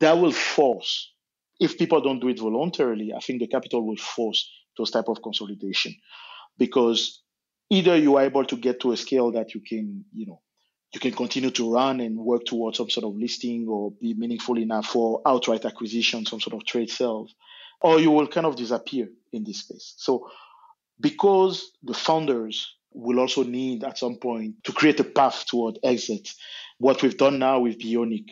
that 0.00 0.18
will 0.18 0.32
force 0.32 1.12
if 1.60 1.78
people 1.78 2.00
don't 2.00 2.20
do 2.20 2.28
it 2.28 2.38
voluntarily 2.38 3.12
i 3.16 3.20
think 3.20 3.40
the 3.40 3.46
capital 3.46 3.86
will 3.86 3.96
force 3.96 4.50
those 4.76 4.90
type 4.90 5.08
of 5.08 5.22
consolidation 5.22 5.94
because 6.58 7.22
either 7.70 7.96
you 7.96 8.16
are 8.16 8.24
able 8.24 8.44
to 8.44 8.56
get 8.56 8.80
to 8.80 8.92
a 8.92 8.96
scale 8.96 9.32
that 9.32 9.54
you 9.54 9.60
can 9.60 10.04
you 10.12 10.26
know 10.26 10.40
you 10.94 11.00
can 11.00 11.12
continue 11.12 11.50
to 11.50 11.72
run 11.72 12.00
and 12.00 12.16
work 12.16 12.44
towards 12.44 12.78
some 12.78 12.88
sort 12.88 13.04
of 13.04 13.16
listing 13.16 13.66
or 13.68 13.92
be 14.00 14.14
meaningful 14.14 14.58
enough 14.58 14.86
for 14.86 15.20
outright 15.26 15.64
acquisition 15.64 16.24
some 16.24 16.40
sort 16.40 16.54
of 16.54 16.64
trade 16.64 16.90
sales 16.90 17.34
or 17.80 18.00
you 18.00 18.10
will 18.10 18.26
kind 18.26 18.46
of 18.46 18.56
disappear 18.56 19.08
in 19.32 19.44
this 19.44 19.60
space. 19.60 19.94
So 19.96 20.28
because 21.00 21.72
the 21.82 21.94
founders 21.94 22.74
will 22.92 23.20
also 23.20 23.42
need 23.42 23.84
at 23.84 23.98
some 23.98 24.16
point 24.16 24.64
to 24.64 24.72
create 24.72 24.98
a 25.00 25.04
path 25.04 25.44
toward 25.46 25.78
exit 25.82 26.30
what 26.78 27.02
we've 27.02 27.16
done 27.16 27.38
now 27.38 27.60
with 27.60 27.78
Beyonic 27.78 28.24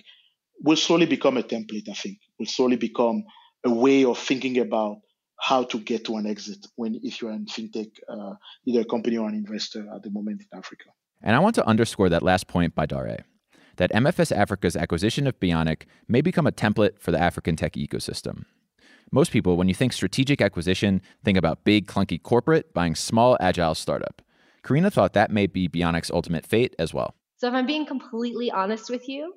will 0.61 0.77
slowly 0.77 1.07
become 1.07 1.37
a 1.37 1.43
template, 1.43 1.89
I 1.89 1.95
think, 1.95 2.19
will 2.39 2.47
slowly 2.47 2.77
become 2.77 3.25
a 3.65 3.71
way 3.71 4.05
of 4.05 4.19
thinking 4.19 4.59
about 4.59 4.99
how 5.45 5.63
to 5.63 5.79
get 5.79 6.07
to 6.07 6.17
an 6.17 6.25
exit 6.25 6.67
when 6.77 6.99
if 7.03 7.21
you're 7.21 7.31
in 7.31 7.45
fintech, 7.45 7.91
uh, 8.09 8.33
either 8.65 8.81
a 8.81 8.85
company 8.85 9.19
or 9.19 9.29
an 9.29 9.35
investor 9.35 9.87
at 9.95 10.03
the 10.03 10.09
moment 10.09 10.41
in 10.41 10.59
Africa. 10.59 10.87
And 11.23 11.37
I 11.37 11.39
want 11.39 11.55
to 11.57 11.67
underscore 11.67 12.09
that 12.09 12.23
last 12.23 12.47
point 12.47 12.75
by 12.75 12.87
Dare, 12.87 13.27
that 13.77 13.93
MFS 13.93 14.35
Africa's 14.35 14.75
acquisition 14.75 15.27
of 15.27 15.39
Beyonic 15.41 15.83
may 16.09 16.23
become 16.23 16.47
a 16.47 16.53
template 16.53 16.99
for 16.99 17.11
the 17.11 17.21
African 17.21 17.57
tech 17.57 17.75
ecosystem. 17.75 18.47
Most 19.13 19.33
people, 19.33 19.59
when 19.59 19.69
you 19.69 19.75
think 19.75 19.93
strategic 19.93 20.41
acquisition, 20.41 21.03
think 21.23 21.37
about 21.37 21.63
big, 21.63 21.87
clunky 21.87 22.23
corporate 22.23 22.73
buying 22.73 22.95
small, 22.95 23.37
agile 23.39 23.75
startup. 23.75 24.23
Carina 24.63 24.91
thought 24.91 25.13
that 25.13 25.31
may 25.31 25.47
be 25.47 25.69
Beyonic's 25.69 26.11
ultimate 26.11 26.47
fate 26.47 26.75
as 26.79 26.95
well. 26.95 27.15
So, 27.37 27.49
if 27.49 27.55
I'm 27.55 27.67
being 27.67 27.85
completely 27.85 28.51
honest 28.51 28.89
with 28.89 29.11
you, 29.11 29.35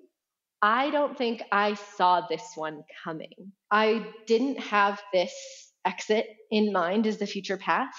I 0.62 0.90
don't 0.92 1.18
think 1.18 1.44
I 1.52 1.74
saw 1.74 2.22
this 2.22 2.54
one 2.56 2.86
coming. 3.04 3.52
I 3.70 4.08
didn't 4.26 4.60
have 4.60 5.02
this 5.12 5.67
exit 5.86 6.28
in 6.52 6.72
mind 6.72 7.08
as 7.08 7.18
the 7.18 7.26
future 7.26 7.58
path, 7.58 7.94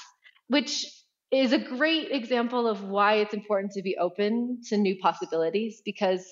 which 0.49 0.87
is 1.31 1.53
a 1.53 1.59
great 1.59 2.11
example 2.11 2.67
of 2.67 2.85
why 2.85 3.15
it's 3.15 3.35
important 3.35 3.73
to 3.73 3.83
be 3.83 3.97
open 3.99 4.61
to 4.69 4.77
new 4.77 4.97
possibilities 4.99 5.83
because 5.85 6.27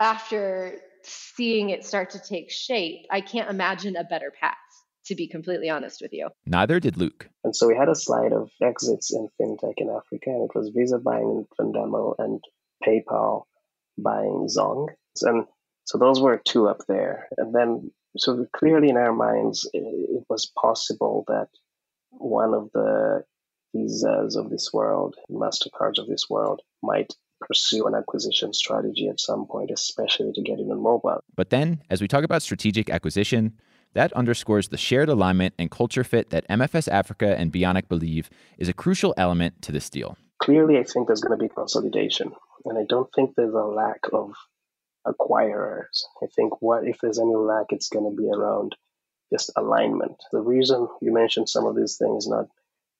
after 0.00 0.80
seeing 1.04 1.70
it 1.70 1.84
start 1.84 2.10
to 2.10 2.18
take 2.18 2.50
shape, 2.50 3.06
I 3.10 3.20
can't 3.20 3.50
imagine 3.50 3.96
a 3.96 4.04
better 4.04 4.32
path, 4.40 4.56
to 5.06 5.14
be 5.14 5.28
completely 5.28 5.68
honest 5.68 6.00
with 6.00 6.12
you. 6.12 6.28
Neither 6.46 6.80
did 6.80 6.96
Luke. 6.96 7.28
And 7.44 7.54
so 7.54 7.68
we 7.68 7.76
had 7.76 7.88
a 7.88 7.94
slide 7.94 8.32
of 8.32 8.50
exits 8.62 9.12
in 9.12 9.28
fintech 9.40 9.74
in 9.76 9.90
Africa, 9.90 10.30
and 10.30 10.44
it 10.44 10.54
was 10.54 10.72
Visa 10.74 10.98
buying 10.98 11.46
Fundamo 11.58 12.14
and 12.18 12.42
PayPal 12.84 13.44
buying 13.98 14.48
Zong. 14.48 14.88
And 15.22 15.44
so 15.84 15.98
those 15.98 16.20
were 16.20 16.40
two 16.44 16.68
up 16.68 16.82
there. 16.88 17.28
And 17.36 17.54
then, 17.54 17.90
so 18.16 18.46
clearly 18.54 18.88
in 18.88 18.96
our 18.96 19.12
minds, 19.12 19.68
it, 19.72 19.78
it 19.80 20.24
was 20.28 20.50
possible 20.60 21.24
that 21.28 21.48
one 22.10 22.54
of 22.54 22.70
the 22.72 23.24
visas 23.74 24.36
of 24.36 24.50
this 24.50 24.72
world, 24.72 25.16
MasterCards 25.30 25.98
of 25.98 26.08
this 26.08 26.28
world, 26.28 26.60
might 26.82 27.14
pursue 27.40 27.86
an 27.86 27.94
acquisition 27.94 28.52
strategy 28.52 29.08
at 29.08 29.20
some 29.20 29.46
point, 29.46 29.70
especially 29.70 30.32
to 30.32 30.42
get 30.42 30.58
in 30.58 30.70
on 30.70 30.82
mobile. 30.82 31.22
But 31.34 31.50
then, 31.50 31.82
as 31.88 32.00
we 32.00 32.08
talk 32.08 32.24
about 32.24 32.42
strategic 32.42 32.90
acquisition, 32.90 33.54
that 33.94 34.12
underscores 34.12 34.68
the 34.68 34.76
shared 34.76 35.08
alignment 35.08 35.54
and 35.58 35.70
culture 35.70 36.04
fit 36.04 36.30
that 36.30 36.46
MFS 36.48 36.88
Africa 36.88 37.36
and 37.38 37.52
Beyonic 37.52 37.88
believe 37.88 38.30
is 38.58 38.68
a 38.68 38.72
crucial 38.72 39.14
element 39.16 39.62
to 39.62 39.72
this 39.72 39.90
deal. 39.90 40.16
Clearly, 40.42 40.78
I 40.78 40.84
think 40.84 41.06
there's 41.06 41.20
going 41.20 41.38
to 41.38 41.42
be 41.42 41.52
consolidation. 41.52 42.32
And 42.64 42.78
I 42.78 42.84
don't 42.88 43.08
think 43.14 43.34
there's 43.34 43.54
a 43.54 43.64
lack 43.64 44.00
of 44.12 44.32
acquirers. 45.06 46.04
I 46.22 46.26
think 46.34 46.60
what 46.60 46.86
if 46.86 46.98
there's 47.00 47.18
any 47.18 47.34
lack, 47.34 47.66
it's 47.70 47.88
going 47.88 48.10
to 48.10 48.16
be 48.16 48.28
around 48.28 48.74
just 49.32 49.50
alignment. 49.56 50.16
The 50.32 50.40
reason 50.40 50.88
you 51.00 51.12
mentioned 51.12 51.48
some 51.48 51.66
of 51.66 51.76
these 51.76 51.96
things 51.96 52.26
not 52.26 52.46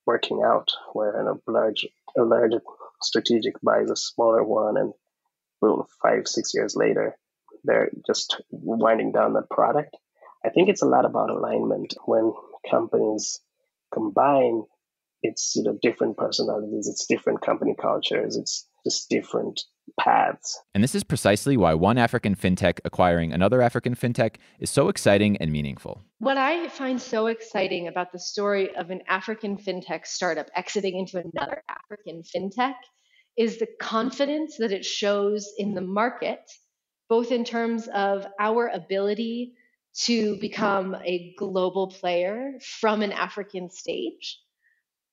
working 0.07 0.43
out, 0.45 0.71
where 0.93 1.29
a 1.29 1.39
large 1.47 1.87
a 2.17 2.23
large 2.23 2.53
strategic 3.03 3.61
buys 3.63 3.91
a 3.91 3.97
smaller 3.97 4.45
one, 4.45 4.77
and 4.77 4.93
well, 5.61 5.89
five 6.03 6.27
six 6.27 6.55
years 6.55 6.75
later, 6.77 7.17
they're 7.65 7.91
just 8.07 8.41
winding 8.51 9.13
down 9.13 9.35
that 9.35 9.51
product. 9.51 9.97
I 10.45 10.49
think 10.49 10.69
it's 10.69 10.83
a 10.83 10.87
lot 10.87 11.05
about 11.05 11.31
alignment 11.31 11.95
when 12.07 12.33
companies 12.71 13.41
combine. 13.93 14.65
It's 15.23 15.55
you 15.55 15.65
know 15.65 15.79
different 15.83 16.17
personalities, 16.17 16.89
it's 16.89 17.07
different 17.07 17.43
company 17.43 17.75
cultures, 17.79 18.37
it's 18.37 18.67
just 18.85 19.11
different 19.11 19.61
paths. 19.99 20.61
And 20.75 20.83
this 20.83 20.95
is 20.95 21.05
precisely 21.05 21.57
why 21.57 21.75
one 21.75 21.99
African 21.99 22.35
fintech 22.35 22.79
acquiring 22.85 23.33
another 23.33 23.63
African 23.63 23.95
fintech 23.95 24.37
is 24.59 24.71
so 24.71 24.89
exciting 24.89 25.37
and 25.39 25.51
meaningful. 25.51 26.05
What 26.19 26.37
I 26.37 26.69
find 26.69 27.01
so 27.01 27.27
exciting 27.27 27.89
about 27.89 28.13
the 28.13 28.19
story 28.19 28.75
of 28.75 28.91
an 28.91 29.03
African 29.09 29.57
fintech 29.57 30.07
startup 30.07 30.49
exiting 30.55 30.99
into 30.99 31.19
another 31.19 31.63
African 31.69 32.23
fintech 32.23 32.75
is 33.37 33.59
the 33.59 33.69
confidence 33.81 34.57
that 34.59 34.73
it 34.73 34.85
shows 34.85 35.53
in 35.57 35.75
the 35.75 35.81
market, 35.81 36.41
both 37.09 37.33
in 37.33 37.45
terms 37.45 37.89
of 37.89 38.27
our 38.39 38.69
ability 38.69 39.55
to 40.03 40.37
become 40.41 40.95
a 41.05 41.35
global 41.37 41.89
player 41.89 42.53
from 42.81 43.03
an 43.03 43.13
African 43.13 43.71
stage 43.71 44.39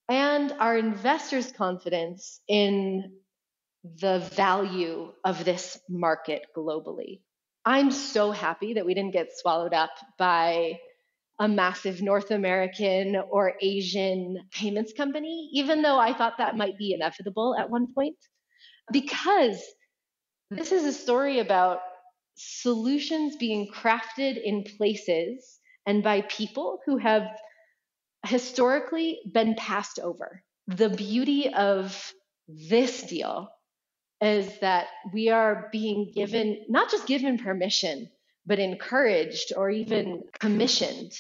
and 0.09 0.53
our 0.53 0.77
investors' 0.77 1.51
confidence 1.51 2.39
in 2.47 3.11
the 3.83 4.19
value 4.35 5.11
of 5.23 5.45
this 5.45 5.79
market 5.89 6.45
globally. 6.55 7.21
I'm 7.65 7.91
so 7.91 8.31
happy 8.31 8.73
that 8.73 8.85
we 8.85 8.93
didn't 8.93 9.13
get 9.13 9.37
swallowed 9.37 9.73
up 9.73 9.91
by 10.17 10.79
a 11.39 11.47
massive 11.47 12.01
North 12.01 12.31
American 12.31 13.15
or 13.29 13.53
Asian 13.61 14.37
payments 14.51 14.93
company, 14.93 15.49
even 15.53 15.81
though 15.81 15.99
I 15.99 16.13
thought 16.13 16.37
that 16.39 16.57
might 16.57 16.77
be 16.77 16.93
inevitable 16.93 17.55
at 17.57 17.69
one 17.69 17.93
point, 17.93 18.15
because 18.91 19.61
this 20.49 20.71
is 20.71 20.85
a 20.85 20.93
story 20.93 21.39
about 21.39 21.79
solutions 22.35 23.35
being 23.35 23.67
crafted 23.71 24.41
in 24.41 24.63
places 24.77 25.59
and 25.85 26.03
by 26.03 26.21
people 26.21 26.79
who 26.85 26.97
have 26.97 27.27
historically 28.25 29.19
been 29.31 29.55
passed 29.55 29.99
over. 29.99 30.41
The 30.67 30.89
beauty 30.89 31.53
of 31.53 32.13
this 32.47 33.03
deal 33.03 33.49
is 34.21 34.59
that 34.59 34.87
we 35.13 35.29
are 35.29 35.69
being 35.71 36.11
given, 36.13 36.65
not 36.69 36.89
just 36.89 37.07
given 37.07 37.37
permission, 37.37 38.09
but 38.45 38.59
encouraged 38.59 39.53
or 39.55 39.69
even 39.69 40.23
commissioned 40.39 41.11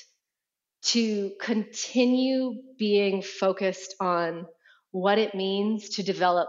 to 0.81 1.31
continue 1.41 2.53
being 2.77 3.21
focused 3.21 3.95
on 3.99 4.45
what 4.91 5.17
it 5.17 5.35
means 5.35 5.89
to 5.89 6.03
develop 6.03 6.47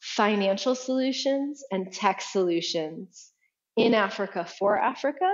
financial 0.00 0.74
solutions 0.74 1.62
and 1.70 1.92
tech 1.92 2.20
solutions 2.20 3.30
in 3.76 3.94
Africa 3.94 4.44
for 4.58 4.78
Africa, 4.78 5.30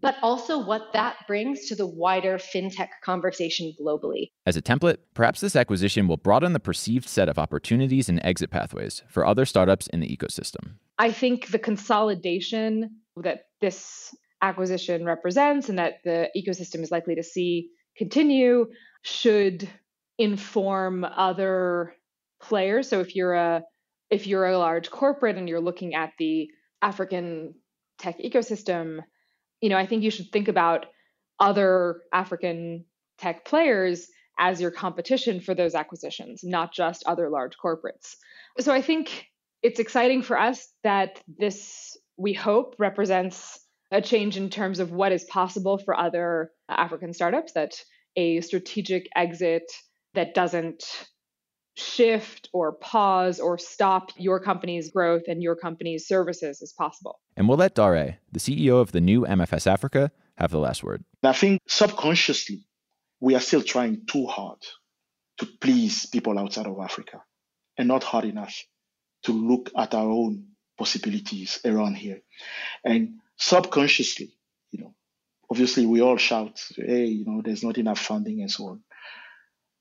but 0.00 0.16
also 0.22 0.64
what 0.64 0.92
that 0.92 1.16
brings 1.26 1.66
to 1.66 1.74
the 1.74 1.86
wider 1.86 2.38
fintech 2.38 2.88
conversation 3.04 3.74
globally. 3.80 4.30
As 4.46 4.56
a 4.56 4.62
template, 4.62 4.98
perhaps 5.14 5.40
this 5.40 5.54
acquisition 5.54 6.08
will 6.08 6.16
broaden 6.16 6.52
the 6.52 6.60
perceived 6.60 7.08
set 7.08 7.28
of 7.28 7.38
opportunities 7.38 8.08
and 8.08 8.20
exit 8.24 8.50
pathways 8.50 9.02
for 9.08 9.26
other 9.26 9.44
startups 9.44 9.86
in 9.88 10.00
the 10.00 10.16
ecosystem. 10.16 10.74
I 10.98 11.12
think 11.12 11.48
the 11.48 11.58
consolidation 11.58 12.90
that 13.16 13.46
this 13.60 14.14
acquisition 14.40 15.04
represents 15.04 15.68
and 15.68 15.78
that 15.78 15.94
the 16.04 16.28
ecosystem 16.36 16.82
is 16.82 16.90
likely 16.90 17.14
to 17.14 17.22
see 17.22 17.70
continue 17.96 18.66
should 19.02 19.68
inform 20.18 21.04
other 21.04 21.94
players. 22.40 22.88
So 22.88 23.00
if 23.00 23.14
you're 23.14 23.34
a 23.34 23.62
if 24.10 24.26
you're 24.26 24.46
a 24.46 24.58
large 24.58 24.90
corporate 24.90 25.38
and 25.38 25.48
you're 25.48 25.60
looking 25.60 25.94
at 25.94 26.10
the 26.18 26.50
African 26.82 27.54
tech 27.98 28.18
ecosystem, 28.18 29.00
you 29.62 29.70
know, 29.70 29.78
I 29.78 29.86
think 29.86 30.02
you 30.02 30.10
should 30.10 30.30
think 30.30 30.48
about 30.48 30.86
other 31.40 32.02
African 32.12 32.84
tech 33.18 33.46
players 33.46 34.08
as 34.38 34.60
your 34.60 34.70
competition 34.70 35.40
for 35.40 35.54
those 35.54 35.74
acquisitions, 35.74 36.40
not 36.42 36.74
just 36.74 37.04
other 37.06 37.30
large 37.30 37.56
corporates. 37.56 38.16
So 38.58 38.72
I 38.72 38.82
think 38.82 39.26
it's 39.62 39.80
exciting 39.80 40.22
for 40.22 40.38
us 40.38 40.68
that 40.82 41.22
this, 41.38 41.96
we 42.16 42.32
hope, 42.32 42.74
represents 42.78 43.60
a 43.92 44.02
change 44.02 44.36
in 44.36 44.50
terms 44.50 44.80
of 44.80 44.90
what 44.90 45.12
is 45.12 45.24
possible 45.24 45.78
for 45.78 45.96
other 45.96 46.50
African 46.68 47.12
startups, 47.12 47.52
that 47.52 47.74
a 48.16 48.40
strategic 48.40 49.08
exit 49.14 49.70
that 50.14 50.34
doesn't 50.34 50.84
shift 51.76 52.48
or 52.52 52.72
pause 52.72 53.38
or 53.38 53.58
stop 53.58 54.10
your 54.16 54.40
company's 54.40 54.90
growth 54.90 55.22
and 55.28 55.42
your 55.42 55.56
company's 55.56 56.06
services 56.06 56.60
is 56.60 56.74
possible. 56.76 57.20
And 57.36 57.48
we'll 57.48 57.58
let 57.58 57.74
Dare, 57.74 58.18
the 58.30 58.38
CEO 58.38 58.80
of 58.80 58.92
the 58.92 59.00
new 59.00 59.22
MFS 59.22 59.66
Africa, 59.66 60.10
have 60.36 60.50
the 60.50 60.58
last 60.58 60.82
word. 60.82 61.04
I 61.22 61.32
think 61.32 61.60
subconsciously, 61.66 62.64
we 63.20 63.34
are 63.34 63.40
still 63.40 63.62
trying 63.62 64.06
too 64.06 64.26
hard 64.26 64.58
to 65.38 65.46
please 65.60 66.06
people 66.06 66.38
outside 66.38 66.66
of 66.66 66.78
Africa 66.78 67.22
and 67.78 67.88
not 67.88 68.04
hard 68.04 68.24
enough 68.24 68.54
to 69.24 69.32
look 69.32 69.70
at 69.76 69.94
our 69.94 70.08
own 70.08 70.46
possibilities 70.78 71.60
around 71.64 71.94
here. 71.94 72.20
And 72.84 73.20
subconsciously, 73.36 74.34
you 74.70 74.80
know, 74.80 74.94
obviously 75.50 75.86
we 75.86 76.00
all 76.00 76.16
shout, 76.16 76.60
hey, 76.76 77.06
you 77.06 77.24
know, 77.24 77.42
there's 77.42 77.64
not 77.64 77.78
enough 77.78 77.98
funding 77.98 78.40
and 78.40 78.50
so 78.50 78.68
on. 78.68 78.82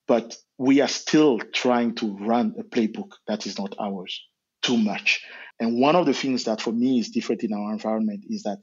But 0.07 0.35
we 0.57 0.81
are 0.81 0.87
still 0.87 1.39
trying 1.39 1.95
to 1.95 2.17
run 2.17 2.55
a 2.59 2.63
playbook 2.63 3.13
that 3.27 3.45
is 3.45 3.57
not 3.57 3.75
ours 3.79 4.21
too 4.61 4.77
much. 4.77 5.23
And 5.61 5.79
one 5.79 5.95
of 5.95 6.07
the 6.07 6.13
things 6.13 6.45
that 6.45 6.59
for 6.59 6.73
me 6.73 6.99
is 6.99 7.11
different 7.11 7.43
in 7.43 7.53
our 7.53 7.71
environment 7.71 8.25
is 8.27 8.43
that 8.43 8.57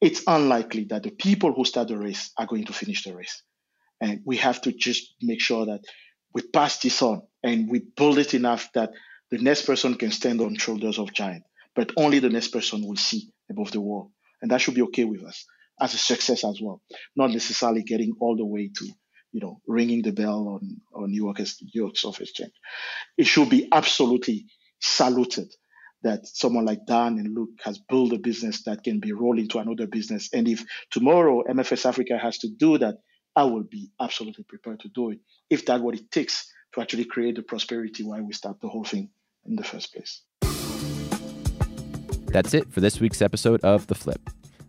it's 0.00 0.22
unlikely 0.28 0.84
that 0.90 1.02
the 1.02 1.10
people 1.10 1.52
who 1.52 1.64
start 1.64 1.88
the 1.88 1.98
race 1.98 2.30
are 2.38 2.46
going 2.46 2.64
to 2.66 2.72
finish 2.72 3.02
the 3.02 3.16
race. 3.16 3.42
And 4.00 4.20
we 4.24 4.36
have 4.36 4.60
to 4.62 4.72
just 4.72 5.12
make 5.20 5.40
sure 5.40 5.66
that 5.66 5.80
we 6.32 6.42
pass 6.42 6.78
this 6.78 7.02
on 7.02 7.22
and 7.42 7.68
we 7.68 7.80
build 7.96 8.18
it 8.18 8.32
enough 8.32 8.70
that 8.74 8.92
the 9.32 9.38
next 9.38 9.62
person 9.62 9.96
can 9.96 10.12
stand 10.12 10.40
on 10.40 10.54
shoulders 10.56 11.00
of 11.00 11.12
giant, 11.12 11.42
but 11.74 11.90
only 11.96 12.20
the 12.20 12.30
next 12.30 12.48
person 12.48 12.86
will 12.86 12.96
see 12.96 13.32
above 13.50 13.72
the 13.72 13.80
wall. 13.80 14.12
And 14.40 14.52
that 14.52 14.60
should 14.60 14.74
be 14.74 14.82
okay 14.82 15.04
with 15.04 15.24
us 15.24 15.44
as 15.80 15.94
a 15.94 15.98
success 15.98 16.44
as 16.44 16.60
well, 16.62 16.80
not 17.16 17.30
necessarily 17.30 17.82
getting 17.82 18.14
all 18.20 18.36
the 18.36 18.46
way 18.46 18.70
to, 18.76 18.84
you 19.32 19.40
know, 19.40 19.60
ringing 19.66 20.02
the 20.02 20.12
bell 20.12 20.60
on, 20.60 20.76
on 20.94 21.10
New 21.10 21.24
York, 21.24 21.40
New 21.40 21.70
York 21.72 21.96
Stock 21.96 22.20
Exchange. 22.20 22.52
It 23.18 23.26
should 23.26 23.50
be 23.50 23.68
absolutely 23.72 24.46
saluted 24.80 25.48
that 26.04 26.26
someone 26.26 26.64
like 26.64 26.86
Dan 26.86 27.18
and 27.18 27.34
Luke 27.34 27.50
has 27.64 27.78
built 27.78 28.12
a 28.12 28.18
business 28.18 28.62
that 28.64 28.84
can 28.84 29.00
be 29.00 29.12
rolled 29.12 29.38
into 29.38 29.58
another 29.58 29.86
business. 29.86 30.28
And 30.32 30.46
if 30.46 30.64
tomorrow 30.90 31.42
MFS 31.48 31.86
Africa 31.86 32.18
has 32.18 32.38
to 32.38 32.48
do 32.48 32.78
that, 32.78 32.98
I 33.34 33.44
will 33.44 33.64
be 33.64 33.90
absolutely 34.00 34.44
prepared 34.44 34.80
to 34.80 34.88
do 34.88 35.10
it 35.10 35.18
if 35.50 35.66
that's 35.66 35.82
what 35.82 35.96
it 35.96 36.10
takes 36.10 36.52
to 36.74 36.80
actually 36.80 37.06
create 37.06 37.36
the 37.36 37.42
prosperity 37.42 38.04
why 38.04 38.20
we 38.20 38.32
start 38.32 38.60
the 38.60 38.68
whole 38.68 38.84
thing 38.84 39.10
in 39.44 39.56
the 39.56 39.64
first 39.64 39.92
place. 39.92 40.22
That's 42.26 42.52
it 42.52 42.70
for 42.72 42.80
this 42.80 43.00
week's 43.00 43.22
episode 43.22 43.60
of 43.62 43.86
The 43.86 43.94
Flip. 43.94 44.20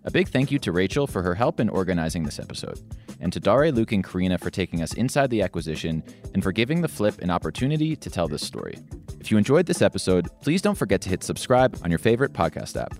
A 0.05 0.11
big 0.11 0.27
thank 0.29 0.51
you 0.51 0.59
to 0.59 0.71
Rachel 0.71 1.07
for 1.07 1.23
her 1.23 1.33
help 1.33 1.59
in 1.59 1.67
organizing 1.67 2.23
this 2.23 2.37
episode, 2.37 2.79
and 3.19 3.33
to 3.33 3.39
Dare, 3.39 3.71
Luke, 3.71 3.91
and 3.91 4.03
Carina 4.03 4.37
for 4.37 4.51
taking 4.51 4.83
us 4.83 4.93
inside 4.93 5.31
the 5.31 5.41
acquisition 5.41 6.03
and 6.35 6.43
for 6.43 6.51
giving 6.51 6.81
The 6.81 6.87
Flip 6.87 7.19
an 7.21 7.31
opportunity 7.31 7.95
to 7.95 8.09
tell 8.11 8.27
this 8.27 8.45
story. 8.45 8.77
If 9.19 9.31
you 9.31 9.37
enjoyed 9.39 9.65
this 9.65 9.81
episode, 9.81 10.29
please 10.41 10.61
don't 10.61 10.77
forget 10.77 11.01
to 11.01 11.09
hit 11.09 11.23
subscribe 11.23 11.79
on 11.83 11.89
your 11.89 11.97
favorite 11.97 12.33
podcast 12.33 12.79
app. 12.79 12.93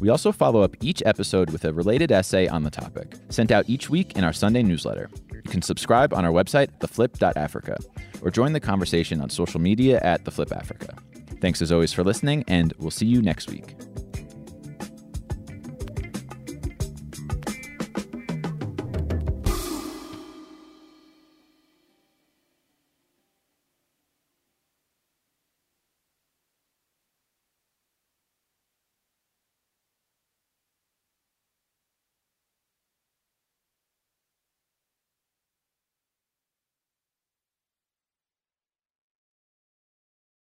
We 0.00 0.10
also 0.10 0.32
follow 0.32 0.60
up 0.60 0.76
each 0.82 1.02
episode 1.06 1.48
with 1.48 1.64
a 1.64 1.72
related 1.72 2.12
essay 2.12 2.46
on 2.46 2.62
the 2.62 2.70
topic, 2.70 3.14
sent 3.30 3.50
out 3.50 3.64
each 3.66 3.88
week 3.88 4.18
in 4.18 4.24
our 4.24 4.34
Sunday 4.34 4.62
newsletter. 4.62 5.08
You 5.32 5.50
can 5.50 5.62
subscribe 5.62 6.12
on 6.12 6.26
our 6.26 6.32
website, 6.32 6.68
theflip.africa, 6.80 7.78
or 8.20 8.30
join 8.30 8.52
the 8.52 8.60
conversation 8.60 9.22
on 9.22 9.30
social 9.30 9.60
media 9.60 9.98
at 10.02 10.24
theflipafrica. 10.24 10.98
Thanks 11.40 11.62
as 11.62 11.72
always 11.72 11.94
for 11.94 12.04
listening, 12.04 12.44
and 12.48 12.74
we'll 12.78 12.90
see 12.90 13.06
you 13.06 13.22
next 13.22 13.50
week. 13.50 13.76